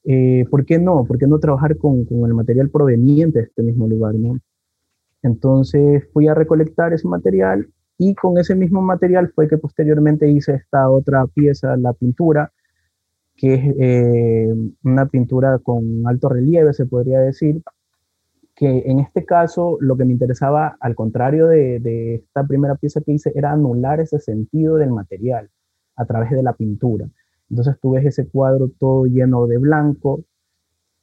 eh, 0.04 0.46
¿por 0.52 0.64
qué 0.64 0.78
no? 0.78 1.06
¿Por 1.06 1.18
qué 1.18 1.26
no 1.26 1.40
trabajar 1.40 1.76
con, 1.78 2.06
con, 2.06 2.24
el 2.28 2.36
material 2.36 2.70
proveniente 2.70 3.40
de 3.40 3.46
este 3.46 3.64
mismo 3.64 3.88
lugar? 3.88 4.14
¿no? 4.14 4.38
Entonces 5.24 6.08
fui 6.14 6.28
a 6.28 6.36
recolectar 6.36 6.94
ese 6.94 7.08
material 7.08 7.68
y 7.98 8.14
con 8.16 8.38
ese 8.38 8.56
mismo 8.56 8.82
material 8.82 9.32
fue 9.34 9.48
que 9.48 9.58
posteriormente 9.58 10.30
hice 10.30 10.54
esta 10.56 10.90
otra 10.90 11.26
pieza, 11.28 11.76
la 11.78 11.94
pintura, 11.94 12.52
que 13.36 13.54
es 13.54 13.76
eh, 13.80 14.56
una 14.84 15.08
pintura 15.08 15.60
con 15.60 16.08
alto 16.08 16.30
relieve, 16.30 16.74
se 16.74 16.86
podría 16.86 17.20
decir, 17.20 17.62
que 18.56 18.84
en 18.88 19.00
este 19.00 19.26
caso 19.26 19.78
lo 19.80 19.96
que 19.98 20.06
me 20.06 20.14
interesaba, 20.14 20.78
al 20.80 20.96
contrario 20.96 21.48
de, 21.48 21.80
de, 21.80 22.16
esta 22.16 22.44
primera 22.46 22.76
pieza 22.76 23.02
que 23.02 23.14
hice, 23.14 23.32
era 23.36 23.52
anular 23.52 24.00
ese 24.00 24.20
sentido 24.20 24.78
del 24.78 24.92
material 24.92 25.50
a 25.96 26.06
través 26.06 26.32
de 26.32 26.42
la 26.44 26.54
pintura. 26.54 27.08
Entonces 27.50 27.76
tú 27.80 27.92
ves 27.92 28.06
ese 28.06 28.28
cuadro 28.28 28.72
todo 28.80 29.06
lleno 29.06 29.46
de 29.48 29.58
blanco, 29.58 30.24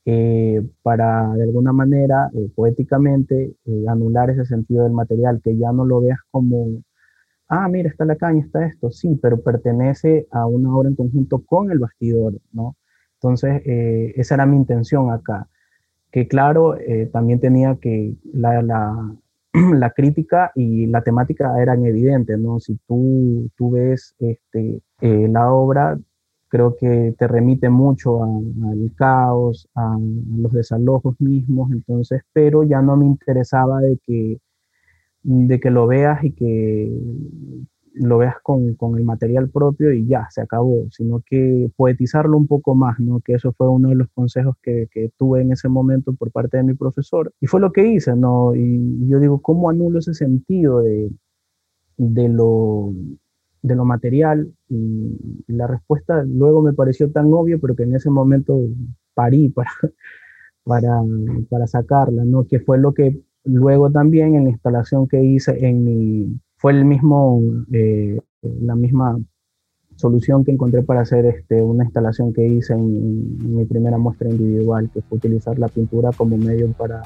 eh, 0.06 0.62
para 0.82 1.32
de 1.34 1.44
alguna 1.44 1.72
manera, 1.72 2.30
eh, 2.34 2.50
poéticamente, 2.54 3.54
eh, 3.64 3.84
anular 3.88 4.28
ese 4.28 4.44
sentido 4.44 4.84
del 4.84 4.92
material, 4.92 5.40
que 5.42 5.56
ya 5.56 5.72
no 5.72 5.86
lo 5.86 6.02
veas 6.02 6.18
como, 6.30 6.82
ah, 7.48 7.68
mira, 7.68 7.88
está 7.88 8.04
la 8.04 8.16
caña, 8.16 8.44
está 8.44 8.66
esto, 8.66 8.90
sí, 8.90 9.18
pero 9.22 9.40
pertenece 9.40 10.26
a 10.30 10.46
una 10.46 10.76
obra 10.76 10.90
en 10.90 10.96
conjunto 10.96 11.42
con 11.46 11.70
el 11.70 11.78
bastidor, 11.78 12.34
¿no? 12.52 12.76
Entonces, 13.14 13.62
esa 13.64 14.34
era 14.34 14.44
mi 14.46 14.56
intención 14.56 15.10
acá, 15.10 15.48
que 16.12 16.28
claro, 16.28 16.76
también 17.12 17.40
tenía 17.40 17.76
que 17.80 18.14
la, 18.34 18.60
la, 18.62 19.16
la, 19.74 19.90
crítica 19.90 20.52
y 20.54 20.86
la 20.86 21.02
temática 21.02 21.60
eran 21.62 21.86
evidentes, 21.86 22.38
¿no? 22.38 22.60
Si 22.60 22.76
tú, 22.86 23.50
tú 23.56 23.70
ves 23.70 24.14
este, 24.18 24.82
la 25.00 25.50
obra, 25.52 25.98
creo 26.54 26.76
que 26.76 27.12
te 27.18 27.26
remite 27.26 27.68
mucho 27.68 28.22
al 28.22 28.92
caos, 28.94 29.68
a, 29.74 29.98
los 30.36 30.52
desalojos 30.52 31.20
mismos, 31.20 31.72
entonces, 31.72 32.22
pero 32.32 32.62
ya 32.62 32.80
no 32.80 32.96
me 32.96 33.06
interesaba 33.06 33.80
de 33.80 33.98
que, 34.06 34.38
de 35.24 35.58
que 35.58 35.70
lo 35.70 35.88
veas 35.88 36.22
y 36.22 36.30
que 36.30 36.96
lo 37.94 38.18
veas 38.18 38.36
con, 38.40 38.74
con, 38.74 38.96
el 38.96 39.02
material 39.02 39.50
propio 39.50 39.92
y 39.92 40.06
ya, 40.06 40.28
se 40.30 40.42
acabó, 40.42 40.86
sino 40.92 41.24
que 41.26 41.72
poetizarlo 41.74 42.36
un 42.38 42.46
poco 42.46 42.76
más, 42.76 43.00
¿no? 43.00 43.18
Que 43.18 43.32
eso 43.32 43.52
fue 43.52 43.68
uno 43.68 43.88
de 43.88 43.96
los 43.96 44.08
consejos 44.14 44.54
que, 44.62 44.86
que, 44.92 45.10
tuve 45.18 45.42
en 45.42 45.50
ese 45.50 45.68
momento 45.68 46.12
por 46.12 46.30
parte 46.30 46.58
de 46.58 46.62
mi 46.62 46.74
profesor. 46.74 47.32
Y 47.40 47.48
fue 47.48 47.60
lo 47.60 47.72
que 47.72 47.84
hice, 47.84 48.14
¿no? 48.14 48.54
Y 48.54 49.08
yo 49.08 49.18
digo, 49.18 49.42
¿cómo 49.42 49.70
anulo 49.70 49.98
ese 49.98 50.14
sentido 50.14 50.82
de, 50.82 51.10
de 51.96 52.28
lo, 52.28 52.92
de 53.64 53.74
lo 53.74 53.86
material 53.86 54.52
y 54.68 55.16
la 55.46 55.66
respuesta 55.66 56.22
luego 56.22 56.60
me 56.60 56.74
pareció 56.74 57.10
tan 57.10 57.32
obvio, 57.32 57.58
pero 57.58 57.74
que 57.74 57.84
en 57.84 57.94
ese 57.94 58.10
momento 58.10 58.60
parí 59.14 59.48
para, 59.48 59.70
para, 60.64 61.00
para 61.48 61.66
sacarla, 61.66 62.24
¿no? 62.26 62.46
Que 62.46 62.60
fue 62.60 62.76
lo 62.76 62.92
que 62.92 63.22
luego 63.44 63.90
también 63.90 64.34
en 64.34 64.44
la 64.44 64.50
instalación 64.50 65.08
que 65.08 65.24
hice 65.24 65.66
en 65.66 65.82
mi, 65.82 66.40
fue 66.58 66.72
el 66.72 66.84
mismo, 66.84 67.40
eh, 67.72 68.20
la 68.42 68.74
misma 68.74 69.18
solución 69.96 70.44
que 70.44 70.52
encontré 70.52 70.82
para 70.82 71.00
hacer 71.00 71.24
este, 71.24 71.62
una 71.62 71.84
instalación 71.84 72.34
que 72.34 72.46
hice 72.46 72.74
en, 72.74 73.56
mi 73.56 73.64
primera 73.64 73.96
muestra 73.96 74.28
individual, 74.28 74.90
que 74.92 75.00
fue 75.00 75.16
utilizar 75.16 75.58
la 75.58 75.68
pintura 75.68 76.10
como 76.14 76.36
medio 76.36 76.70
para 76.72 77.02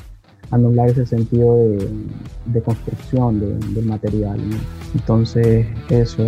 anular 0.50 0.88
ese 0.88 1.06
sentido 1.06 1.56
de, 1.56 1.90
de 2.46 2.62
construcción 2.62 3.40
de, 3.40 3.54
del 3.74 3.86
material. 3.86 4.40
Entonces, 4.94 5.66
eso 5.90 6.24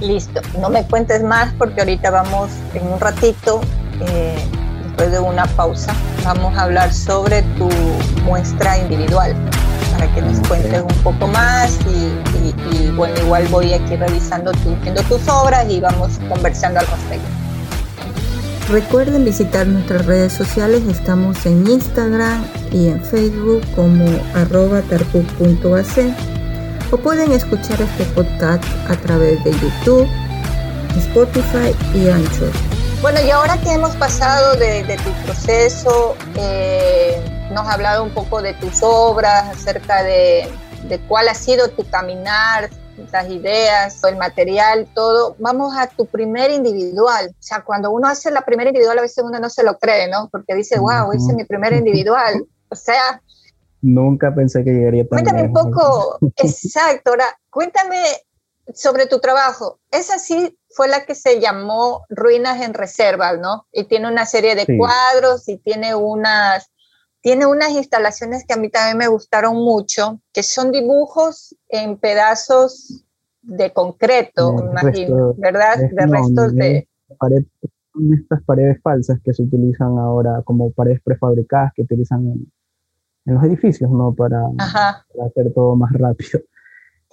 Listo, 0.00 0.42
no 0.60 0.68
me 0.68 0.86
cuentes 0.86 1.22
más 1.22 1.54
porque 1.54 1.80
ahorita 1.80 2.10
vamos 2.10 2.50
en 2.74 2.86
un 2.86 3.00
ratito, 3.00 3.62
eh, 4.06 4.36
después 4.84 5.10
de 5.10 5.20
una 5.20 5.46
pausa, 5.46 5.94
vamos 6.22 6.54
a 6.56 6.64
hablar 6.64 6.92
sobre 6.92 7.42
tu 7.56 7.68
muestra 8.24 8.76
individual 8.78 9.34
para 9.92 10.14
que 10.14 10.20
nos 10.20 10.46
cuentes 10.46 10.82
un 10.82 11.02
poco 11.02 11.26
más 11.28 11.78
y, 11.86 12.46
y 12.46 12.46
y, 12.72 12.90
bueno, 12.90 13.14
igual 13.20 13.46
voy 13.48 13.72
aquí 13.72 13.96
revisando 13.96 14.52
viendo 14.82 15.02
tus 15.02 15.28
obras 15.28 15.66
y 15.70 15.80
vamos 15.80 16.18
conversando 16.28 16.80
al 16.80 16.86
respecto. 16.86 17.45
Recuerden 18.68 19.24
visitar 19.24 19.64
nuestras 19.68 20.06
redes 20.06 20.32
sociales, 20.32 20.82
estamos 20.88 21.46
en 21.46 21.64
Instagram 21.68 22.44
y 22.72 22.88
en 22.88 23.00
Facebook 23.00 23.62
como 23.76 24.04
arroba 24.34 24.82
o 26.90 26.96
pueden 26.96 27.30
escuchar 27.30 27.80
este 27.80 28.04
podcast 28.06 28.64
a 28.88 28.96
través 28.96 29.42
de 29.44 29.52
YouTube, 29.52 30.08
Spotify 30.96 31.76
y 31.94 32.08
Anchor. 32.08 32.50
Bueno, 33.02 33.20
y 33.24 33.30
ahora 33.30 33.56
que 33.58 33.72
hemos 33.72 33.94
pasado 33.94 34.56
de, 34.56 34.98
tu 35.04 35.12
proceso, 35.24 36.16
eh, 36.34 37.22
nos 37.52 37.68
has 37.68 37.74
hablado 37.74 38.02
un 38.02 38.10
poco 38.10 38.42
de 38.42 38.52
tus 38.54 38.82
obras, 38.82 39.56
acerca 39.56 40.02
de, 40.02 40.48
de 40.88 40.98
cuál 41.02 41.28
ha 41.28 41.34
sido 41.34 41.68
tu 41.68 41.88
caminar, 41.88 42.68
las 43.12 43.28
ideas, 43.28 44.02
el 44.04 44.16
material, 44.16 44.88
todo. 44.94 45.36
Vamos 45.38 45.76
a 45.76 45.86
tu 45.86 46.06
primer 46.06 46.50
individual. 46.50 47.30
O 47.30 47.42
sea, 47.42 47.62
cuando 47.62 47.90
uno 47.90 48.08
hace 48.08 48.30
la 48.30 48.42
primera 48.42 48.70
individual, 48.70 48.98
a 48.98 49.02
veces 49.02 49.24
uno 49.24 49.38
no 49.38 49.50
se 49.50 49.62
lo 49.62 49.78
cree, 49.78 50.08
¿no? 50.08 50.28
Porque 50.30 50.54
dice, 50.54 50.78
wow, 50.78 51.12
hice 51.12 51.34
mi 51.34 51.44
primer 51.44 51.72
individual. 51.72 52.44
O 52.68 52.74
sea... 52.74 53.20
Nunca 53.82 54.34
pensé 54.34 54.64
que 54.64 54.70
llegaría 54.70 55.06
tan 55.06 55.18
Cuéntame 55.18 55.42
un 55.44 55.52
poco, 55.52 56.18
exacto, 56.36 57.10
ahora, 57.10 57.26
cuéntame 57.50 58.02
sobre 58.74 59.06
tu 59.06 59.20
trabajo. 59.20 59.78
Esa 59.90 60.18
sí 60.18 60.58
fue 60.70 60.88
la 60.88 61.04
que 61.06 61.14
se 61.14 61.40
llamó 61.40 62.04
Ruinas 62.08 62.60
en 62.62 62.74
Reserva, 62.74 63.36
¿no? 63.36 63.66
Y 63.72 63.84
tiene 63.84 64.08
una 64.08 64.26
serie 64.26 64.54
de 64.54 64.66
cuadros 64.76 65.48
y 65.48 65.58
tiene 65.58 65.94
unas, 65.94 66.70
tiene 67.26 67.44
unas 67.44 67.70
instalaciones 67.70 68.44
que 68.46 68.54
a 68.54 68.56
mí 68.56 68.70
también 68.70 68.98
me 68.98 69.08
gustaron 69.08 69.56
mucho, 69.56 70.20
que 70.32 70.44
son 70.44 70.70
dibujos 70.70 71.56
en 71.68 71.96
pedazos 71.98 73.04
de 73.42 73.72
concreto, 73.72 74.54
imagino, 74.70 75.34
¿verdad? 75.36 75.76
de 75.76 76.06
restos 76.06 76.54
de... 76.54 76.88
estas 78.16 78.42
paredes 78.44 78.80
falsas 78.80 79.18
que 79.24 79.34
se 79.34 79.42
utilizan 79.42 79.98
ahora 79.98 80.40
como 80.44 80.70
paredes 80.70 81.00
prefabricadas 81.02 81.72
que 81.74 81.82
utilizan 81.82 82.28
en, 82.28 83.34
los 83.34 83.42
edificios, 83.42 83.90
¿no? 83.90 84.14
Para, 84.14 84.42
para 84.56 85.26
hacer 85.26 85.52
todo 85.52 85.74
más 85.74 85.92
rápido. 85.94 86.40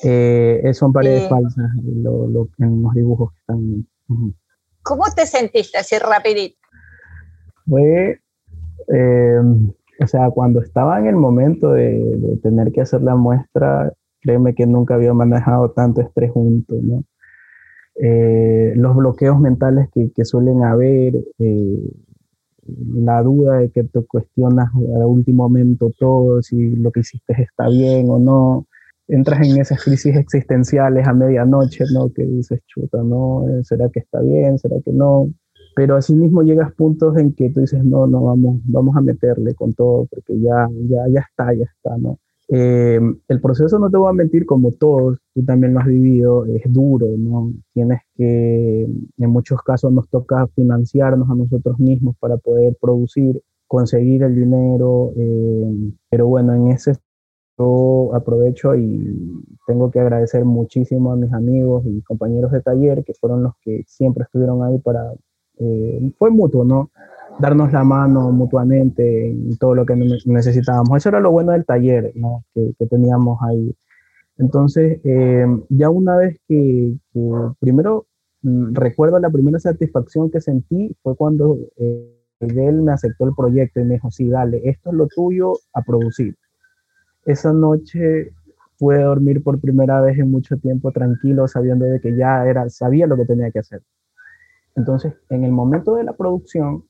Eh, 0.03 0.71
son 0.73 0.91
paredes 0.91 1.29
falsas 1.29 1.69
en 1.77 2.03
los 2.03 2.93
dibujos 2.93 3.31
que 3.31 3.39
están 3.39 3.57
ahí. 3.57 4.35
¿Cómo 4.81 5.03
te 5.15 5.25
sentiste 5.25 5.77
así 5.77 5.97
rapidito? 5.99 6.57
Fue, 7.67 8.19
em, 8.87 9.71
o 9.99 10.07
sea, 10.07 10.29
cuando 10.31 10.61
estaba 10.61 10.99
en 10.99 11.07
el 11.07 11.15
momento 11.15 11.71
de, 11.73 12.39
tener 12.41 12.71
que 12.71 12.81
hacer 12.81 13.01
la 13.01 13.15
muestra, 13.15 13.93
créeme 14.21 14.55
que 14.55 14.65
nunca 14.65 14.95
había 14.95 15.13
manejado 15.13 15.71
tanto 15.71 16.01
estrés 16.01 16.31
junto, 16.31 16.75
¿no? 16.81 17.03
Eh, 17.95 18.73
los 18.75 18.95
bloqueos 18.95 19.39
mentales 19.39 19.87
que, 19.93 20.11
que 20.11 20.25
suelen 20.25 20.63
haber, 20.63 21.15
eh, 21.39 21.91
la 22.95 23.21
duda 23.21 23.59
de 23.59 23.69
que 23.71 23.83
te 23.83 24.01
cuestionas 24.05 24.69
al 24.73 25.05
último 25.05 25.43
momento 25.43 25.91
todo, 25.97 26.41
si 26.41 26.75
lo 26.75 26.91
que 26.91 27.01
hiciste 27.01 27.33
está 27.41 27.67
bien 27.67 28.09
o 28.09 28.19
no, 28.19 28.67
entras 29.07 29.47
en 29.47 29.59
esas 29.59 29.83
crisis 29.83 30.15
existenciales 30.15 31.07
a 31.07 31.13
medianoche, 31.13 31.83
¿no? 31.93 32.11
Que 32.11 32.23
dices, 32.25 32.61
chuta, 32.67 33.03
¿no? 33.03 33.45
¿Será 33.63 33.89
que 33.89 33.99
está 33.99 34.21
bien? 34.21 34.57
¿Será 34.57 34.77
que 34.83 34.91
no? 34.91 35.29
Pero 35.75 35.95
asimismo 35.95 36.43
llegas 36.43 36.73
puntos 36.73 37.17
en 37.17 37.33
que 37.33 37.49
tú 37.49 37.61
dices, 37.61 37.83
no, 37.83 38.07
no, 38.07 38.23
vamos, 38.23 38.61
vamos 38.65 38.95
a 38.95 39.01
meterle 39.01 39.55
con 39.55 39.73
todo, 39.73 40.05
porque 40.05 40.39
ya, 40.39 40.69
ya, 40.87 41.07
ya 41.09 41.19
está, 41.21 41.53
ya 41.53 41.65
está, 41.65 41.97
¿no? 41.97 42.19
Eh, 42.49 42.99
el 43.27 43.41
proceso, 43.41 43.79
no 43.79 43.89
te 43.89 43.97
voy 43.97 44.09
a 44.09 44.13
mentir, 44.13 44.45
como 44.45 44.71
todos, 44.71 45.17
tú 45.33 45.43
también 45.43 45.73
lo 45.73 45.79
has 45.79 45.87
vivido, 45.87 46.45
es 46.45 46.61
duro, 46.71 47.07
¿no? 47.17 47.51
Tienes 47.73 48.01
que, 48.15 48.83
en 48.83 49.29
muchos 49.29 49.61
casos 49.63 49.91
nos 49.91 50.09
toca 50.09 50.47
financiarnos 50.47 51.29
a 51.29 51.35
nosotros 51.35 51.79
mismos 51.79 52.15
para 52.19 52.37
poder 52.37 52.75
producir, 52.79 53.41
conseguir 53.67 54.23
el 54.23 54.35
dinero, 54.35 55.13
eh, 55.15 55.93
pero 56.09 56.27
bueno, 56.27 56.53
en 56.53 56.67
ese 56.67 56.93
yo 57.57 58.13
aprovecho 58.15 58.75
y 58.75 59.43
tengo 59.67 59.91
que 59.91 59.99
agradecer 59.99 60.43
muchísimo 60.45 61.11
a 61.11 61.15
mis 61.15 61.31
amigos 61.33 61.83
y 61.85 62.01
compañeros 62.01 62.51
de 62.51 62.61
taller 62.61 63.03
que 63.03 63.13
fueron 63.13 63.43
los 63.43 63.53
que 63.61 63.83
siempre 63.87 64.23
estuvieron 64.23 64.63
ahí 64.63 64.79
para, 64.79 65.13
eh, 65.59 66.11
fue 66.17 66.29
mutuo, 66.29 66.63
¿no? 66.63 66.91
Darnos 67.39 67.71
la 67.71 67.83
mano 67.83 68.31
mutuamente 68.31 69.27
en 69.27 69.57
todo 69.57 69.75
lo 69.75 69.85
que 69.85 69.95
necesitábamos. 69.95 70.97
Eso 70.97 71.09
era 71.09 71.19
lo 71.19 71.31
bueno 71.31 71.51
del 71.51 71.65
taller, 71.65 72.11
¿no? 72.15 72.43
Que, 72.53 72.73
teníamos 72.87 73.39
ahí. 73.41 73.75
Entonces, 74.37 74.99
eh, 75.03 75.45
ya 75.69 75.89
una 75.89 76.17
vez 76.17 76.39
que, 76.47 76.93
primero 77.59 78.05
mm, 78.41 78.73
recuerdo 78.73 79.19
la 79.19 79.29
primera 79.29 79.59
satisfacción 79.59 80.29
que 80.29 80.41
sentí 80.41 80.95
fue 81.01 81.15
cuando 81.15 81.57
eh, 81.77 82.19
él 82.39 82.81
me 82.81 82.91
aceptó 82.91 83.25
el 83.25 83.35
proyecto 83.35 83.79
y 83.79 83.85
me 83.85 83.95
dijo, 83.95 84.11
sí, 84.11 84.27
dale, 84.27 84.61
esto 84.65 84.91
es 84.91 84.95
lo 84.95 85.07
tuyo 85.07 85.53
a 85.73 85.81
producir 85.81 86.35
esa 87.25 87.53
noche 87.53 88.33
pude 88.77 89.01
dormir 89.01 89.43
por 89.43 89.59
primera 89.59 90.01
vez 90.01 90.17
en 90.17 90.31
mucho 90.31 90.57
tiempo 90.57 90.91
tranquilo, 90.91 91.47
sabiendo 91.47 91.85
de 91.85 91.99
que 92.01 92.15
ya 92.15 92.45
era, 92.45 92.69
sabía 92.69 93.07
lo 93.07 93.15
que 93.15 93.25
tenía 93.25 93.51
que 93.51 93.59
hacer. 93.59 93.81
Entonces, 94.75 95.13
en 95.29 95.43
el 95.43 95.51
momento 95.51 95.95
de 95.95 96.03
la 96.03 96.13
producción, 96.13 96.83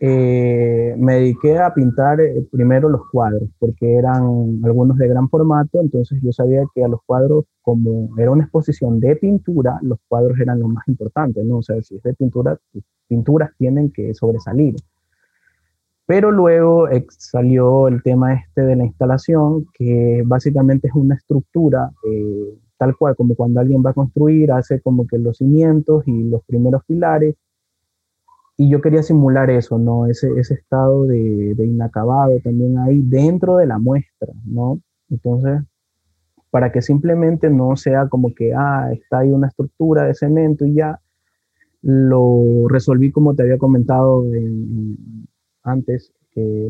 eh, 0.00 0.94
me 0.98 1.14
dediqué 1.14 1.58
a 1.58 1.72
pintar 1.72 2.20
eh, 2.20 2.46
primero 2.50 2.88
los 2.90 3.08
cuadros, 3.10 3.48
porque 3.58 3.94
eran 3.94 4.60
algunos 4.62 4.98
de 4.98 5.08
gran 5.08 5.28
formato, 5.30 5.80
entonces 5.80 6.20
yo 6.22 6.32
sabía 6.32 6.64
que 6.74 6.84
a 6.84 6.88
los 6.88 7.00
cuadros, 7.06 7.46
como 7.62 8.10
era 8.18 8.30
una 8.30 8.44
exposición 8.44 9.00
de 9.00 9.16
pintura, 9.16 9.78
los 9.82 9.98
cuadros 10.06 10.38
eran 10.38 10.60
lo 10.60 10.68
más 10.68 10.86
importante, 10.86 11.42
¿no? 11.44 11.58
O 11.58 11.62
sea, 11.62 11.82
si 11.82 11.96
es 11.96 12.02
de 12.02 12.12
pintura, 12.12 12.58
pinturas 13.08 13.50
tienen 13.56 13.90
que 13.90 14.12
sobresalir. 14.12 14.76
Pero 16.04 16.30
luego 16.30 16.88
salió 17.18 17.88
el 17.88 18.02
tema 18.02 18.34
este 18.34 18.62
de 18.62 18.76
la 18.76 18.84
instalación, 18.84 19.66
que 19.74 20.22
básicamente 20.24 20.88
es 20.88 20.94
una 20.94 21.16
estructura 21.16 21.90
eh, 22.08 22.54
tal 22.78 22.96
cual 22.96 23.16
como 23.16 23.34
cuando 23.34 23.60
alguien 23.60 23.82
va 23.84 23.90
a 23.90 23.94
construir, 23.94 24.52
hace 24.52 24.80
como 24.80 25.06
que 25.06 25.18
los 25.18 25.38
cimientos 25.38 26.06
y 26.06 26.24
los 26.24 26.42
primeros 26.44 26.82
pilares. 26.86 27.34
Y 28.58 28.70
yo 28.70 28.80
quería 28.80 29.02
simular 29.02 29.50
eso, 29.50 29.78
¿no? 29.78 30.06
Ese, 30.06 30.28
ese 30.38 30.54
estado 30.54 31.04
de, 31.04 31.54
de 31.54 31.66
inacabado 31.66 32.38
también 32.40 32.78
ahí 32.78 33.02
dentro 33.02 33.56
de 33.56 33.66
la 33.66 33.78
muestra, 33.78 34.32
¿no? 34.44 34.80
Entonces, 35.10 35.62
para 36.50 36.72
que 36.72 36.80
simplemente 36.80 37.50
no 37.50 37.76
sea 37.76 38.08
como 38.08 38.34
que, 38.34 38.54
ah, 38.54 38.90
está 38.92 39.18
ahí 39.18 39.30
una 39.30 39.48
estructura 39.48 40.04
de 40.04 40.14
cemento 40.14 40.64
y 40.64 40.74
ya, 40.74 41.00
lo 41.82 42.66
resolví 42.68 43.12
como 43.12 43.34
te 43.34 43.42
había 43.42 43.58
comentado 43.58 44.24
en, 44.34 44.96
antes, 45.62 46.12
que 46.36 46.68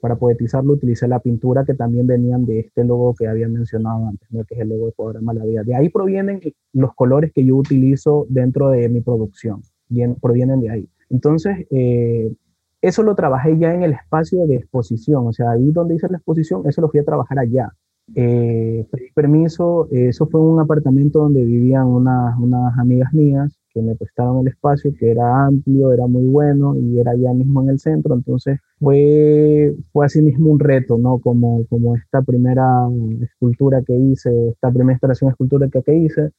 para 0.00 0.14
poetizarlo 0.14 0.74
utilicé 0.74 1.08
la 1.08 1.18
pintura 1.18 1.64
que 1.64 1.74
también 1.74 2.06
venían 2.06 2.46
de 2.46 2.60
este 2.60 2.84
logo 2.84 3.12
que 3.14 3.26
había 3.26 3.48
mencionado 3.48 4.06
antes, 4.06 4.28
que 4.46 4.54
es 4.54 4.60
el 4.60 4.68
logo 4.68 4.86
de 4.86 4.92
Programa 4.92 5.34
La 5.34 5.44
Vida. 5.44 5.64
De 5.64 5.74
ahí 5.74 5.88
provienen 5.88 6.40
los 6.72 6.94
colores 6.94 7.32
que 7.34 7.44
yo 7.44 7.56
utilizo 7.56 8.24
dentro 8.28 8.70
de 8.70 8.88
mi 8.88 9.00
producción, 9.00 9.62
bien, 9.88 10.14
provienen 10.14 10.60
de 10.60 10.70
ahí. 10.70 10.88
Entonces, 11.10 11.66
eh, 11.70 12.32
eso 12.80 13.02
lo 13.02 13.16
trabajé 13.16 13.58
ya 13.58 13.74
en 13.74 13.82
el 13.82 13.94
espacio 13.94 14.46
de 14.46 14.56
exposición, 14.56 15.26
o 15.26 15.32
sea, 15.32 15.50
ahí 15.50 15.72
donde 15.72 15.96
hice 15.96 16.06
la 16.08 16.18
exposición, 16.18 16.62
eso 16.66 16.80
lo 16.80 16.88
fui 16.88 17.00
a 17.00 17.04
trabajar 17.04 17.40
allá. 17.40 17.72
Eh, 18.14 18.86
permiso, 19.12 19.88
eso 19.90 20.26
fue 20.26 20.40
un 20.40 20.60
apartamento 20.60 21.18
donde 21.18 21.44
vivían 21.44 21.86
unas, 21.88 22.38
unas 22.38 22.78
amigas 22.78 23.12
mías 23.12 23.58
que 23.74 23.82
me 23.82 23.96
prestaron 23.96 24.40
el 24.40 24.48
espacio, 24.48 24.94
que 24.96 25.10
era 25.10 25.46
amplio, 25.46 25.92
era 25.92 26.06
muy 26.06 26.24
bueno 26.24 26.76
y 26.76 27.00
era 27.00 27.14
ya 27.16 27.32
mismo 27.32 27.60
en 27.62 27.70
el 27.70 27.80
centro, 27.80 28.14
entonces 28.14 28.60
fue, 28.78 29.74
fue 29.92 30.06
así 30.06 30.22
mismo 30.22 30.50
un 30.50 30.60
reto, 30.60 30.96
¿no? 30.96 31.18
Como, 31.18 31.66
como 31.66 31.96
esta 31.96 32.22
primera 32.22 32.88
escultura 33.20 33.82
que 33.84 33.94
hice, 33.96 34.30
esta 34.50 34.70
primera 34.70 34.92
instalación 34.92 35.28
de 35.28 35.32
escultura 35.32 35.68
que, 35.68 35.94
hice, 35.94 36.30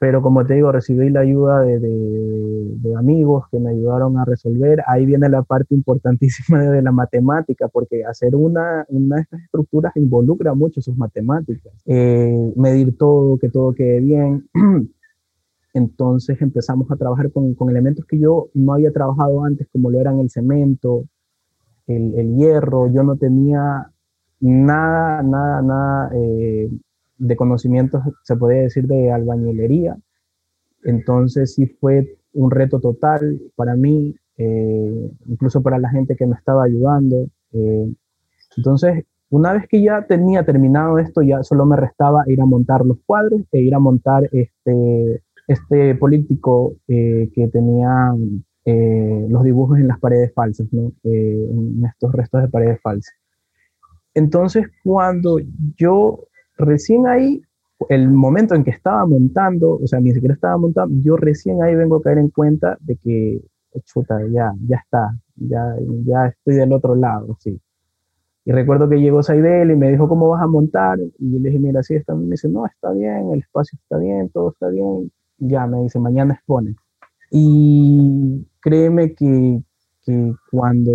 pero 0.00 0.20
como 0.20 0.44
te 0.44 0.54
digo, 0.54 0.72
recibí 0.72 1.10
la 1.10 1.20
ayuda 1.20 1.60
de, 1.62 1.78
de, 1.78 2.96
amigos 2.96 3.44
que 3.52 3.60
me 3.60 3.70
ayudaron 3.70 4.18
a 4.18 4.24
resolver. 4.24 4.82
Ahí 4.86 5.06
viene 5.06 5.28
la 5.28 5.42
parte 5.42 5.74
importantísima 5.76 6.60
de, 6.60 6.82
la 6.82 6.90
matemática, 6.90 7.68
porque 7.68 8.04
hacer 8.04 8.34
una, 8.34 8.84
una, 8.88 9.16
de 9.16 9.22
estas 9.22 9.40
estructuras 9.42 9.96
involucra 9.96 10.54
mucho 10.54 10.82
sus 10.82 10.96
matemáticas. 10.96 11.72
Eh, 11.86 12.52
medir 12.56 12.98
todo, 12.98 13.38
que 13.38 13.48
todo 13.48 13.72
quede 13.72 14.00
bien. 14.00 14.48
Entonces 15.76 16.40
empezamos 16.40 16.90
a 16.90 16.96
trabajar 16.96 17.30
con, 17.30 17.54
con, 17.54 17.68
elementos 17.68 18.06
que 18.06 18.18
yo 18.18 18.48
no 18.54 18.72
había 18.72 18.90
trabajado 18.92 19.44
antes, 19.44 19.68
como 19.70 19.90
lo 19.90 20.00
eran 20.00 20.20
el 20.20 20.30
cemento, 20.30 21.04
el, 21.86 22.14
el 22.18 22.34
hierro. 22.34 22.90
Yo 22.90 23.02
no 23.02 23.16
tenía 23.16 23.92
nada, 24.40 25.22
nada, 25.22 25.60
nada 25.60 26.10
eh, 26.14 26.70
de 27.18 27.36
conocimientos, 27.36 28.02
se 28.22 28.36
podría 28.36 28.62
decir, 28.62 28.86
de 28.86 29.12
albañilería. 29.12 29.98
Entonces 30.82 31.54
sí 31.54 31.66
fue 31.66 32.16
un 32.32 32.50
reto 32.50 32.80
total 32.80 33.38
para 33.54 33.76
mí, 33.76 34.16
eh, 34.38 35.10
incluso 35.26 35.62
para 35.62 35.78
la 35.78 35.90
gente 35.90 36.16
que 36.16 36.24
me 36.24 36.36
estaba 36.36 36.64
ayudando. 36.64 37.28
Eh, 37.52 37.92
entonces 38.56 39.04
Una 39.28 39.52
vez 39.52 39.66
que 39.68 39.82
ya 39.82 40.06
tenía 40.06 40.44
terminado 40.46 40.98
esto, 40.98 41.20
ya 41.20 41.42
solo 41.42 41.66
me 41.66 41.76
restaba 41.76 42.24
ir 42.28 42.40
a 42.40 42.46
montar 42.46 42.86
los 42.86 42.96
cuadros 43.04 43.42
e 43.52 43.60
ir 43.60 43.74
a 43.74 43.78
montar 43.78 44.30
este, 44.32 45.22
este 45.46 45.94
político 45.94 46.76
eh, 46.88 47.30
que 47.34 47.48
tenía 47.48 48.14
eh, 48.64 49.26
los 49.28 49.44
dibujos 49.44 49.78
en 49.78 49.88
las 49.88 50.00
paredes 50.00 50.32
falsas, 50.34 50.66
¿no? 50.72 50.92
Eh, 51.04 51.48
en 51.50 51.84
estos 51.84 52.12
restos 52.12 52.42
de 52.42 52.48
paredes 52.48 52.80
falsas. 52.82 53.14
Entonces, 54.14 54.66
cuando 54.82 55.38
yo 55.76 56.24
recién 56.56 57.06
ahí, 57.06 57.42
el 57.90 58.10
momento 58.10 58.54
en 58.54 58.64
que 58.64 58.70
estaba 58.70 59.04
montando, 59.06 59.78
o 59.82 59.86
sea, 59.86 60.00
ni 60.00 60.12
siquiera 60.12 60.34
estaba 60.34 60.56
montando, 60.56 60.96
yo 61.02 61.16
recién 61.16 61.62
ahí 61.62 61.74
vengo 61.74 61.96
a 61.96 62.02
caer 62.02 62.18
en 62.18 62.30
cuenta 62.30 62.78
de 62.80 62.96
que, 62.96 63.40
chuta, 63.84 64.18
ya, 64.32 64.52
ya 64.66 64.76
está, 64.76 65.14
ya, 65.36 65.76
ya 66.04 66.26
estoy 66.28 66.54
del 66.54 66.72
otro 66.72 66.94
lado, 66.94 67.36
sí. 67.40 67.60
Y 68.46 68.52
recuerdo 68.52 68.88
que 68.88 69.00
llegó 69.00 69.24
Saidel 69.24 69.72
y 69.72 69.76
me 69.76 69.90
dijo, 69.90 70.08
¿cómo 70.08 70.28
vas 70.28 70.40
a 70.40 70.46
montar? 70.46 71.00
Y 71.18 71.32
yo 71.32 71.38
le 71.40 71.48
dije, 71.48 71.58
mira, 71.58 71.82
sí, 71.82 71.94
está 71.94 72.14
bien. 72.14 72.28
Me 72.28 72.34
dice, 72.34 72.48
no, 72.48 72.64
está 72.64 72.92
bien, 72.92 73.32
el 73.32 73.40
espacio 73.40 73.76
está 73.82 73.98
bien, 73.98 74.30
todo 74.30 74.50
está 74.52 74.68
bien. 74.68 75.10
Ya, 75.38 75.66
me 75.66 75.82
dice, 75.82 75.98
mañana 75.98 76.34
expone. 76.34 76.76
Y 77.30 78.46
créeme 78.60 79.14
que, 79.14 79.62
que 80.04 80.32
cuando 80.50 80.92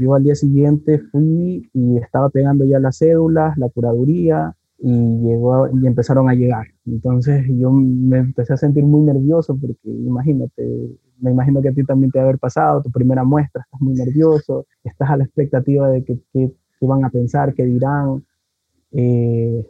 yo 0.00 0.14
al 0.14 0.24
día 0.24 0.34
siguiente 0.34 1.00
fui 1.10 1.68
y 1.72 1.98
estaba 1.98 2.30
pegando 2.30 2.64
ya 2.64 2.78
las 2.78 2.98
cédulas, 2.98 3.56
la 3.58 3.68
curaduría, 3.68 4.56
y, 4.78 5.20
llegó, 5.22 5.68
y 5.68 5.86
empezaron 5.86 6.28
a 6.28 6.34
llegar. 6.34 6.66
Entonces 6.84 7.44
yo 7.48 7.70
me 7.70 8.18
empecé 8.18 8.52
a 8.52 8.56
sentir 8.56 8.84
muy 8.84 9.00
nervioso 9.00 9.56
porque 9.58 9.76
imagínate, 9.84 10.98
me 11.18 11.30
imagino 11.30 11.62
que 11.62 11.68
a 11.68 11.72
ti 11.72 11.84
también 11.84 12.10
te 12.10 12.18
ha 12.18 12.22
haber 12.22 12.38
pasado 12.38 12.82
tu 12.82 12.90
primera 12.90 13.24
muestra, 13.24 13.62
estás 13.62 13.80
muy 13.80 13.94
nervioso, 13.94 14.66
estás 14.84 15.10
a 15.10 15.16
la 15.16 15.24
expectativa 15.24 15.88
de 15.88 16.04
que, 16.04 16.18
que 16.32 16.52
van 16.80 17.04
a 17.04 17.10
pensar, 17.10 17.54
qué 17.54 17.64
dirán. 17.64 18.24
Eh, 18.92 19.66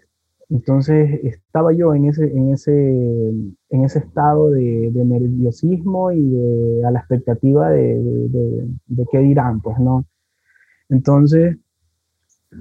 entonces 0.48 1.20
estaba 1.24 1.72
yo 1.72 1.94
en 1.94 2.06
ese, 2.06 2.24
en 2.24 2.52
ese, 2.52 2.72
en 3.70 3.84
ese 3.84 3.98
estado 3.98 4.50
de, 4.50 4.90
nerviosismo 4.94 6.12
y 6.12 6.82
a 6.84 6.90
la 6.90 7.00
expectativa 7.00 7.70
de, 7.70 7.98
de, 8.86 9.06
qué 9.10 9.18
dirán, 9.18 9.60
pues 9.60 9.78
no. 9.78 10.04
Entonces, 10.88 11.56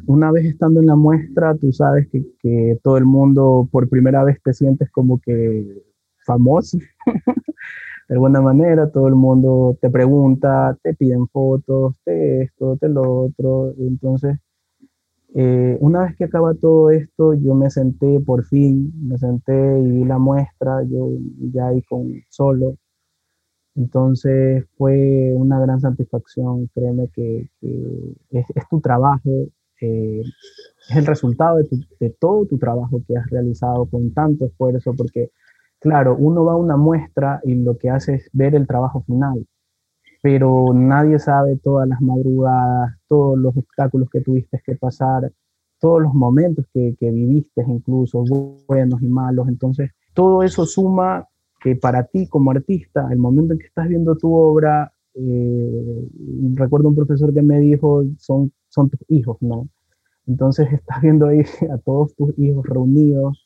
una 0.08 0.32
vez 0.32 0.46
estando 0.46 0.80
en 0.80 0.88
la 0.88 0.96
muestra, 0.96 1.56
tú 1.56 1.72
sabes 1.72 2.08
que, 2.10 2.26
que 2.40 2.80
todo 2.84 2.98
el 2.98 3.06
mundo 3.06 3.70
por 3.72 3.88
primera 3.90 4.24
vez 4.24 4.42
te 4.44 4.54
sientes 4.54 4.90
como 4.92 5.20
que 5.20 5.84
famoso. 6.26 6.80
de 8.08 8.16
alguna 8.16 8.42
manera, 8.42 8.90
todo 8.92 9.08
el 9.08 9.16
mundo 9.16 9.78
te 9.82 9.90
pregunta, 9.90 10.78
te 10.84 10.94
piden 10.94 11.28
fotos, 11.28 11.96
te 12.04 12.44
esto, 12.44 12.78
te 12.78 12.90
lo 12.90 13.26
otro. 13.26 13.74
Entonces, 13.78 14.40
eh, 15.36 15.78
una 15.82 16.04
vez 16.04 16.16
que 16.18 16.26
acaba 16.26 16.54
todo 16.56 16.90
esto, 16.92 17.34
yo 17.36 17.54
me 17.56 17.70
senté 17.70 18.20
por 18.22 18.46
fin, 18.46 18.92
me 19.08 19.18
senté 19.18 19.80
y 19.80 19.92
vi 19.92 20.06
la 20.06 20.18
muestra, 20.18 20.84
yo 20.84 21.10
ya 21.54 21.68
ahí 21.68 21.82
con 21.84 22.12
solo. 22.30 22.78
Entonces 23.76 24.66
fue 24.78 25.34
una 25.36 25.60
gran 25.60 25.80
satisfacción, 25.82 26.70
créeme 26.74 27.10
que, 27.14 27.50
es, 28.32 28.46
tu 28.70 28.80
trabajo, 28.82 29.48
eh, 29.82 30.22
es 30.90 30.96
el 30.98 31.06
resultado 31.06 31.58
de, 31.58 31.68
de 32.00 32.10
todo 32.12 32.46
tu 32.46 32.58
trabajo 32.58 33.02
que 33.08 33.18
has 33.18 33.30
realizado 33.30 33.86
con 33.88 34.14
tanto 34.14 34.46
esfuerzo, 34.46 34.94
porque 34.96 35.32
Claro, 35.86 36.16
uno 36.18 36.44
va 36.44 36.54
a 36.54 36.56
una 36.56 36.78
muestra 36.78 37.42
y 37.44 37.54
lo 37.54 37.78
que 37.78 37.92
hace 37.92 38.16
es 38.16 38.30
ver 38.34 38.56
el 38.56 38.66
trabajo 38.66 39.04
final, 39.04 39.46
pero 40.26 40.74
nadie 40.74 41.20
sabe 41.20 41.56
todas 41.58 41.88
las 41.88 42.02
madrugadas, 42.02 42.96
todos 43.08 43.38
los 43.38 43.56
obstáculos 43.56 44.10
que 44.10 44.22
tuviste 44.22 44.60
que 44.66 44.76
pasar, 44.76 45.32
todos 45.80 46.02
los 46.02 46.16
momentos 46.16 46.66
que, 46.74 46.96
viviste, 47.00 47.64
incluso 47.68 48.24
buenos 48.68 49.04
y 49.04 49.08
malos. 49.08 49.48
Entonces, 49.48 49.92
todo 50.16 50.42
eso 50.42 50.66
suma 50.66 51.28
que 51.62 51.76
para 51.76 52.06
ti 52.06 52.28
como 52.28 52.50
artista, 52.50 53.08
el 53.12 53.20
momento 53.20 53.54
en 53.54 53.60
que 53.60 53.68
estás 53.68 53.88
viendo 53.88 54.18
tu 54.18 54.34
obra, 54.34 54.92
eh, 55.14 56.08
recuerdo 56.56 56.90
un 56.90 56.96
profesor 56.96 57.32
que 57.32 57.44
me 57.44 57.60
dijo, 57.60 58.04
son, 58.18 58.52
son 58.70 58.90
tus 58.90 59.02
hijos, 59.10 59.38
¿no? 59.42 59.70
Entonces 60.26 60.68
estás 60.74 61.04
viendo 61.04 61.28
ahí 61.28 61.42
a 61.72 61.78
todos 61.78 62.16
tus 62.16 62.34
hijos 62.40 62.66
reunidos, 62.66 63.45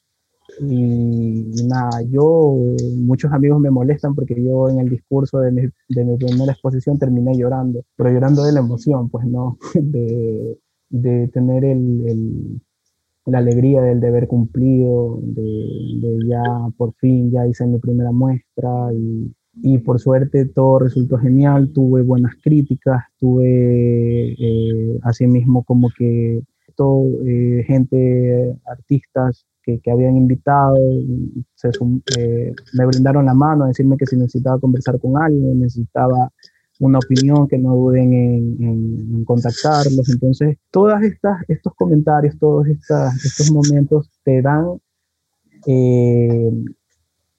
y, 0.62 1.66
nada, 1.68 2.02
yo, 2.10 2.56
muchos 2.98 3.32
amigos 3.32 3.60
me 3.60 3.72
molestan 3.72 4.16
porque 4.16 4.36
yo 4.44 4.70
en 4.70 4.80
el 4.80 4.90
discurso 4.90 5.40
de 5.40 5.52
mi, 5.52 5.62
de 5.90 6.06
mi 6.06 6.18
primera 6.18 6.52
exposición 6.52 6.98
terminé 6.98 7.38
llorando, 7.38 7.84
pero 7.96 8.12
llorando 8.12 8.44
de 8.44 8.52
la 8.52 8.60
emoción, 8.60 9.10
pues 9.10 9.26
no, 9.26 9.58
de, 9.74 10.58
de 10.90 11.28
tener 11.30 11.66
el, 11.66 12.62
la 13.26 13.40
alegría 13.40 13.82
del 13.82 14.00
deber 14.00 14.28
cumplido, 14.28 15.20
de, 15.22 15.42
de, 16.02 16.28
ya 16.28 16.44
por 16.78 16.94
fin 16.96 17.32
ya 17.32 17.48
hice 17.48 17.66
mi 17.66 17.80
primera 17.80 18.12
muestra 18.12 18.94
y, 18.94 19.34
y 19.62 19.78
por 19.80 20.00
suerte 20.00 20.46
todo 20.46 20.80
resultó 20.80 21.18
genial, 21.18 21.72
tuve 21.74 22.02
buenas 22.02 22.34
críticas, 22.42 23.04
tuve 23.20 24.34
eh, 24.38 25.00
asimismo 25.04 25.64
como 25.64 25.90
que 25.98 26.42
todo, 26.76 27.06
eh, 27.26 27.64
gente, 27.68 28.56
artistas 28.66 29.46
que, 29.78 29.92
habían 29.92 30.18
invitado, 30.18 30.76
eh, 32.18 32.54
me 32.74 32.86
brindaron 32.86 33.26
la 33.26 33.34
mano 33.34 33.66
a 33.66 33.68
decirme 33.68 33.98
que 33.98 34.06
si 34.06 34.16
necesitaba 34.16 34.60
conversar 34.60 35.00
con 35.00 35.22
alguien, 35.22 35.60
necesitaba 35.60 36.32
una 36.80 37.00
opinión, 37.00 37.48
que 37.48 37.58
no 37.58 37.76
duden 37.76 38.14
en, 38.14 39.26
contactarlos. 39.26 40.10
Entonces, 40.10 40.58
todas 40.72 41.04
estas, 41.04 41.44
estos 41.48 41.74
comentarios, 41.76 42.38
todos 42.40 42.68
estas, 42.68 43.14
estos 43.26 43.52
momentos 43.52 44.10
te 44.24 44.42
dan 44.42 44.80
eh, 45.68 46.52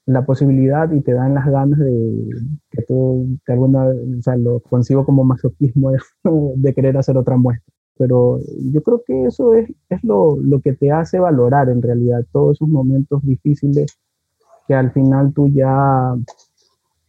la 0.05 0.25
posibilidad 0.25 0.91
y 0.91 1.01
te 1.01 1.13
dan 1.13 1.33
las 1.33 1.47
ganas 1.47 1.79
de 1.79 2.29
que 2.69 2.83
tú, 2.83 3.39
de 3.47 3.53
alguna, 3.53 3.85
o 3.87 4.21
sea, 4.21 4.35
lo 4.35 4.59
consigo 4.59 5.05
como 5.05 5.23
masoquismo 5.23 5.91
de 6.55 6.73
querer 6.73 6.97
hacer 6.97 7.17
otra 7.17 7.35
muestra 7.37 7.73
pero 8.01 8.39
yo 8.73 8.81
creo 8.81 9.03
que 9.05 9.25
eso 9.27 9.53
es, 9.53 9.69
es 9.87 10.03
lo, 10.03 10.35
lo, 10.37 10.59
que 10.59 10.73
te 10.73 10.91
hace 10.91 11.19
valorar 11.19 11.69
en 11.69 11.83
realidad 11.83 12.25
todos 12.31 12.57
esos 12.57 12.67
momentos 12.67 13.23
difíciles 13.23 13.99
que 14.67 14.73
al 14.73 14.91
final 14.91 15.31
tú 15.35 15.47
ya 15.49 16.15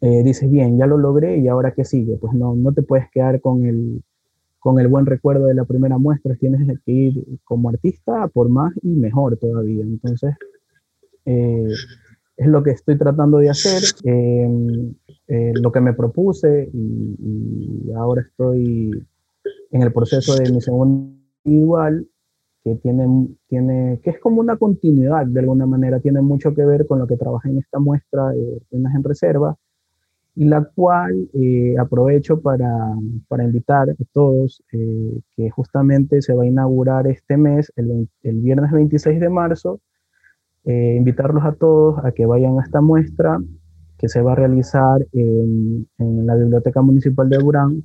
eh, 0.03 0.23
dices, 0.23 0.51
bien, 0.51 0.77
ya 0.77 0.87
lo 0.87 0.99
logré 0.99 1.39
y 1.39 1.49
ahora 1.49 1.73
qué 1.73 1.87
sigue. 1.87 2.19
Pues 2.19 2.35
no, 2.35 2.55
no 2.55 2.73
te 2.73 2.83
puedes 2.83 3.11
quedar 3.11 3.41
con 3.41 3.65
el, 3.65 4.03
con 4.59 4.79
el 4.81 4.89
buen 4.89 5.07
recuerdo 5.07 5.47
de 5.47 5.55
la 5.55 5.65
primera 5.65 5.97
muestra, 5.97 6.37
tienes 6.37 6.61
que 6.85 6.93
ir 6.93 7.25
como 7.43 7.71
artista 7.71 8.29
por 8.29 8.51
más 8.51 8.75
y 8.83 8.89
mejor 8.89 9.39
todavía. 9.39 9.85
Entonces, 9.85 10.35
eh, 11.25 11.69
es 12.37 12.47
lo 12.47 12.63
que 12.63 12.73
estoy 12.73 12.99
tratando 12.99 13.39
de 13.39 13.49
hacer, 13.49 13.83
eh, 14.05 15.53
lo 15.55 15.73
que 15.73 15.81
me 15.81 15.95
propuse 15.95 16.69
y 16.71 17.91
ahora 17.97 18.21
estoy 18.21 19.07
en 19.73 19.83
el 19.83 19.93
proceso 19.93 20.37
de 20.37 20.53
mi 20.53 20.61
segundo 20.61 21.17
individual, 21.45 22.07
que 22.63 22.77
tiene, 22.77 23.29
tiene, 23.49 24.01
que 24.05 24.11
es 24.11 24.21
como 24.21 24.41
una 24.41 24.57
continuidad 24.57 25.27
de 25.27 25.41
alguna 25.41 25.67
manera, 25.67 25.99
tiene 25.99 26.21
mucho 26.21 26.55
que 26.55 26.65
ver 26.65 26.87
con 26.87 27.01
lo 27.01 27.07
que 27.07 27.17
trabajé 27.17 27.49
en 27.49 27.59
esta 27.59 27.81
muestra 27.81 28.29
de 28.29 28.63
Ruinas 28.71 28.95
en 28.95 29.03
Reserva, 29.03 29.57
y 30.35 30.45
la 30.45 30.65
cual 30.65 31.29
eh, 31.35 31.75
aprovecho 31.79 32.41
para, 32.41 32.95
para, 33.29 33.45
invitar 33.45 33.91
a 33.91 33.95
todos, 34.13 34.63
eh, 34.73 35.21
que 35.37 35.51
justamente 35.51 36.23
se 36.23 36.35
va 36.35 36.45
a 36.45 36.47
inaugurar 36.47 37.07
este 37.07 37.37
mes, 37.37 37.73
el, 37.77 38.09
el 38.23 38.41
viernes 38.41 38.71
26 38.71 39.21
de 39.21 39.29
marzo, 39.29 39.81
eh, 40.65 40.95
invitarlos 40.97 41.45
a 41.45 41.53
todos 41.53 42.05
a 42.05 42.13
que 42.13 42.25
vayan 42.25 42.59
a 42.59 42.63
esta 42.63 42.81
muestra 42.81 43.41
que 43.99 44.09
se 44.09 44.23
va 44.23 44.33
a 44.33 44.37
realizar 44.37 45.07
en, 45.13 45.89
en 45.99 46.27
la 46.27 46.37
Biblioteca 46.37 46.83
Municipal 46.83 47.29
de 47.29 47.39
Durán 47.39 47.83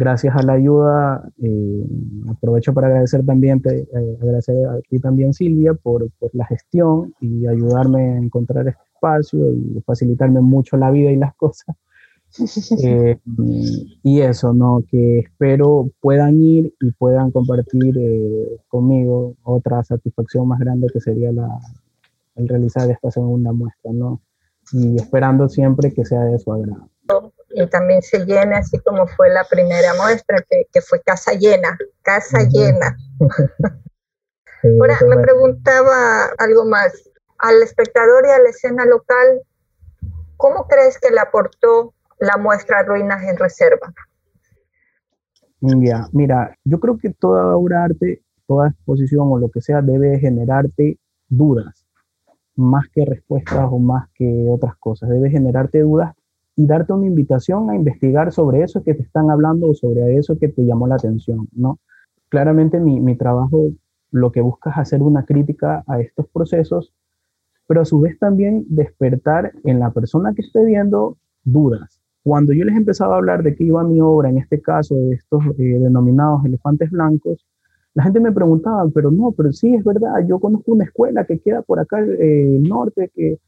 gracias 0.00 0.34
a 0.34 0.42
la 0.42 0.54
ayuda, 0.54 1.30
eh, 1.42 1.84
aprovecho 2.30 2.72
para 2.72 2.86
agradecer 2.86 3.24
también, 3.26 3.60
eh, 3.70 3.86
agradecer 4.18 4.56
a 4.66 4.80
ti 4.88 4.98
también 4.98 5.34
Silvia 5.34 5.74
por, 5.74 6.10
por, 6.18 6.34
la 6.34 6.46
gestión 6.46 7.14
y 7.20 7.46
ayudarme 7.46 8.14
a 8.14 8.16
encontrar 8.16 8.66
este 8.66 8.82
espacio 8.94 9.52
y 9.52 9.82
facilitarme 9.84 10.40
mucho 10.40 10.78
la 10.78 10.90
vida 10.90 11.12
y 11.12 11.16
las 11.16 11.34
cosas. 11.36 11.76
Eh, 12.82 13.18
y 14.02 14.20
eso, 14.20 14.54
¿no? 14.54 14.82
Que 14.88 15.18
espero 15.18 15.90
puedan 16.00 16.40
ir 16.40 16.72
y 16.80 16.92
puedan 16.92 17.30
compartir 17.30 17.94
conmigo 18.68 19.34
otra 19.42 19.84
satisfacción 19.84 20.48
más 20.48 20.60
grande 20.60 20.86
que 20.90 21.00
sería 21.00 21.30
la, 21.30 21.46
el 22.36 22.48
realizar 22.48 22.90
esta 22.90 23.10
segunda 23.10 23.52
muestra, 23.52 23.92
¿no? 23.92 24.22
Y 24.72 24.96
esperando 24.96 25.48
siempre 25.48 25.92
que 25.92 26.06
sea 26.06 26.22
de 26.24 26.38
su 26.38 26.52
agrado 26.52 26.88
y 27.50 27.66
también 27.68 28.02
se 28.02 28.24
llene, 28.24 28.56
así 28.56 28.78
como 28.78 29.06
fue 29.06 29.30
la 29.30 29.44
primera 29.44 29.94
muestra, 29.94 30.38
que, 30.48 30.66
que 30.72 30.80
fue 30.80 31.00
casa 31.02 31.32
llena, 31.32 31.76
casa 32.02 32.42
llena. 32.44 32.96
Ahora, 34.62 34.98
me 35.08 35.16
preguntaba 35.18 36.26
algo 36.38 36.64
más. 36.64 36.92
Al 37.38 37.62
espectador 37.62 38.26
y 38.26 38.30
a 38.30 38.38
la 38.38 38.50
escena 38.50 38.84
local, 38.84 39.40
¿cómo 40.36 40.66
crees 40.68 40.98
que 40.98 41.10
le 41.10 41.20
aportó 41.20 41.94
la 42.18 42.36
muestra 42.36 42.82
Ruinas 42.82 43.22
en 43.24 43.38
Reserva? 43.38 43.92
Ya, 45.60 46.06
mira, 46.12 46.56
yo 46.64 46.78
creo 46.80 46.98
que 46.98 47.10
toda 47.10 47.56
obra 47.56 47.78
de 47.78 47.84
arte, 47.84 48.22
toda 48.46 48.68
exposición 48.68 49.28
o 49.30 49.38
lo 49.38 49.50
que 49.50 49.62
sea 49.62 49.80
debe 49.80 50.18
generarte 50.18 50.98
dudas, 51.28 51.86
más 52.56 52.84
que 52.92 53.04
respuestas 53.06 53.66
o 53.70 53.78
más 53.78 54.08
que 54.14 54.46
otras 54.50 54.76
cosas. 54.76 55.08
Debe 55.08 55.30
generarte 55.30 55.80
dudas 55.80 56.14
y 56.60 56.66
darte 56.66 56.92
una 56.92 57.06
invitación 57.06 57.70
a 57.70 57.74
investigar 57.74 58.32
sobre 58.32 58.62
eso 58.62 58.82
que 58.82 58.92
te 58.92 59.02
están 59.02 59.30
hablando 59.30 59.70
o 59.70 59.74
sobre 59.74 60.16
eso 60.16 60.38
que 60.38 60.48
te 60.48 60.62
llamó 60.62 60.86
la 60.86 60.96
atención, 60.96 61.48
¿no? 61.52 61.78
Claramente 62.28 62.78
mi, 62.78 63.00
mi 63.00 63.16
trabajo 63.16 63.70
lo 64.10 64.30
que 64.30 64.42
busca 64.42 64.68
es 64.70 64.76
hacer 64.76 65.02
una 65.02 65.24
crítica 65.24 65.82
a 65.86 66.00
estos 66.00 66.26
procesos, 66.28 66.92
pero 67.66 67.80
a 67.80 67.86
su 67.86 67.98
vez 68.00 68.18
también 68.18 68.66
despertar 68.68 69.52
en 69.64 69.78
la 69.78 69.90
persona 69.90 70.34
que 70.34 70.42
esté 70.42 70.62
viendo 70.62 71.16
dudas, 71.44 72.02
cuando 72.22 72.52
yo 72.52 72.66
les 72.66 72.76
empezaba 72.76 73.14
a 73.14 73.18
hablar 73.18 73.42
de 73.42 73.54
qué 73.54 73.64
iba 73.64 73.82
mi 73.82 73.98
obra, 74.02 74.28
en 74.28 74.36
este 74.36 74.60
caso 74.60 74.94
de 74.96 75.14
estos 75.14 75.42
eh, 75.58 75.78
denominados 75.80 76.44
elefantes 76.44 76.90
blancos, 76.90 77.46
la 77.94 78.02
gente 78.02 78.20
me 78.20 78.32
preguntaba, 78.32 78.86
pero 78.94 79.10
no, 79.10 79.32
pero 79.32 79.50
sí 79.50 79.74
es 79.74 79.82
verdad, 79.82 80.26
yo 80.28 80.38
conozco 80.38 80.72
una 80.72 80.84
escuela 80.84 81.24
que 81.24 81.38
queda 81.38 81.62
por 81.62 81.80
acá 81.80 82.00
eh, 82.04 82.56
el 82.56 82.64
norte, 82.64 83.10
que 83.14 83.38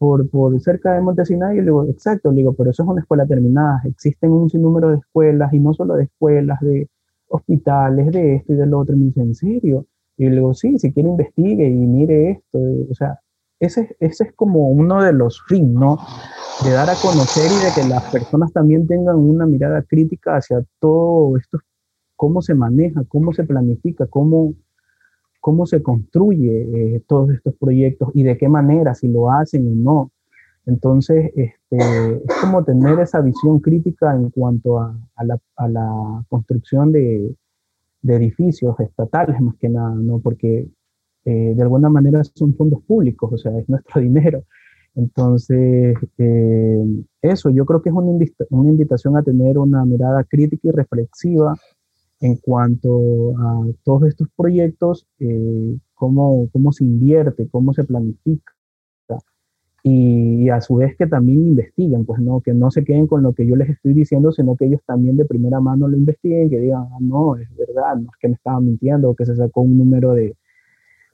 por, 0.00 0.30
por 0.30 0.58
cerca 0.62 0.94
de 0.94 1.02
Montesina, 1.02 1.52
y 1.52 1.58
le 1.58 1.64
digo, 1.64 1.84
exacto, 1.84 2.30
le 2.30 2.38
digo, 2.38 2.54
pero 2.54 2.70
eso 2.70 2.84
es 2.84 2.88
una 2.88 3.02
escuela 3.02 3.26
terminada, 3.26 3.82
existen 3.84 4.32
un 4.32 4.48
sinnúmero 4.48 4.88
de 4.88 4.96
escuelas, 4.96 5.52
y 5.52 5.60
no 5.60 5.74
solo 5.74 5.94
de 5.96 6.04
escuelas, 6.04 6.58
de 6.62 6.88
hospitales, 7.28 8.10
de 8.10 8.36
esto 8.36 8.54
y 8.54 8.56
del 8.56 8.72
otro, 8.72 8.96
y 8.96 8.98
me 8.98 9.04
dice, 9.08 9.20
¿en 9.20 9.34
serio? 9.34 9.86
Y 10.16 10.24
le 10.24 10.36
digo, 10.36 10.54
sí, 10.54 10.78
si 10.78 10.90
quiere 10.90 11.10
investigue 11.10 11.68
y 11.68 11.74
mire 11.74 12.30
esto, 12.30 12.58
o 12.90 12.94
sea, 12.94 13.20
ese, 13.58 13.94
ese 14.00 14.24
es 14.24 14.32
como 14.32 14.70
uno 14.70 15.02
de 15.02 15.12
los 15.12 15.42
fines, 15.46 15.74
¿no? 15.74 15.98
de 16.64 16.72
dar 16.72 16.88
a 16.88 16.94
conocer 16.94 17.44
y 17.44 17.64
de 17.64 17.72
que 17.74 17.86
las 17.86 18.02
personas 18.10 18.54
también 18.54 18.86
tengan 18.86 19.16
una 19.16 19.44
mirada 19.44 19.82
crítica 19.82 20.36
hacia 20.36 20.64
todo 20.78 21.36
esto, 21.36 21.58
cómo 22.16 22.40
se 22.40 22.54
maneja, 22.54 23.02
cómo 23.06 23.34
se 23.34 23.44
planifica, 23.44 24.06
cómo, 24.06 24.54
cómo 25.40 25.66
se 25.66 25.82
construye 25.82 26.96
eh, 26.96 27.02
todos 27.06 27.30
estos 27.30 27.54
proyectos 27.56 28.10
y 28.14 28.22
de 28.22 28.36
qué 28.36 28.48
manera, 28.48 28.94
si 28.94 29.08
lo 29.08 29.30
hacen 29.30 29.66
o 29.66 29.74
no. 29.74 30.12
Entonces, 30.66 31.32
este, 31.34 31.76
es 31.76 32.34
como 32.40 32.62
tener 32.64 33.00
esa 33.00 33.20
visión 33.20 33.60
crítica 33.60 34.14
en 34.14 34.30
cuanto 34.30 34.78
a, 34.78 34.96
a, 35.16 35.24
la, 35.24 35.38
a 35.56 35.68
la, 35.68 36.24
construcción 36.28 36.92
de, 36.92 37.34
de, 38.02 38.14
edificios 38.14 38.78
estatales, 38.78 39.40
más 39.40 39.56
que 39.56 39.68
nada, 39.68 39.94
¿no? 39.94 40.20
Porque 40.20 40.68
eh, 41.24 41.54
de 41.54 41.62
alguna 41.62 41.88
manera 41.88 42.22
son 42.24 42.54
fondos 42.54 42.82
públicos, 42.82 43.32
o 43.32 43.38
sea, 43.38 43.58
es 43.58 43.68
nuestro 43.68 44.00
dinero. 44.00 44.44
Entonces, 44.94 45.96
eh, 46.18 46.84
eso 47.22 47.50
yo 47.50 47.64
creo 47.64 47.80
que 47.80 47.90
es 47.90 47.94
una, 47.94 48.10
una, 48.50 48.70
invitación 48.70 49.16
a 49.16 49.22
tener 49.22 49.56
una 49.56 49.84
mirada 49.84 50.24
crítica 50.24 50.68
y 50.68 50.72
reflexiva 50.72 51.54
en 52.20 52.36
cuanto 52.36 53.32
a 53.38 53.66
todos 53.82 54.08
estos 54.08 54.28
proyectos, 54.36 55.06
eh, 55.18 55.76
cómo, 55.94 56.48
cómo, 56.52 56.72
se 56.72 56.84
invierte, 56.84 57.48
cómo 57.48 57.72
se 57.72 57.84
planifica. 57.84 58.52
Y, 59.82 60.50
a 60.50 60.60
su 60.60 60.76
vez 60.76 60.94
que 60.96 61.06
también 61.06 61.38
investiguen, 61.46 62.04
pues 62.04 62.20
no, 62.20 62.42
que 62.42 62.52
no 62.52 62.70
se 62.70 62.84
queden 62.84 63.06
con 63.06 63.22
lo 63.22 63.32
que 63.32 63.46
yo 63.46 63.56
les 63.56 63.70
estoy 63.70 63.94
diciendo, 63.94 64.30
sino 64.30 64.54
que 64.54 64.66
ellos 64.66 64.82
también 64.84 65.16
de 65.16 65.24
primera 65.24 65.58
mano 65.60 65.88
lo 65.88 65.96
investiguen, 65.96 66.50
que 66.50 66.58
digan, 66.58 66.82
ah, 66.92 66.98
no, 67.00 67.36
es 67.36 67.48
verdad, 67.56 67.96
no 67.96 68.10
es 68.10 68.16
que 68.20 68.28
me 68.28 68.34
estaban 68.34 68.66
mintiendo, 68.66 69.14
que 69.14 69.24
se 69.24 69.36
sacó 69.36 69.62
un 69.62 69.78
número 69.78 70.12
de, 70.12 70.36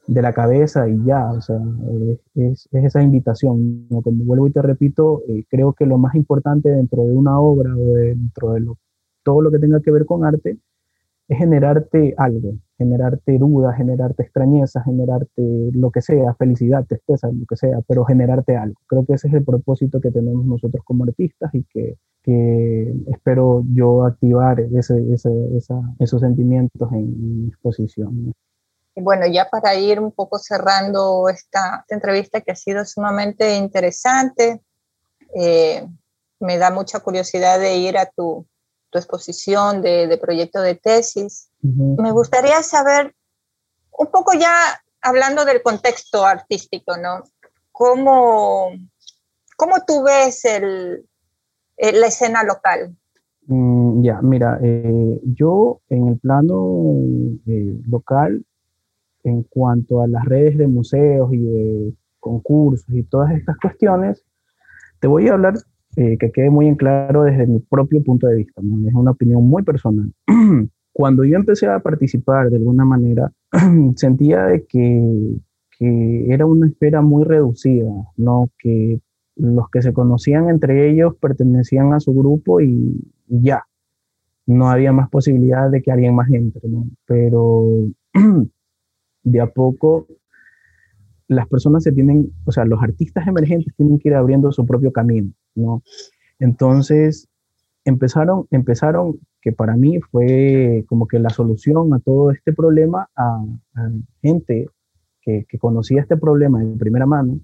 de 0.08 0.22
la 0.22 0.32
cabeza 0.32 0.88
y 0.88 0.96
ya, 1.04 1.30
o 1.30 1.40
sea, 1.40 1.60
es, 2.34 2.68
es, 2.72 2.84
esa 2.84 3.02
invitación. 3.02 3.86
Como 4.02 4.24
vuelvo 4.24 4.48
y 4.48 4.52
te 4.52 4.62
repito, 4.62 5.22
eh, 5.28 5.44
creo 5.48 5.72
que 5.72 5.86
lo 5.86 5.98
más 5.98 6.16
importante 6.16 6.68
dentro 6.70 7.04
de 7.04 7.12
una 7.12 7.38
obra 7.38 7.72
o 7.76 7.94
dentro 7.94 8.52
de 8.54 8.66
todo 9.22 9.42
lo 9.42 9.50
que 9.52 9.60
tenga 9.60 9.80
que 9.80 9.92
ver 9.92 10.06
con 10.06 10.24
arte 10.24 10.58
es 11.28 11.38
generarte 11.38 12.14
algo, 12.16 12.54
generarte 12.78 13.38
dudas, 13.38 13.76
generarte 13.76 14.22
extrañeza, 14.22 14.82
generarte 14.84 15.42
lo 15.72 15.90
que 15.90 16.00
sea, 16.00 16.34
felicidad, 16.34 16.84
tristeza, 16.86 17.28
lo 17.28 17.44
que 17.46 17.56
sea, 17.56 17.80
pero 17.86 18.04
generarte 18.04 18.56
algo. 18.56 18.80
Creo 18.86 19.04
que 19.04 19.14
ese 19.14 19.28
es 19.28 19.34
el 19.34 19.44
propósito 19.44 20.00
que 20.00 20.10
tenemos 20.10 20.44
nosotros 20.44 20.84
como 20.84 21.04
artistas 21.04 21.52
y 21.54 21.64
que, 21.64 21.96
que 22.22 22.94
espero 23.08 23.64
yo 23.72 24.04
activar 24.04 24.60
ese, 24.60 24.94
ese, 25.12 25.30
esos 25.98 26.20
sentimientos 26.20 26.92
en 26.92 27.42
mi 27.42 27.48
exposición. 27.48 28.32
Y 28.94 29.02
bueno, 29.02 29.26
ya 29.26 29.48
para 29.50 29.74
ir 29.74 30.00
un 30.00 30.12
poco 30.12 30.38
cerrando 30.38 31.28
esta, 31.28 31.84
entrevista 31.88 32.40
que 32.40 32.52
ha 32.52 32.56
sido 32.56 32.84
sumamente 32.84 33.56
interesante, 33.56 34.62
eh, 35.34 35.86
me 36.40 36.56
da 36.56 36.70
mucha 36.70 37.00
curiosidad 37.00 37.58
de 37.58 37.76
ir 37.76 37.98
a 37.98 38.06
tu, 38.06 38.46
tu 38.90 38.98
exposición 38.98 39.82
de, 39.82 40.06
de, 40.06 40.18
proyecto 40.18 40.60
de 40.60 40.74
tesis. 40.74 41.50
Me 41.62 42.12
gustaría 42.12 42.62
saber 42.62 43.14
un 43.98 44.06
poco 44.08 44.32
ya 44.34 44.54
hablando 45.00 45.44
del 45.44 45.62
contexto 45.62 46.24
artístico, 46.24 46.96
¿no? 46.96 47.22
¿Cómo, 47.72 48.70
cómo 49.56 49.76
tú 49.86 50.02
ves 50.02 50.44
el, 50.44 51.06
eh, 51.76 51.92
la 51.92 52.06
escena 52.06 52.42
local? 52.42 52.96
Mm, 53.46 54.02
ya, 54.02 54.20
mira, 54.22 54.58
eh, 54.62 55.20
yo 55.24 55.80
en 55.88 56.08
el 56.08 56.18
plano 56.18 56.94
local 57.88 58.44
en 59.24 59.42
cuanto 59.42 60.02
a 60.02 60.06
las 60.06 60.24
redes 60.24 60.56
de 60.56 60.68
museos 60.68 61.32
y 61.32 61.38
de 61.38 61.94
concursos 62.20 62.88
y 62.88 63.02
todas 63.02 63.32
estas 63.32 63.56
cuestiones, 63.58 64.24
te 65.00 65.08
voy 65.08 65.28
a 65.28 65.34
hablar 65.34 65.54
eh, 65.96 66.18
que 66.18 66.30
quede 66.30 66.50
muy 66.50 66.66
en 66.66 66.76
claro 66.76 67.22
desde 67.22 67.46
mi 67.46 67.58
propio 67.58 68.02
punto 68.04 68.26
de 68.26 68.36
vista, 68.36 68.60
es 68.60 68.94
una 68.94 69.12
opinión 69.12 69.46
muy 69.48 69.62
personal. 69.62 70.12
Cuando 70.92 71.24
yo 71.24 71.36
empecé 71.36 71.66
a 71.66 71.80
participar 71.80 72.50
de 72.50 72.56
alguna 72.56 72.84
manera, 72.84 73.32
sentía 73.96 74.44
de 74.44 74.66
que, 74.66 75.36
que 75.78 76.26
era 76.28 76.46
una 76.46 76.68
esfera 76.68 77.00
muy 77.02 77.24
reducida, 77.24 77.90
¿no? 78.16 78.50
que 78.58 79.00
los 79.36 79.68
que 79.70 79.82
se 79.82 79.92
conocían 79.92 80.48
entre 80.48 80.90
ellos 80.90 81.14
pertenecían 81.20 81.92
a 81.92 82.00
su 82.00 82.14
grupo 82.14 82.60
y, 82.60 83.02
y 83.28 83.42
ya, 83.42 83.64
no 84.46 84.68
había 84.70 84.92
más 84.92 85.08
posibilidad 85.10 85.70
de 85.70 85.82
que 85.82 85.92
alguien 85.92 86.14
más 86.14 86.30
entre, 86.30 86.68
¿no? 86.68 86.86
pero 87.06 87.64
de 89.22 89.40
a 89.40 89.46
poco 89.46 90.06
las 91.28 91.48
personas 91.48 91.82
se 91.82 91.92
tienen, 91.92 92.32
o 92.44 92.52
sea, 92.52 92.64
los 92.64 92.82
artistas 92.82 93.26
emergentes 93.26 93.74
tienen 93.76 93.98
que 93.98 94.10
ir 94.10 94.14
abriendo 94.14 94.52
su 94.52 94.64
propio 94.64 94.92
camino, 94.92 95.32
¿no? 95.56 95.82
Entonces, 96.38 97.28
empezaron, 97.84 98.46
empezaron, 98.50 99.18
que 99.40 99.52
para 99.52 99.76
mí 99.76 100.00
fue 100.00 100.84
como 100.88 101.06
que 101.06 101.18
la 101.18 101.30
solución 101.30 101.94
a 101.94 102.00
todo 102.00 102.30
este 102.30 102.52
problema, 102.52 103.08
a, 103.16 103.44
gente 104.22 104.68
que, 105.22 105.44
que, 105.48 105.58
conocía 105.58 106.02
este 106.02 106.16
problema 106.16 106.62
en 106.62 106.78
primera 106.78 107.06
mano, 107.06 107.40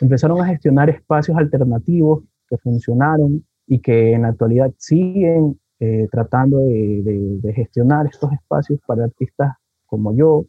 empezaron 0.00 0.40
a 0.40 0.46
gestionar 0.46 0.90
espacios 0.90 1.36
alternativos 1.36 2.22
que 2.48 2.58
funcionaron 2.58 3.44
y 3.66 3.80
que 3.80 4.12
en 4.12 4.22
la 4.22 4.28
actualidad 4.28 4.72
siguen 4.78 5.58
eh, 5.80 6.08
tratando 6.10 6.58
de, 6.58 7.52
gestionar 7.54 8.06
estos 8.06 8.32
espacios 8.32 8.80
para 8.86 9.04
artistas 9.04 9.54
como 9.86 10.14
yo, 10.14 10.44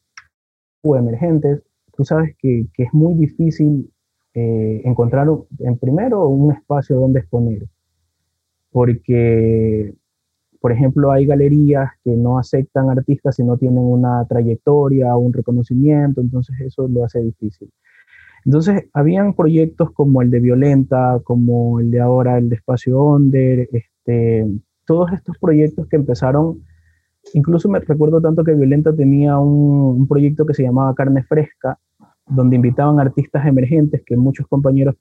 o 0.82 0.96
emergentes, 0.96 1.62
tú 1.96 2.04
sabes 2.04 2.36
que 2.38 2.68
es 2.78 2.94
muy 2.94 3.14
difícil 3.16 3.92
eh, 4.40 4.82
encontrar, 4.86 5.28
en 5.60 5.78
primero, 5.78 6.28
un 6.28 6.54
espacio 6.54 6.98
donde 6.98 7.20
exponer, 7.20 7.68
porque, 8.72 9.94
por 10.62 10.72
ejemplo, 10.72 11.12
hay 11.12 11.26
galerías 11.26 11.92
que 12.04 12.12
no 12.12 12.38
aceptan 12.38 12.90
artistas 12.90 13.36
si 13.36 13.44
no 13.44 13.58
tienen 13.58 13.84
una 13.84 14.26
trayectoria 14.26 15.16
o 15.16 15.20
un 15.20 15.34
reconocimiento, 15.34 16.22
entonces 16.22 16.56
eso 16.62 16.88
lo 16.88 17.04
hace 17.04 17.22
difícil. 17.22 17.70
Entonces, 18.46 18.86
habían 18.94 19.34
proyectos 19.34 19.92
como 19.92 20.22
el 20.22 20.32
de 20.32 20.40
Violenta, 20.40 21.20
como 21.24 21.80
el 21.80 21.92
de 21.92 22.00
ahora, 22.00 22.38
el 22.38 22.50
de 22.50 22.56
Espacio 22.56 23.00
Onder, 23.00 23.68
este, 23.72 24.48
todos 24.86 25.12
estos 25.12 25.38
proyectos 25.38 25.88
que 25.88 25.98
empezaron 25.98 26.62
Incluso 27.34 27.70
me 27.70 27.80
recuerdo 27.80 28.22
tanto 28.22 28.44
que 28.44 28.54
Violenta 28.54 28.94
tenía 28.96 29.38
un, 29.38 30.08
proyecto 30.08 30.46
que 30.46 30.54
se 30.54 30.64
llamaba 30.64 30.96
Carne 30.96 31.24
Fresca, 31.24 31.78
donde 32.30 32.56
invitaban 32.56 33.00
artistas 33.00 33.46
emergentes 33.46 34.02
que 34.06 34.16
muchos 34.16 34.48
compañeros 34.48 34.96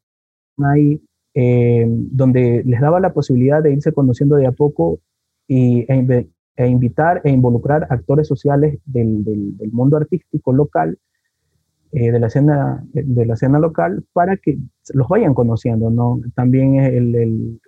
ahí, 0.64 1.00
eh, 1.34 1.86
donde 1.88 2.62
les 2.64 2.80
daba 2.80 3.00
la 3.00 3.12
posibilidad 3.12 3.62
de 3.62 3.72
irse 3.72 3.92
conociendo 3.92 4.36
de 4.36 4.46
a 4.46 4.52
poco 4.52 5.00
y, 5.46 5.80
e, 5.92 6.28
e 6.56 6.66
invitar 6.66 7.20
e 7.24 7.30
involucrar 7.30 7.86
actores 7.90 8.26
sociales 8.26 8.78
del, 8.84 9.24
del, 9.24 9.72
mundo 9.72 9.96
artístico 9.96 10.52
local, 10.52 10.98
eh, 11.92 12.10
de, 12.10 12.18
la 12.18 12.26
escena, 12.26 12.84
de 12.92 13.26
la 13.26 13.34
escena 13.34 13.58
local, 13.58 14.04
para 14.12 14.36
que 14.36 14.58
los 14.94 15.08
vayan 15.08 15.34
conociendo. 15.34 15.90
¿no? 15.90 16.20
También 16.34 16.76
el, 16.76 17.14
el, 17.14 17.60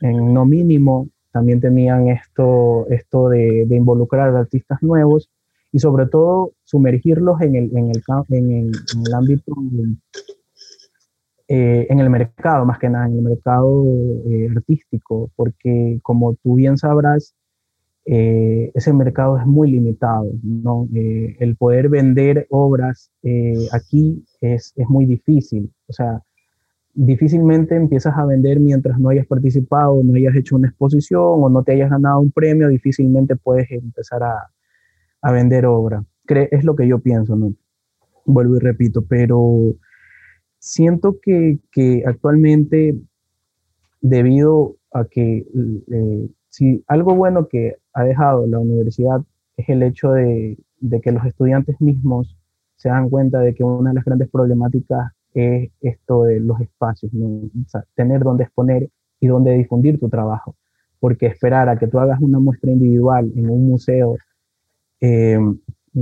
en 0.00 0.32
no 0.32 0.44
mínimo 0.44 1.08
también 1.32 1.60
tenían 1.60 2.08
esto, 2.08 2.86
esto 2.88 3.28
de, 3.28 3.66
involucrar 3.70 4.34
a 4.34 4.40
artistas 4.40 4.82
nuevos 4.82 5.30
y 5.72 5.78
sobre 5.78 6.06
todo 6.06 6.52
sumergirlos 6.64 7.40
en 7.40 7.56
el, 7.56 7.76
en 7.76 7.90
el, 7.90 8.02
en 8.30 8.50
el, 9.06 9.14
ámbito, 9.14 9.54
eh, 11.48 11.86
en 11.88 12.00
el 12.00 12.10
mercado, 12.10 12.64
más 12.64 12.78
que 12.78 12.88
nada, 12.88 13.06
en 13.06 13.16
el 13.16 13.22
mercado 13.22 13.84
eh, 14.26 14.48
artístico, 14.54 15.30
porque 15.36 15.98
como 16.02 16.34
tú 16.42 16.54
bien 16.54 16.78
sabrás, 16.78 17.34
eh, 18.06 18.70
ese 18.74 18.92
mercado 18.94 19.36
es 19.38 19.46
muy 19.46 19.70
limitado. 19.70 20.30
¿no? 20.42 20.88
El 20.94 21.56
poder 21.56 21.90
vender 21.90 22.46
obras 22.50 23.10
aquí 23.72 24.24
es, 24.40 24.72
es, 24.76 24.88
muy 24.88 25.04
difícil. 25.04 25.70
O 25.88 25.92
sea, 25.92 26.22
difícilmente 26.94 27.76
empiezas 27.76 28.16
a 28.16 28.24
vender 28.24 28.60
mientras 28.60 28.98
no 28.98 29.10
hayas 29.10 29.26
participado, 29.26 30.02
no 30.02 30.14
hayas 30.14 30.34
hecho 30.36 30.56
una 30.56 30.68
exposición 30.68 31.22
o 31.22 31.48
no 31.50 31.62
te 31.62 31.72
hayas 31.72 31.90
ganado 31.90 32.20
un 32.20 32.32
premio, 32.32 32.68
difícilmente 32.68 33.36
puedes 33.36 33.70
empezar 33.70 34.22
a, 34.22 34.50
a 35.22 35.32
vender 35.32 35.66
obra. 35.66 36.04
Es 36.28 36.64
lo 36.64 36.76
que 36.76 36.86
yo 36.86 36.98
pienso, 36.98 37.36
¿no? 37.36 37.54
Vuelvo 38.24 38.56
y 38.56 38.60
repito, 38.60 39.04
pero 39.06 39.74
siento 40.58 41.16
que, 41.22 41.58
que 41.72 42.02
actualmente, 42.06 42.94
debido 44.00 44.76
a 44.92 45.04
que 45.04 45.46
si 46.48 46.84
algo 46.86 47.14
bueno 47.14 47.48
que 47.48 47.76
ha 47.92 48.04
dejado 48.04 48.46
la 48.46 48.58
universidad 48.58 49.22
es 49.56 49.68
el 49.68 49.82
hecho 49.82 50.12
de, 50.12 50.58
que 51.02 51.12
los 51.12 51.24
estudiantes 51.24 51.80
mismos 51.80 52.36
se 52.76 52.88
dan 52.88 53.08
cuenta 53.10 53.40
de 53.40 53.54
que 53.54 53.64
una 53.64 53.90
de 53.90 53.96
las 53.96 54.04
grandes 54.04 54.28
problemáticas 54.30 55.12
es 55.34 55.70
esto 55.80 56.24
de 56.24 56.40
los 56.40 56.60
espacios, 56.60 57.12
tener 57.94 58.20
dónde 58.20 58.44
exponer 58.44 58.88
y 59.20 59.26
dónde 59.26 59.52
difundir 59.52 59.98
tu 59.98 60.08
trabajo. 60.08 60.56
Porque 61.00 61.26
esperar 61.26 61.68
a 61.68 61.78
que 61.78 61.86
tú 61.86 61.98
hagas 61.98 62.20
una 62.20 62.38
muestra 62.38 62.70
individual 62.70 63.30
en 63.36 63.50
un 63.50 63.68
museo 63.68 64.16
eh, 65.00 65.38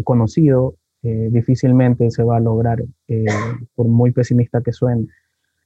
conocido, 0.04 0.74
eh, 1.02 1.28
difícilmente 1.30 2.10
se 2.10 2.22
va 2.24 2.38
a 2.38 2.40
lograr, 2.40 2.82
eh, 3.08 3.26
por 3.74 3.86
muy 3.86 4.10
pesimista 4.10 4.60
que 4.60 4.72
suene. 4.72 5.06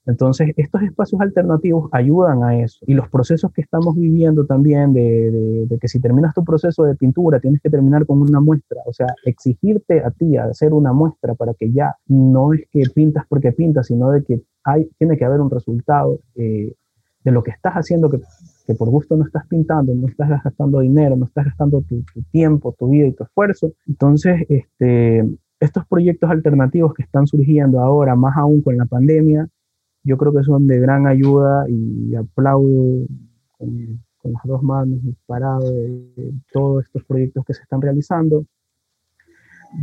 Entonces, 0.07 0.53
estos 0.57 0.83
espacios 0.83 1.21
alternativos 1.21 1.89
ayudan 1.93 2.43
a 2.43 2.59
eso. 2.59 2.79
Y 2.87 2.95
los 2.95 3.09
procesos 3.09 3.53
que 3.53 3.61
estamos 3.61 3.95
viviendo 3.97 4.45
también, 4.45 4.93
de, 4.93 5.67
que 5.81 5.89
si 5.89 6.01
terminas 6.01 6.35
tu 6.35 6.45
proceso 6.45 6.85
de 6.85 6.95
pintura, 6.95 7.39
tienes 7.39 7.61
que 7.61 7.71
terminar 7.71 8.07
con 8.07 8.21
una 8.21 8.41
muestra. 8.41 8.83
O 8.87 8.93
sea, 8.93 9.07
exigirte 9.25 10.03
a 10.05 10.11
ti 10.11 10.37
a 10.37 10.45
hacer 10.45 10.73
una 10.73 10.93
muestra 10.93 11.35
para 11.35 11.55
que 11.55 11.71
ya 11.71 11.95
no 12.07 12.53
es 12.53 12.63
que 12.71 12.83
pintas 12.95 13.25
porque 13.29 13.53
pintas, 13.53 13.87
sino 13.87 14.11
de 14.11 14.25
que 14.25 14.43
hay, 14.65 14.91
tiene 14.99 15.17
que 15.17 15.25
haber 15.25 15.41
un 15.41 15.51
resultado 15.51 16.19
eh, 16.35 16.75
de 17.25 17.31
lo 17.31 17.43
que 17.43 17.51
estás 17.51 17.75
haciendo, 17.75 18.11
que, 18.11 18.21
que, 18.71 18.77
por 18.77 18.89
gusto 18.89 19.17
no 19.17 19.25
estás 19.25 19.47
pintando, 19.49 19.93
no 19.95 20.07
estás 20.07 20.29
gastando 20.29 20.79
dinero, 20.79 21.17
no 21.17 21.25
estás 21.27 21.47
gastando 21.47 21.83
tu, 21.83 22.05
tu 22.15 22.23
tiempo, 22.31 22.73
tu 22.79 22.89
vida 22.89 23.09
y 23.09 23.13
tu 23.13 23.25
esfuerzo. 23.25 23.73
Entonces, 23.89 24.47
este, 24.49 25.25
estos 25.59 25.85
proyectos 25.89 26.31
alternativos 26.31 26.95
que 26.95 27.03
están 27.03 27.27
surgiendo 27.27 27.81
ahora, 27.81 28.15
más 28.15 28.37
aún 28.37 28.63
con 28.63 28.77
la 28.77 28.87
pandemia, 28.87 29.49
yo 30.05 30.17
creo 30.17 30.33
que 30.33 30.45
son 30.45 30.69
de 30.69 30.79
gran 30.79 31.09
ayuda 31.09 31.67
y 31.69 32.15
aplaudo 32.15 33.07
con, 33.59 34.01
las 34.23 34.43
dos 34.45 34.63
manos 34.63 35.01
parado 35.27 35.69
de, 35.73 36.33
todos 36.53 36.85
estos 36.85 37.05
proyectos 37.05 37.45
que 37.45 37.55
se 37.55 37.63
están 37.63 37.83
realizando. 37.83 38.45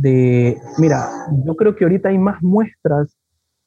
De, 0.00 0.56
mira, 0.78 1.08
yo 1.44 1.54
creo 1.56 1.76
que 1.76 1.84
ahorita 1.84 2.08
hay 2.08 2.18
más 2.18 2.42
muestras 2.42 3.16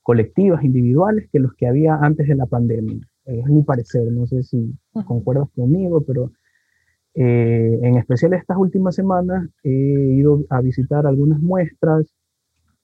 colectivas, 0.02 0.64
individuales, 0.64 1.30
que 1.32 1.40
los 1.40 1.54
que 1.54 1.68
había 1.68 1.96
antes 1.96 2.28
de 2.28 2.36
la 2.36 2.48
pandemia. 2.48 3.11
Es 3.26 3.46
mi 3.46 3.64
parecer, 3.64 4.12
no 4.12 4.26
sé 4.26 4.44
si 4.44 4.74
concuerdas 5.06 5.48
conmigo, 5.56 6.02
pero 6.02 6.32
eh, 7.14 7.80
en 7.82 7.98
especial 7.98 8.34
estas 8.34 8.58
últimas 8.58 8.96
semanas 8.96 9.50
he 9.64 9.70
ido 9.70 10.44
a 10.50 10.62
visitar 10.62 11.06
algunas 11.06 11.40
muestras 11.40 12.08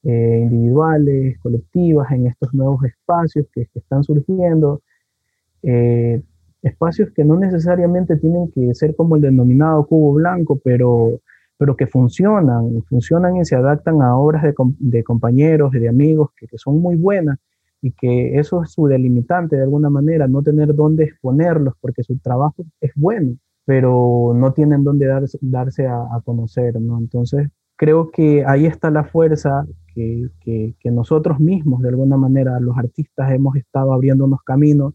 eh, 0.03 0.39
individuales, 0.43 1.39
colectivas, 1.39 2.11
en 2.11 2.27
estos 2.27 2.53
nuevos 2.53 2.83
espacios 2.83 3.47
que, 3.53 3.67
están 3.73 4.03
surgiendo, 4.03 4.81
eh, 5.63 6.21
espacios 6.61 7.09
que 7.11 7.23
no 7.23 7.37
necesariamente 7.39 8.17
tienen 8.17 8.51
que 8.51 8.73
ser 8.75 8.95
como 8.95 9.15
el 9.15 9.21
denominado 9.21 9.85
cubo 9.87 10.13
blanco, 10.13 10.59
pero, 10.63 11.19
pero 11.57 11.75
que 11.75 11.87
funcionan, 11.87 12.83
funcionan 12.83 13.37
y 13.37 13.45
se 13.45 13.55
adaptan 13.55 14.01
a 14.01 14.17
obras 14.17 14.43
de, 14.43 14.53
de 14.79 15.03
compañeros 15.03 15.73
y 15.73 15.79
de 15.79 15.89
amigos 15.89 16.29
que, 16.37 16.47
que, 16.47 16.57
son 16.57 16.79
muy 16.79 16.95
buenas 16.95 17.39
y 17.87 17.91
que 17.91 18.39
eso 18.39 18.63
es 18.63 18.71
su 18.71 18.87
delimitante 18.87 19.55
de 19.55 19.63
alguna 19.63 19.89
manera, 19.89 20.27
no 20.27 20.43
tener 20.43 20.75
dónde 20.75 21.05
exponerlos 21.05 21.73
porque 21.79 22.03
su 22.03 22.17
trabajo 22.19 22.65
es 22.81 22.91
bueno, 22.95 23.37
pero 23.65 24.33
no 24.35 24.53
tienen 24.53 24.83
dónde 24.83 25.07
darse, 25.07 25.37
darse 25.41 25.87
a, 25.87 25.97
a 25.97 26.21
conocer, 26.23 26.79
¿no? 26.81 26.99
Entonces, 26.99 27.49
creo 27.77 28.11
que 28.11 28.43
ahí 28.45 28.65
está 28.65 28.91
la 28.91 29.05
fuerza 29.05 29.65
que, 29.93 30.29
que, 30.79 30.91
nosotros 30.91 31.39
mismos, 31.39 31.81
de 31.81 31.89
alguna 31.89 32.17
manera, 32.17 32.59
los 32.59 32.77
artistas, 32.77 33.31
hemos 33.31 33.55
estado 33.55 33.93
abriéndonos 33.93 34.41
caminos, 34.43 34.93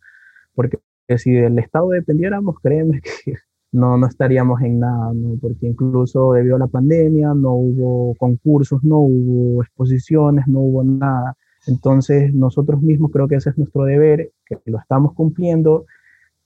porque 0.54 0.78
si 1.16 1.32
del 1.32 1.58
Estado 1.58 1.88
dependiéramos, 1.90 2.56
créeme 2.62 3.00
que 3.00 3.34
no, 3.72 3.96
no 3.96 4.06
estaríamos 4.06 4.60
en 4.62 4.80
nada, 4.80 5.12
¿no? 5.14 5.36
porque 5.40 5.66
incluso 5.66 6.32
debido 6.34 6.56
a 6.56 6.60
la 6.60 6.66
pandemia 6.66 7.34
no 7.34 7.54
hubo 7.54 8.14
concursos, 8.16 8.82
no 8.84 8.98
hubo 9.00 9.62
exposiciones, 9.62 10.46
no 10.46 10.60
hubo 10.60 10.84
nada. 10.84 11.36
Entonces, 11.66 12.34
nosotros 12.34 12.82
mismos 12.82 13.10
creo 13.12 13.28
que 13.28 13.36
ese 13.36 13.50
es 13.50 13.58
nuestro 13.58 13.84
deber, 13.84 14.32
que 14.46 14.58
lo 14.66 14.78
estamos 14.78 15.14
cumpliendo 15.14 15.86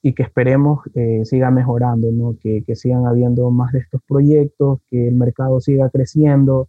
y 0.03 0.13
que 0.13 0.23
esperemos 0.23 0.81
eh, 0.95 1.23
siga 1.25 1.51
mejorando, 1.51 2.13
¿no? 2.13 2.37
que, 2.41 2.63
que, 2.65 2.77
sigan 2.77 3.07
habiendo 3.07 3.51
más 3.51 3.73
de 3.73 3.81
estos 3.81 4.03
proyectos, 4.07 4.81
que 4.89 5.09
el 5.09 5.15
mercado 5.15 5.61
siga 5.61 5.91
creciendo, 5.91 6.69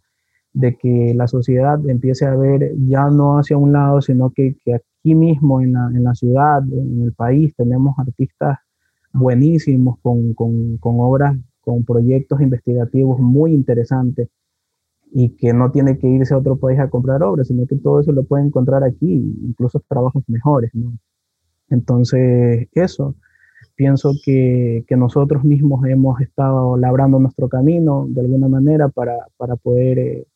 de 0.52 0.76
que 0.76 1.12
la 1.14 1.28
sociedad 1.28 1.78
empiece 1.88 2.24
a 2.24 2.34
ver 2.34 2.72
ya 2.78 3.10
no 3.10 3.38
hacia 3.38 3.56
un 3.56 3.72
lado, 3.72 4.00
sino 4.00 4.30
que, 4.30 4.56
que 4.64 4.74
aquí 4.74 5.14
mismo 5.14 5.60
en 5.60 5.74
la, 5.74 5.90
en 5.94 6.02
la, 6.02 6.14
ciudad, 6.14 6.62
en 6.72 7.02
el 7.02 7.12
país, 7.12 7.54
tenemos 7.54 7.96
artistas 7.98 8.58
buenísimos 9.12 9.98
con, 10.00 10.34
con, 10.34 10.78
con 10.78 10.96
obras, 10.98 11.36
con 11.60 11.84
proyectos 11.84 12.40
investigativos 12.40 13.20
muy 13.20 13.52
interesantes 13.52 14.28
y 15.12 15.30
que 15.36 15.52
no 15.52 15.70
tiene 15.70 15.98
que 15.98 16.08
irse 16.08 16.34
a 16.34 16.38
otro 16.38 16.56
país 16.56 16.78
a 16.78 16.90
comprar 16.90 17.22
obras, 17.22 17.48
sino 17.48 17.66
que 17.66 17.76
todo 17.76 18.00
eso 18.00 18.12
lo 18.12 18.24
puede 18.24 18.44
encontrar 18.44 18.84
aquí, 18.84 19.34
incluso 19.42 19.82
trabajos 19.88 20.22
mejores. 20.28 20.74
¿no? 20.74 20.98
Entonces, 21.70 22.68
eso, 22.72 23.14
pienso 23.74 24.12
que, 24.24 24.84
que, 24.86 24.96
nosotros 24.96 25.44
mismos 25.44 25.86
hemos 25.86 26.20
estado 26.20 26.76
labrando 26.76 27.18
nuestro 27.18 27.48
camino 27.48 28.06
de 28.08 28.20
alguna 28.20 28.48
manera 28.48 28.88
para, 28.88 29.16
para 29.36 29.56
poder 29.56 29.98
eh, 29.98 30.26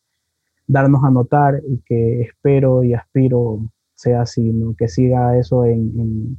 darnos 0.67 1.03
a 1.03 1.11
notar 1.11 1.61
y 1.67 1.79
que 1.85 2.21
espero 2.21 2.83
y 2.83 2.93
aspiro 2.93 3.59
sea 3.95 4.21
así, 4.21 4.51
¿no? 4.51 4.75
que 4.75 4.87
siga 4.87 5.37
eso 5.37 5.65
en, 5.65 5.99
en 5.99 6.37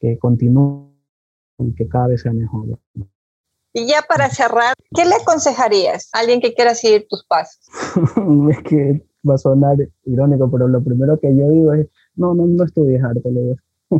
que 0.00 0.18
continúe 0.18 0.88
y 1.58 1.74
que 1.74 1.88
cada 1.88 2.08
vez 2.08 2.22
sea 2.22 2.32
mejor. 2.32 2.78
Y 3.72 3.86
ya 3.86 4.02
para 4.08 4.30
cerrar, 4.30 4.74
¿qué 4.94 5.04
le 5.04 5.14
aconsejarías 5.14 6.08
a 6.12 6.20
alguien 6.20 6.40
que 6.40 6.54
quiera 6.54 6.74
seguir 6.74 7.06
tus 7.08 7.24
pasos? 7.24 7.60
es 8.50 8.62
que 8.62 9.06
va 9.28 9.34
a 9.34 9.38
sonar 9.38 9.76
irónico, 10.04 10.50
pero 10.50 10.68
lo 10.68 10.82
primero 10.82 11.18
que 11.20 11.36
yo 11.36 11.50
digo 11.50 11.72
es, 11.74 11.86
no, 12.16 12.34
no, 12.34 12.46
no 12.46 12.64
estudies 12.64 13.02
arte, 13.02 13.30
lo 13.30 13.56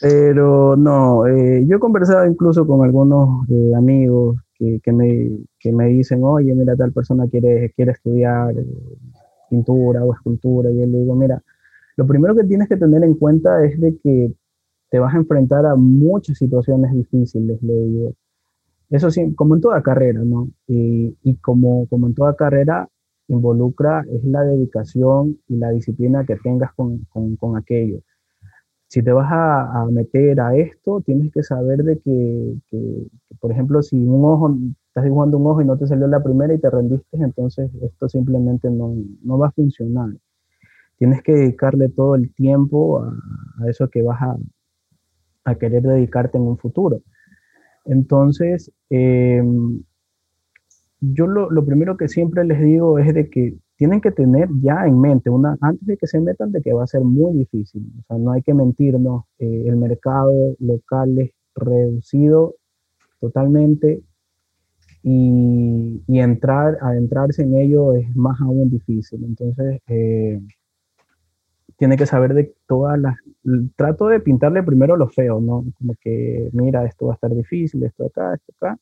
Pero 0.00 0.76
no, 0.76 1.26
eh, 1.26 1.64
yo 1.66 1.76
he 1.76 1.80
conversado 1.80 2.24
incluso 2.26 2.66
con 2.66 2.82
algunos 2.84 3.46
eh, 3.50 3.72
amigos 3.76 4.38
que, 4.54 4.80
que, 4.82 4.92
me, 4.92 5.30
que, 5.58 5.72
me, 5.72 5.88
dicen, 5.88 6.24
oye, 6.24 6.54
mira, 6.54 6.74
tal 6.74 6.92
persona 6.92 7.28
quiere, 7.28 7.70
quiere 7.76 7.92
estudiar 7.92 8.56
eh, 8.58 8.64
pintura 9.50 10.02
o 10.02 10.14
escultura, 10.14 10.70
y 10.70 10.78
yo 10.78 10.86
le 10.86 10.98
digo, 10.98 11.14
mira, 11.14 11.42
lo 11.96 12.06
primero 12.06 12.34
que 12.34 12.44
tienes 12.44 12.68
que 12.68 12.78
tener 12.78 13.04
en 13.04 13.14
cuenta 13.14 13.62
es 13.62 13.78
de 13.78 13.98
que 14.02 14.32
te 14.90 14.98
vas 14.98 15.14
a 15.14 15.18
enfrentar 15.18 15.66
a 15.66 15.76
muchas 15.76 16.38
situaciones 16.38 16.92
difíciles, 16.92 17.62
le 17.62 17.74
digo. 17.74 18.12
Eso 18.90 19.10
sí, 19.10 19.34
como 19.34 19.54
en 19.54 19.60
toda 19.60 19.82
carrera, 19.82 20.22
¿no? 20.24 20.48
Y, 20.66 21.14
como, 21.36 21.86
en 21.90 22.14
toda 22.14 22.34
carrera, 22.34 22.88
involucra 23.28 24.04
es 24.10 24.24
la 24.24 24.42
dedicación 24.42 25.38
y 25.48 25.56
la 25.56 25.70
disciplina 25.70 26.24
que 26.26 26.36
tengas 26.36 26.72
con, 26.74 27.06
con, 27.08 27.56
aquello 27.56 28.00
si 28.90 29.04
te 29.04 29.12
vas 29.12 29.28
a, 29.30 29.86
meter 29.88 30.40
a 30.40 30.56
esto, 30.56 31.00
tienes 31.02 31.32
que 31.32 31.44
saber 31.44 31.84
de 31.84 32.00
que, 32.00 32.56
por 33.38 33.52
ejemplo, 33.52 33.82
si 33.82 33.96
un 33.96 34.24
ojo, 34.24 34.52
estás 34.88 35.04
dibujando 35.04 35.38
un 35.38 35.46
ojo 35.46 35.62
y 35.62 35.64
no 35.64 35.78
te 35.78 35.86
salió 35.86 36.08
la 36.08 36.20
primera 36.20 36.52
y 36.52 36.58
te 36.58 36.68
rendiste, 36.68 37.16
entonces 37.18 37.70
esto 37.82 38.08
simplemente 38.08 38.68
no, 38.68 38.96
no 39.22 39.38
va 39.38 39.46
a 39.46 39.52
funcionar. 39.52 40.08
Tienes 40.98 41.22
que 41.22 41.30
dedicarle 41.32 41.88
todo 41.88 42.16
el 42.16 42.34
tiempo 42.34 43.04
a, 43.04 43.16
eso 43.68 43.88
que 43.88 44.02
vas 44.02 44.20
a, 44.22 44.36
a, 45.50 45.58
querer 45.58 45.82
dedicarte 45.82 46.38
en 46.38 46.44
un 46.44 46.58
futuro. 46.58 47.02
Entonces, 47.84 48.72
em, 48.90 49.82
yo 51.00 51.26
lo, 51.26 51.50
lo 51.50 51.64
primero 51.64 51.96
que 51.96 52.08
siempre 52.08 52.44
les 52.44 52.60
digo 52.60 52.98
es 52.98 53.14
de 53.14 53.30
que 53.30 53.56
tienen 53.80 54.02
que 54.02 54.10
tener 54.10 54.50
ya 54.60 54.86
en 54.86 55.00
mente, 55.00 55.30
una, 55.30 55.56
antes 55.62 55.86
de 55.86 55.96
que 55.96 56.06
se 56.06 56.20
metan, 56.20 56.52
de 56.52 56.60
que 56.60 56.74
va 56.74 56.84
a 56.84 56.86
ser 56.86 57.00
muy 57.00 57.32
difícil. 57.38 57.90
O 58.00 58.02
sea, 58.06 58.18
no 58.18 58.32
hay 58.32 58.42
que 58.42 58.52
mentirnos, 58.52 59.24
eh, 59.38 59.64
el 59.66 59.76
mercado 59.76 60.54
local 60.58 61.18
es 61.18 61.30
reducido 61.54 62.56
totalmente 63.20 64.02
y, 65.02 66.02
y, 66.06 66.20
entrar, 66.20 66.76
adentrarse 66.82 67.42
en 67.42 67.56
ello 67.56 67.94
es 67.94 68.14
más 68.14 68.38
aún 68.42 68.68
difícil. 68.68 69.24
Entonces, 69.24 69.80
eh, 69.88 70.38
tiene 71.80 71.96
que 71.96 72.04
saber 72.04 72.34
de 72.34 72.54
todas 72.66 72.98
las... 73.00 73.16
Trato 73.74 74.08
de 74.08 74.20
pintarle 74.20 74.62
primero 74.62 74.98
lo 74.98 75.08
feo, 75.08 75.40
¿no? 75.40 75.64
Como 75.78 75.94
que, 75.98 76.50
mira, 76.52 76.84
esto 76.84 77.06
va 77.06 77.12
a 77.12 77.14
estar 77.14 77.34
difícil, 77.34 77.82
esto 77.84 78.04
acá, 78.04 78.34
esto 78.34 78.52
acá. 78.60 78.78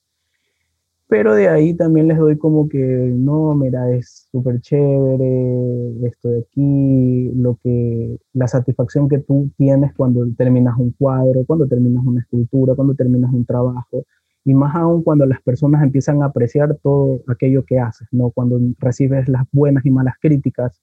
Pero 1.07 1.37
de 1.37 1.49
ahí 1.49 1.75
también 1.75 2.09
les 2.09 2.19
doy 2.19 2.37
como 2.37 2.69
que, 2.69 2.77
no, 2.77 3.55
mira, 3.55 3.89
es 3.93 4.27
súper 4.33 4.61
chévere 4.61 6.09
esto 6.09 6.29
de 6.31 6.41
aquí, 6.41 7.31
lo 7.37 7.57
que, 7.63 8.19
la 8.33 8.49
satisfacción 8.49 9.09
que 9.09 9.19
tú 9.19 9.49
tienes 9.57 9.95
cuando 9.95 10.27
terminas 10.37 10.77
un 10.77 10.91
cuadro, 10.91 11.45
cuando 11.47 11.69
terminas 11.69 12.05
una 12.05 12.21
escultura, 12.23 12.75
cuando 12.75 12.97
terminas 12.97 13.33
un 13.33 13.47
trabajo, 13.47 14.05
y 14.45 14.55
más 14.55 14.75
aún 14.75 15.05
cuando 15.05 15.25
las 15.25 15.41
personas 15.43 15.85
empiezan 15.85 16.21
a 16.25 16.27
apreciar 16.27 16.77
todo 16.83 17.21
aquello 17.29 17.65
que 17.65 17.79
haces, 17.79 18.09
¿no? 18.11 18.31
Cuando 18.31 18.59
recibes 18.81 19.29
las 19.29 19.45
buenas 19.53 19.87
y 19.87 19.91
malas 19.93 20.15
críticas, 20.21 20.83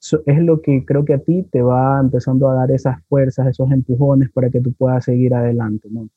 es 0.00 0.38
lo 0.40 0.60
que 0.60 0.84
creo 0.84 1.04
que 1.04 1.14
a 1.14 1.18
ti 1.18 1.42
te 1.50 1.62
va 1.62 1.98
empezando 2.00 2.48
a 2.48 2.54
dar 2.54 2.70
esas 2.70 3.02
fuerzas, 3.08 3.46
esos 3.48 3.70
empujones 3.70 4.30
para 4.30 4.50
que 4.50 4.60
tú 4.60 4.72
puedas 4.72 5.04
seguir 5.04 5.34
adelante, 5.34 5.88
¿no? 5.90 6.08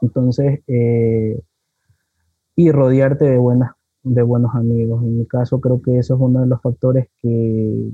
Entonces, 0.00 0.60
eh, 0.66 1.40
y 2.56 2.70
rodearte 2.72 3.24
de, 3.24 3.38
buenas, 3.38 3.72
de 4.02 4.22
buenos 4.22 4.54
amigos. 4.54 5.02
En 5.02 5.18
mi 5.18 5.26
caso 5.26 5.60
creo 5.60 5.80
que 5.80 5.98
eso 5.98 6.14
es 6.14 6.20
uno 6.20 6.40
de 6.40 6.46
los 6.46 6.60
factores 6.60 7.08
que, 7.22 7.90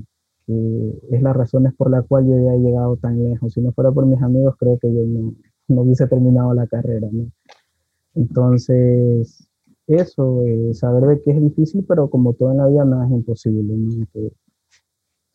es 0.47 1.21
las 1.23 1.35
razones 1.35 1.73
por 1.73 1.89
la 1.89 2.03
cual 2.03 2.27
yo 2.27 2.35
ya 2.37 2.53
he 2.53 2.59
llegado 2.59 2.97
tan 2.97 3.23
lejos. 3.23 3.53
Si 3.53 3.61
no 3.61 3.71
fuera 3.71 3.91
por 3.91 4.05
mis 4.05 4.21
amigos, 4.21 4.55
creo 4.59 4.77
que 4.79 4.93
yo 4.93 5.01
no, 5.67 5.81
hubiese 5.81 6.07
terminado 6.07 6.53
la 6.53 6.67
carrera. 6.67 7.07
¿no? 7.11 7.25
Entonces, 8.15 9.47
eso, 9.87 10.43
eh, 10.43 10.73
saber 10.73 11.03
de 11.05 11.21
que 11.23 11.31
es 11.31 11.41
difícil, 11.41 11.85
pero 11.87 12.09
como 12.09 12.33
todo 12.33 12.51
en 12.51 12.57
la 12.57 12.67
vida, 12.67 12.85
nada 12.85 13.05
es 13.05 13.11
imposible. 13.11 13.75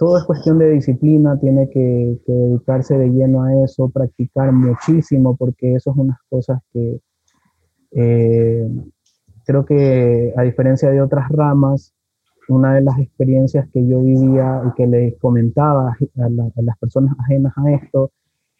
Todo 0.01 0.16
es 0.16 0.24
cuestión 0.24 0.59
de 0.59 0.70
disciplina, 0.70 1.38
tiene 1.38 1.68
que, 1.68 2.16
dedicarse 2.26 2.96
de 2.96 3.11
lleno 3.11 3.42
a 3.42 3.62
eso, 3.62 3.90
practicar 3.90 4.51
muchísimo, 4.51 5.36
porque 5.36 5.74
eso 5.74 5.90
es 5.90 5.96
unas 5.98 6.16
cosas 6.30 6.59
que 6.72 7.01
eh, 7.90 8.66
creo 9.44 9.66
que 9.66 10.32
a 10.34 10.40
diferencia 10.40 10.88
de 10.88 11.03
otras 11.03 11.28
ramas, 11.28 11.92
una 12.48 12.76
de 12.76 12.80
las 12.80 12.98
experiencias 12.98 13.68
que 13.74 13.86
yo 13.86 14.01
vivía 14.01 14.62
y 14.68 14.74
que 14.74 14.86
les 14.86 15.18
comentaba 15.18 15.90
a, 15.90 16.28
las 16.62 16.78
personas 16.78 17.14
ajenas 17.18 17.53
a 17.59 17.70
esto, 17.70 18.11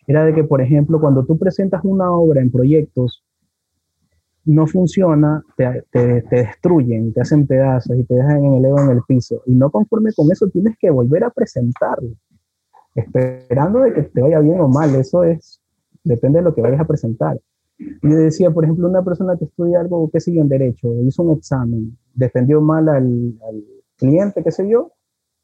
era 0.07 0.27
de 0.27 0.35
que, 0.35 0.45
por 0.45 0.61
ejemplo, 0.61 1.01
cuando 1.01 1.25
tú 1.25 1.39
presentas 1.39 1.81
una 1.85 2.13
obra 2.13 2.43
en 2.43 2.51
proyectos, 2.51 3.25
no 4.45 4.67
funciona, 4.67 5.45
te, 5.57 5.85
te, 5.91 6.23
destruyen, 6.31 7.13
te 7.13 7.21
hacen 7.21 7.47
pedazos 7.47 7.97
y 7.97 8.05
te 8.05 8.15
dejan 8.15 8.45
en 8.45 8.55
el 8.55 8.65
ego 8.65 8.81
en 8.81 8.91
el 8.91 9.03
piso. 9.07 9.43
Y 9.47 9.55
no 9.55 9.71
conforme 9.71 10.13
con 10.13 10.31
eso, 10.33 10.49
tienes 10.49 10.77
que 10.79 10.91
volver 10.91 11.25
a 11.25 11.31
presentarlo, 11.31 12.11
esperando 12.95 13.81
de 13.81 13.93
que 13.93 14.03
te 14.03 14.23
vaya 14.23 14.41
bien 14.41 14.61
o 14.61 14.69
mal. 14.69 14.95
Eso 14.95 15.25
es, 15.25 15.61
depende 16.05 16.39
de 16.39 16.45
lo 16.45 16.55
que 16.55 16.63
vayas 16.63 16.81
a 16.81 16.87
presentar. 16.87 17.39
Yo 18.03 18.17
decía, 18.17 18.51
por 18.51 18.65
ejemplo, 18.65 18.89
una 18.89 19.03
persona 19.03 19.37
que 19.39 19.47
estudia 19.47 19.81
algo, 19.81 20.11
que 20.11 20.21
sigue 20.21 20.41
en 20.41 20.49
derecho, 20.49 20.93
hizo 21.03 21.23
un 21.23 21.39
examen, 21.39 21.97
defendió 22.15 22.61
mal 22.61 22.89
al, 22.89 23.35
cliente, 23.97 24.43
qué 24.43 24.51
sé 24.51 24.69
yo, 24.69 24.93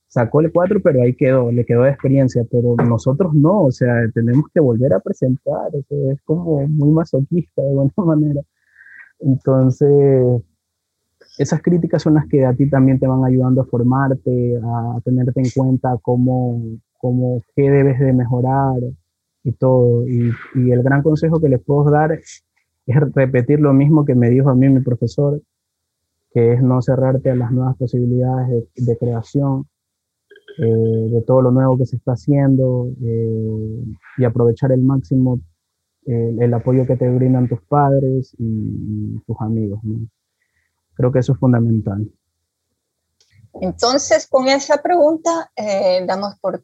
sacó 0.07 0.41
el 0.41 0.51
4, 0.51 0.81
pero 0.83 1.03
ahí 1.03 1.15
quedó, 1.15 1.53
le 1.53 1.67
quedó 1.67 1.83
de 1.83 1.91
experiencia, 1.91 2.43
pero 2.51 2.75
nosotros 2.77 3.35
no, 3.35 3.65
o 3.65 3.71
sea, 3.71 3.93
tenemos 4.15 4.47
que 4.53 4.61
volver 4.61 4.95
a 4.95 5.01
presentar, 5.01 5.71
es 5.75 6.23
como 6.25 6.67
muy 6.69 6.91
masoquista 6.91 7.61
de 7.61 7.69
alguna 7.69 7.93
manera. 7.97 8.41
Entonces, 9.21 10.43
esas 11.39 11.63
críticas 11.63 12.03
son 12.03 12.15
las 12.15 12.27
que 12.27 12.45
a 12.45 12.55
ti 12.55 12.69
también 12.69 12.99
te 12.99 13.07
van 13.07 13.25
ayudando 13.25 13.63
a 13.63 13.67
formarte, 13.67 14.59
a 14.63 15.01
tenerte 15.05 15.41
en 15.41 15.51
cuenta 15.55 15.97
cómo, 16.03 16.63
cómo 16.99 17.43
qué 17.55 17.71
debes 17.71 17.99
de 18.01 18.13
mejorar, 18.13 18.81
y 19.47 19.53
todo. 19.53 20.07
Y, 20.07 20.33
el 20.71 20.83
gran 20.83 21.03
consejo 21.03 21.41
que 21.41 21.49
les 21.49 21.63
puedo 21.63 21.89
dar 21.91 22.13
es 22.13 22.45
repetir 22.87 23.61
lo 23.61 23.73
mismo 23.73 24.05
que 24.05 24.15
me 24.15 24.29
dijo 24.29 24.51
a 24.51 24.55
mí 24.55 24.69
mi 24.69 24.81
profesor, 24.81 25.41
que 26.33 26.55
es 26.55 26.63
no 26.63 26.83
cerrarte 26.83 27.31
a 27.31 27.37
las 27.37 27.53
nuevas 27.53 27.77
posibilidades 27.77 28.65
de, 28.75 28.99
creación, 28.99 29.67
eh, 30.59 31.11
de 31.13 31.23
todo 31.23 31.43
lo 31.43 31.51
nuevo 31.53 31.79
que 31.79 31.87
se 31.87 31.97
está 31.97 32.13
haciendo 32.13 32.89
eh, 33.03 33.85
y 34.19 34.25
aprovechar 34.25 34.73
el 34.73 34.83
máximo 34.83 35.41
eh, 36.07 36.37
el 36.41 36.55
apoyo 36.55 36.87
que 36.87 36.97
te 36.97 37.09
brindan 37.09 37.49
tus 37.49 37.61
padres 37.63 38.35
y, 38.39 39.19
tus 39.27 39.37
amigos. 39.41 39.81
Creo 40.95 41.13
que 41.13 41.19
eso 41.19 41.33
es 41.33 41.39
fundamental. 41.39 42.11
Entonces, 43.61 44.27
con 44.27 44.49
esa 44.49 44.83
pregunta, 44.83 45.51
damos 46.07 46.39
por 46.41 46.63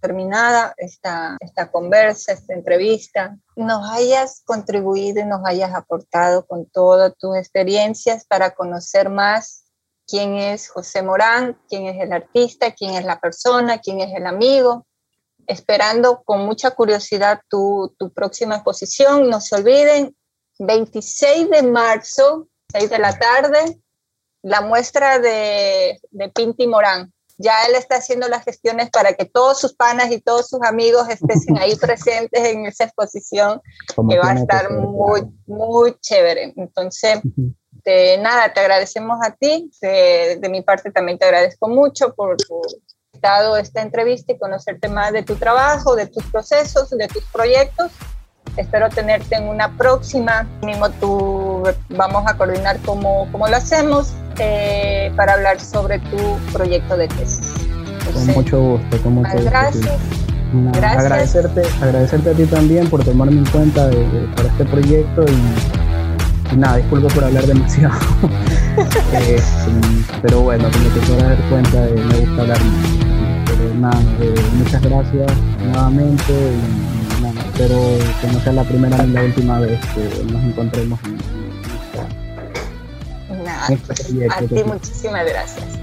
terminada 0.00 0.74
esta, 0.76 1.36
esta 1.40 1.70
conversa, 1.70 2.32
esta 2.32 2.54
entrevista, 2.54 3.36
nos 3.56 3.90
hayas 3.90 4.42
contribuido 4.44 5.20
y 5.20 5.26
nos 5.26 5.40
hayas 5.44 5.74
aportado 5.74 6.46
con 6.46 6.66
todas 6.66 7.16
tus 7.18 7.36
experiencias 7.36 8.24
para 8.26 8.54
conocer 8.54 9.10
más 9.10 9.64
quién 10.06 10.36
es 10.36 10.68
José 10.68 11.02
Morán, 11.02 11.58
quién 11.68 11.86
es 11.86 12.00
el 12.00 12.12
artista, 12.12 12.72
quién 12.72 12.94
es 12.94 13.04
la 13.04 13.20
persona, 13.20 13.78
quién 13.78 14.00
es 14.00 14.14
el 14.14 14.26
amigo. 14.26 14.86
Esperando 15.48 16.22
con 16.24 16.46
mucha 16.46 16.70
curiosidad 16.70 17.40
tu, 17.48 17.94
tu 17.98 18.12
próxima 18.12 18.56
exposición. 18.56 19.28
No 19.28 19.40
se 19.40 19.56
olviden, 19.56 20.16
26 20.60 21.50
de 21.50 21.62
marzo, 21.62 22.48
6 22.72 22.90
de 22.90 22.98
la 22.98 23.18
tarde, 23.18 23.80
la 24.42 24.60
muestra 24.60 25.18
de, 25.18 25.98
de 26.10 26.28
Pinti 26.28 26.66
Morán 26.66 27.12
ya 27.38 27.64
él 27.68 27.76
está 27.76 27.96
haciendo 27.96 28.28
las 28.28 28.44
gestiones 28.44 28.90
para 28.90 29.12
que 29.12 29.24
todos 29.24 29.60
sus 29.60 29.74
panas 29.74 30.10
y 30.10 30.20
todos 30.20 30.48
sus 30.48 30.60
amigos 30.62 31.08
estén 31.08 31.56
ahí 31.58 31.76
presentes 31.80 32.44
en 32.44 32.66
esa 32.66 32.84
exposición, 32.84 33.62
que 34.08 34.18
va 34.18 34.32
a 34.32 34.34
estar 34.34 34.70
muy, 34.72 35.22
muy 35.46 35.96
chévere. 36.00 36.52
Entonces, 36.56 37.20
de 37.84 38.18
nada, 38.18 38.52
te 38.52 38.60
agradecemos 38.60 39.18
a 39.22 39.34
ti. 39.36 39.70
De, 39.80 40.48
mi 40.50 40.62
parte 40.62 40.90
también 40.90 41.16
te 41.16 41.26
agradezco 41.26 41.68
mucho 41.68 42.12
por, 42.14 42.36
por 42.48 42.66
dado 43.20 43.56
esta 43.56 43.82
entrevista 43.82 44.32
y 44.32 44.38
conocerte 44.38 44.88
más 44.88 45.12
de 45.12 45.22
tu 45.22 45.34
trabajo, 45.36 45.96
de 45.96 46.06
tus 46.06 46.24
procesos, 46.26 46.90
de 46.90 47.08
tus 47.08 47.24
proyectos. 47.24 47.90
Espero 48.56 48.88
tenerte 48.88 49.36
en 49.36 49.48
una 49.48 49.76
próxima. 49.76 50.46
Mismo 50.62 50.90
tú 50.90 51.62
vamos 51.90 52.24
a 52.26 52.36
coordinar 52.36 52.78
cómo, 52.84 53.28
cómo 53.30 53.46
lo 53.46 53.56
hacemos 53.56 54.12
eh, 54.38 55.12
para 55.16 55.34
hablar 55.34 55.60
sobre 55.60 55.98
tu 55.98 56.38
proyecto 56.52 56.96
de 56.96 57.08
tesis. 57.08 57.52
con 58.12 58.26
mucho 58.26 58.60
gusto, 58.60 59.02
con 59.02 59.12
mucho 59.14 59.32
gusto. 59.32 59.50
Gracias. 59.50 60.00
gracias. 60.52 61.04
Agradecerte, 61.04 61.62
agradecerte 61.80 62.30
a 62.30 62.32
ti 62.34 62.46
también 62.46 62.88
por 62.88 63.04
tomarme 63.04 63.38
en 63.38 63.46
cuenta 63.46 63.90
para 64.34 64.48
este 64.48 64.64
proyecto 64.64 65.24
y, 65.24 66.56
nada, 66.56 66.78
disculpa 66.78 67.08
por 67.08 67.24
hablar 67.24 67.44
demasiado. 67.46 67.94
Eh, 69.12 69.40
pero 70.22 70.40
bueno, 70.42 70.70
como 70.70 70.88
te 70.90 71.00
podrás 71.00 71.28
dar 71.28 71.48
cuenta, 71.48 71.88
eh, 71.88 71.94
me 71.94 72.18
gusta 72.20 72.42
hablar 72.42 72.58
Pero 72.58 73.07
nada, 73.78 74.00
muchas 74.54 74.82
gracias 74.82 75.32
nuevamente 75.64 76.32
y, 76.32 77.22
nada, 77.22 77.40
espero 77.40 77.78
que 78.20 78.26
no 78.28 78.40
sea 78.40 78.52
la 78.52 78.64
primera 78.64 79.02
ni 79.04 79.12
la 79.12 79.24
última 79.24 79.60
vez 79.60 79.80
que 79.94 80.24
nos 80.24 80.44
encontremos 80.44 80.98
en, 81.04 81.18
a 84.30 84.40
ti 84.40 84.64
muchísimas 84.64 85.26
gracias. 85.26 85.78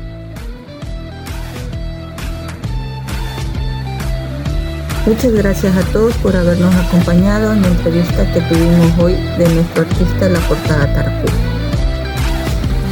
Muchas 5.06 5.34
gracias 5.34 5.78
a 5.78 5.84
todos 5.92 6.16
por 6.16 6.36
habernos 6.36 6.74
acompañado 6.76 7.54
en 7.54 7.62
la 7.62 7.68
entrevista 7.68 8.26
que 8.34 8.42
tuvimos 8.42 9.00
hoy 9.00 9.14
de 9.38 9.48
nuestro 9.54 9.84
artista 9.84 10.30
La 10.30 10.40
Portada 10.40 10.92
Tarpú. 10.96 11.28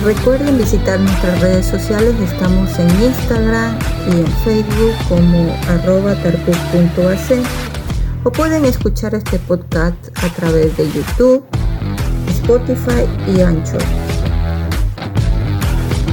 Recuerden 0.06 0.60
visitar 0.60 1.00
nuestras 1.00 1.42
redes 1.42 1.66
sociales, 1.66 2.14
estamos 2.20 2.70
en 2.78 2.88
Instagram 3.02 3.80
y 4.08 4.12
en 4.20 4.28
Facebook 4.44 4.94
como 5.08 5.56
arroba 5.68 6.16
tarpu.ac 6.16 7.44
o 8.24 8.32
pueden 8.32 8.66
escuchar 8.66 9.14
este 9.16 9.40
podcast 9.40 9.98
a 10.24 10.30
través 10.30 10.78
de 10.78 10.88
YouTube, 10.92 11.44
Spotify 12.30 13.08
y 13.36 13.42
Anchor. 13.42 13.82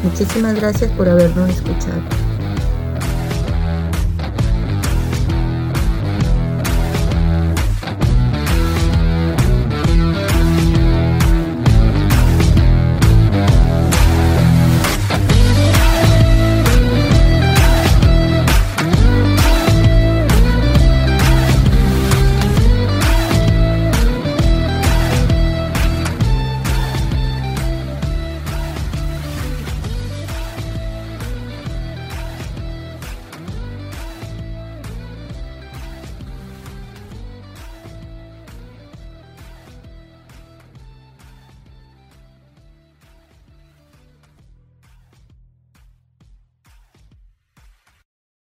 Muchísimas 0.03 0.57
gracias 0.57 0.91
por 0.93 1.09
habernos 1.09 1.51
escuchado. 1.51 2.03